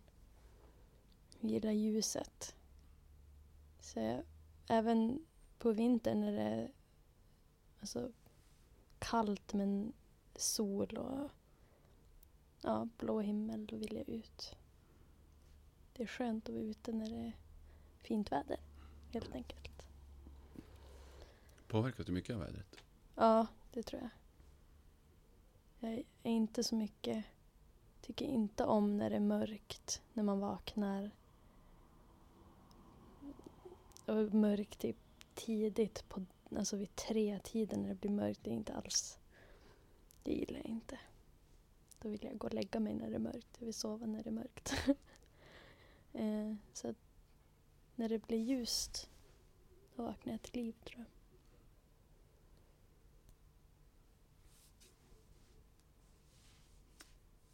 Jag 1.39 1.51
gillar 1.51 1.71
ljuset. 1.71 2.55
Så 3.79 3.99
jag, 3.99 4.23
även 4.67 5.25
på 5.57 5.71
vintern 5.71 6.19
när 6.19 6.31
det 6.31 6.41
är 6.41 6.71
alltså, 7.79 8.11
kallt 8.99 9.53
men 9.53 9.93
sol 10.35 10.97
och 10.97 11.31
ja, 12.61 12.87
blå 12.97 13.19
himmel, 13.19 13.65
då 13.65 13.75
vill 13.75 13.95
jag 13.95 14.09
ut. 14.09 14.55
Det 15.93 16.03
är 16.03 16.07
skönt 16.07 16.49
att 16.49 16.55
vara 16.55 16.63
ute 16.63 16.91
när 16.91 17.09
det 17.09 17.15
är 17.27 17.37
fint 18.01 18.31
väder, 18.31 18.59
helt 19.13 19.35
enkelt. 19.35 19.87
Påverkas 21.67 22.05
du 22.05 22.11
mycket 22.11 22.33
av 22.35 22.41
vädret? 22.41 22.75
Ja, 23.15 23.47
det 23.71 23.83
tror 23.83 24.01
jag. 24.01 24.09
Jag 25.79 26.03
är 26.23 26.31
inte 26.31 26.63
så 26.63 26.75
mycket... 26.75 27.25
Tycker 28.05 28.25
inte 28.25 28.65
om 28.65 28.97
när 28.97 29.09
det 29.09 29.15
är 29.15 29.19
mörkt, 29.19 30.01
när 30.13 30.23
man 30.23 30.39
vaknar. 30.39 31.11
Och 34.05 34.33
mörkt 34.33 34.79
typ 34.79 34.97
tidigt, 35.33 36.09
på, 36.09 36.25
alltså 36.57 36.77
vid 36.77 36.95
tre 36.95 37.39
tiden 37.43 37.81
när 37.81 37.89
det 37.89 37.95
blir 37.95 38.11
mörkt. 38.11 38.39
Det 38.43 38.49
är 38.49 38.53
inte 38.53 38.73
alls... 38.73 39.19
Det 40.23 40.33
gillar 40.33 40.59
jag 40.59 40.69
inte. 40.69 40.99
Då 42.01 42.09
vill 42.09 42.23
jag 42.23 42.37
gå 42.37 42.47
och 42.47 42.53
lägga 42.53 42.79
mig 42.79 42.93
när 42.93 43.09
det 43.09 43.15
är 43.15 43.19
mörkt. 43.19 43.57
Jag 43.59 43.65
vill 43.65 43.73
sova 43.73 44.05
när 44.05 44.23
det 44.23 44.29
är 44.29 44.31
mörkt. 44.31 44.73
eh, 46.13 46.53
så 46.73 46.89
att 46.89 46.97
när 47.95 48.09
det 48.09 48.27
blir 48.27 48.39
ljust, 48.39 49.09
då 49.95 50.03
vaknar 50.03 50.33
jag 50.33 50.41
till 50.41 50.63
liv 50.63 50.75
tror 50.83 50.99
jag. 50.99 51.14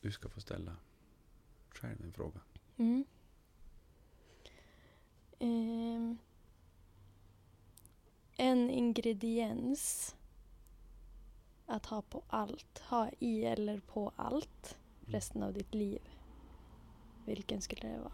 Du 0.01 0.11
ska 0.11 0.29
få 0.29 0.41
ställa 0.41 0.75
själv 1.69 2.01
en 2.03 2.13
fråga. 2.13 2.41
Mm. 2.77 3.05
Ehm, 5.39 6.17
en 8.37 8.69
ingrediens 8.69 10.15
att 11.65 11.85
ha 11.85 12.01
på 12.01 12.23
allt, 12.27 12.79
ha 12.79 13.09
i 13.19 13.45
eller 13.45 13.79
på 13.79 14.11
allt 14.15 14.77
resten 15.05 15.43
av 15.43 15.53
ditt 15.53 15.73
liv. 15.73 16.09
Vilken 17.25 17.61
skulle 17.61 17.87
det 17.87 17.99
vara? 17.99 18.13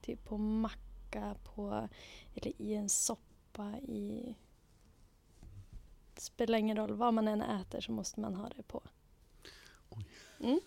Typ 0.00 0.24
på 0.24 0.38
macka, 0.38 1.36
på, 1.44 1.88
eller 2.34 2.62
i 2.62 2.74
en 2.74 2.88
soppa, 2.88 3.78
i... 3.78 4.34
Det 6.14 6.20
spelar 6.20 6.58
ingen 6.58 6.76
roll, 6.76 6.92
vad 6.92 7.14
man 7.14 7.28
än 7.28 7.42
äter 7.42 7.80
så 7.80 7.92
måste 7.92 8.20
man 8.20 8.34
ha 8.34 8.48
det 8.48 8.62
på. 8.62 8.82
Mm. 10.40 10.60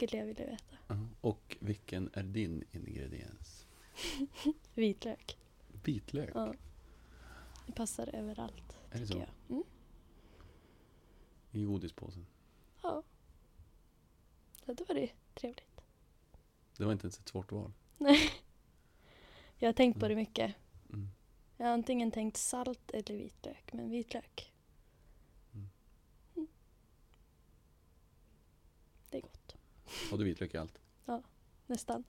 Skulle 0.00 0.18
jag 0.18 0.26
vilja 0.26 0.46
veta. 0.46 0.76
Ja. 0.86 0.96
Och 1.20 1.56
vilken 1.60 2.10
är 2.12 2.22
din 2.22 2.64
ingrediens? 2.72 3.66
Vitlök. 4.74 5.38
Vitlök? 5.84 6.30
Ja. 6.34 6.54
Det 7.66 7.72
passar 7.72 8.14
överallt, 8.14 8.78
Är 8.90 9.00
det 9.00 9.06
så? 9.06 9.18
jag. 9.18 9.28
Mm. 9.48 9.64
I 11.50 11.64
godispåsen? 11.64 12.26
Ja. 12.82 13.02
ja. 14.66 14.74
Det 14.74 14.88
var 14.88 14.94
det 14.94 15.10
trevligt. 15.34 15.80
Det 16.76 16.84
var 16.84 16.92
inte 16.92 17.04
ens 17.04 17.18
ett 17.18 17.28
svårt 17.28 17.52
val. 17.52 17.72
Nej. 17.98 18.30
Jag 19.58 19.68
har 19.68 19.72
tänkt 19.72 20.00
på 20.00 20.08
det 20.08 20.16
mycket. 20.16 20.54
Mm. 20.92 21.08
Jag 21.56 21.66
har 21.66 21.72
antingen 21.72 22.10
tänkt 22.10 22.36
salt 22.36 22.90
eller 22.90 23.16
vitlök, 23.16 23.72
men 23.72 23.90
vitlök. 23.90 24.52
Mm. 25.52 25.70
Mm. 26.36 26.48
Det 29.10 29.16
är 29.18 29.22
Har 30.10 30.18
du 30.18 30.24
vitlök 30.24 30.54
i 30.54 30.56
allt? 30.56 30.78
Nästan. 31.66 32.04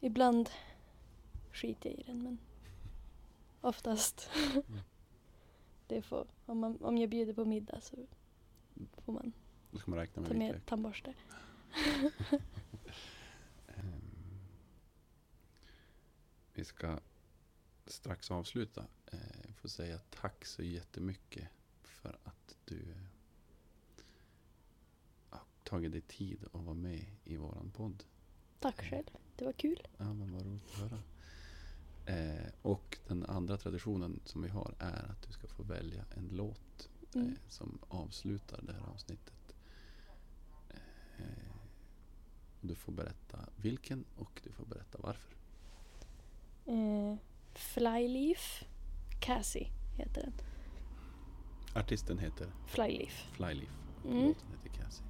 Ibland 0.00 0.50
skiter 1.52 1.90
jag 1.90 1.98
i 1.98 2.02
den, 2.02 2.22
men 2.22 2.38
oftast. 3.60 4.30
det 5.86 6.02
får, 6.02 6.26
om, 6.46 6.58
man, 6.58 6.76
om 6.82 6.98
jag 6.98 7.10
bjuder 7.10 7.32
på 7.32 7.44
middag 7.44 7.80
så 7.80 7.96
får 9.04 9.12
man 9.12 9.32
Då 9.70 9.78
ska 9.78 9.90
man 9.90 9.98
räkna 10.00 10.22
med 10.22 10.30
ta 10.30 10.36
med 10.36 10.46
vitlök. 10.46 10.66
tandborste. 10.66 11.14
Ehm, 13.66 14.38
Vi 16.54 16.64
ska 16.64 16.98
strax 17.86 18.30
avsluta. 18.30 18.86
Eh, 19.06 19.18
Jag 19.46 19.56
får 19.56 19.68
säga 19.68 19.98
tack 20.10 20.44
så 20.44 20.62
jättemycket 20.62 21.48
för 21.82 22.18
att 22.24 22.56
du 22.64 22.94
tagit 25.68 25.92
dig 25.92 26.00
tid 26.00 26.44
att 26.52 26.62
vara 26.64 26.74
med 26.74 27.04
i 27.24 27.36
våran 27.36 27.70
podd. 27.70 28.04
Tack 28.60 28.90
själv. 28.90 29.06
Det 29.36 29.44
var 29.44 29.52
kul. 29.52 29.86
Ja, 29.96 30.12
men 30.14 30.32
vad 30.32 30.46
roligt 30.46 30.62
att 30.72 30.78
höra. 30.80 30.98
Eh, 32.06 32.46
och 32.62 32.98
den 33.06 33.24
andra 33.24 33.56
traditionen 33.56 34.20
som 34.24 34.42
vi 34.42 34.48
har 34.48 34.74
är 34.78 35.10
att 35.10 35.22
du 35.26 35.32
ska 35.32 35.48
få 35.48 35.62
välja 35.62 36.04
en 36.16 36.28
låt 36.32 36.88
eh, 37.14 37.20
Mm. 37.20 37.36
som 37.48 37.78
avslutar 37.88 38.60
det 38.62 38.72
här 38.72 38.80
avsnittet. 38.94 39.54
Eh, 41.18 41.24
du 42.60 42.74
får 42.74 42.92
berätta 42.92 43.38
vilken 43.56 44.04
och 44.16 44.40
du 44.44 44.52
får 44.52 44.66
berätta 44.66 44.98
varför. 45.02 45.34
Eh, 46.66 47.16
Flyleaf. 47.54 48.64
Cassie 49.20 49.68
heter 49.96 50.22
den. 50.22 50.32
Artisten 51.82 52.18
heter 52.18 52.52
Flyleaf. 52.66 53.28
Flyleaf 53.32 53.70
Mm. 54.04 54.26
låten 54.26 54.48
heter 54.48 54.68
Cassie. 54.82 55.04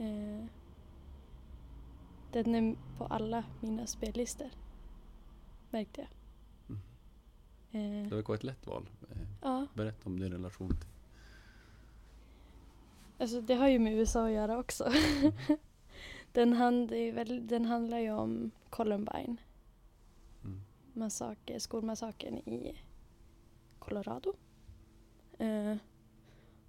Eh, 0.00 0.44
den 2.32 2.54
är 2.54 2.76
på 2.98 3.04
alla 3.04 3.44
mina 3.60 3.86
spellistor. 3.86 4.50
Märkte 5.70 6.00
jag. 6.00 6.10
Mm. 6.68 6.80
Eh, 7.70 8.08
Det 8.08 8.14
verkar 8.14 8.28
vara 8.28 8.36
ett 8.38 8.44
lätt 8.44 8.66
val. 8.66 8.90
Eh, 9.10 9.16
ja, 9.42 9.66
berätta 9.74 10.08
om 10.08 10.20
din 10.20 10.32
relation 10.32 10.68
till 10.68 10.88
alltså 13.18 13.40
det 13.40 13.54
har 13.54 13.68
ju 13.68 13.78
med 13.78 13.94
USA 13.94 14.26
att 14.26 14.32
göra 14.32 14.58
också. 14.58 14.92
den, 16.32 16.52
hand, 16.52 16.90
väl, 16.90 17.46
den 17.46 17.64
handlar 17.64 17.98
ju 17.98 18.12
om 18.12 18.50
Columbine. 18.70 19.36
mm. 20.44 20.62
massaker, 20.92 21.58
skolmassakern 21.58 22.38
i 22.38 22.76
Colorado. 23.78 24.34
Eh, 25.38 25.76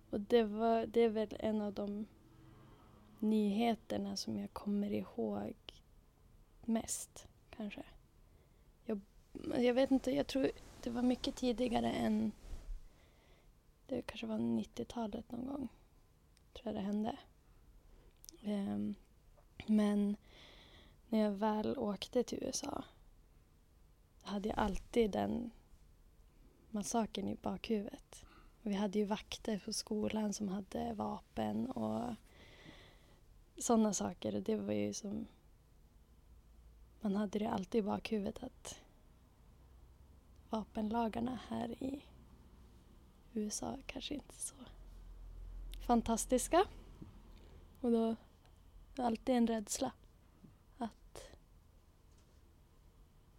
och 0.09 0.19
det, 0.21 0.43
var, 0.43 0.85
det 0.85 1.01
är 1.01 1.09
väl 1.09 1.35
en 1.39 1.61
av 1.61 1.73
de 1.73 2.05
nyheterna 3.21 4.17
som 4.17 4.37
jag 4.37 4.53
kommer 4.53 4.93
ihåg 4.93 5.55
mest, 6.61 7.27
kanske. 7.49 7.83
Jag, 8.85 8.99
jag 9.57 9.73
vet 9.73 9.91
inte, 9.91 10.11
jag 10.11 10.27
tror 10.27 10.51
det 10.83 10.89
var 10.89 11.01
mycket 11.01 11.35
tidigare 11.35 11.91
än... 11.91 12.31
Det 13.87 14.01
kanske 14.01 14.27
var 14.27 14.37
90-talet 14.37 15.31
någon 15.31 15.47
gång, 15.47 15.67
tror 16.53 16.65
jag 16.65 16.75
det 16.75 16.81
hände. 16.81 17.17
Um, 18.43 18.95
men 19.67 20.15
när 21.09 21.19
jag 21.19 21.31
väl 21.31 21.77
åkte 21.77 22.23
till 22.23 22.43
USA 22.43 22.83
hade 24.21 24.49
jag 24.49 24.59
alltid 24.59 25.11
den 25.11 25.51
massakern 26.69 27.27
i 27.27 27.35
bakhuvudet. 27.35 28.25
Och 28.63 28.71
vi 28.71 28.75
hade 28.75 28.99
ju 28.99 29.05
vakter 29.05 29.61
på 29.65 29.73
skolan 29.73 30.33
som 30.33 30.47
hade 30.47 30.93
vapen 30.93 31.67
och 31.71 32.15
sådana 33.61 33.93
saker. 33.93 34.35
Och 34.35 34.41
det 34.41 34.55
var 34.55 34.73
ju 34.73 34.93
som... 34.93 35.27
Man 37.01 37.15
hade 37.15 37.39
det 37.39 37.49
alltid 37.49 37.79
i 37.79 37.81
bakhuvudet 37.87 38.43
att 38.43 38.79
vapenlagarna 40.49 41.39
här 41.47 41.83
i 41.83 42.05
USA 43.33 43.77
kanske 43.85 44.13
inte 44.13 44.35
är 44.35 44.39
så 44.39 44.55
fantastiska. 45.87 46.65
Och 47.81 47.91
då 47.91 48.15
är 48.95 49.03
alltid 49.03 49.35
en 49.35 49.47
rädsla 49.47 49.91
att 50.77 51.23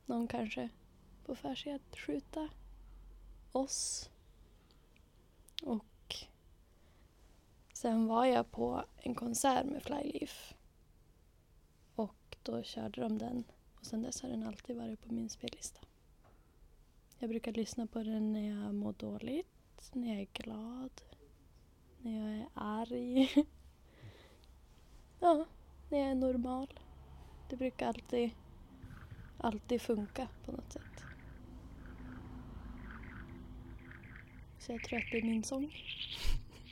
någon 0.07 0.29
kanske 0.29 0.69
får 1.25 1.35
för 1.35 1.55
sig 1.55 1.73
att 1.73 1.99
skjuta 1.99 2.49
oss. 3.53 4.11
Och 5.63 5.85
sen 7.83 8.07
var 8.07 8.25
jag 8.25 8.51
på 8.51 8.85
en 8.97 9.15
konsert 9.15 9.67
med 9.67 9.83
Flyleaf. 9.83 10.55
Och 11.95 12.37
då 12.43 12.63
körde 12.63 13.01
de 13.01 13.19
den. 13.19 13.45
Och 13.75 13.87
sen 13.87 14.03
dess 14.03 14.23
har 14.23 14.29
den 14.29 14.43
alltid 14.43 14.77
varit 14.77 15.03
på 15.03 15.15
min 15.15 15.29
spellista. 15.29 15.81
Jag 17.19 17.31
brukar 17.31 17.53
lyssna 17.53 17.87
på 17.87 18.03
den 18.03 18.33
när 18.33 18.49
jag 18.49 18.75
mår 18.75 18.93
dåligt, 18.93 19.91
när 19.93 20.09
jag 20.09 20.21
är 20.21 20.29
glad, 20.33 21.03
när 21.99 22.29
jag 22.29 22.39
är 22.39 22.49
arg. 22.55 23.35
ja, 25.21 25.47
när 25.89 25.99
jag 25.99 26.11
är 26.11 26.15
normal. 26.15 26.81
Det 27.49 27.57
brukar 27.57 27.87
alltid, 27.87 28.31
alltid 29.39 29.83
funka 29.83 30.29
på 30.45 30.53
något 30.53 30.73
sätt. 30.73 31.05
Så 34.59 34.73
jag 34.73 34.85
tror 34.85 34.99
att 34.99 35.11
det 35.13 35.19
är 35.19 35.23
min 35.23 35.45
sång. 35.45 35.73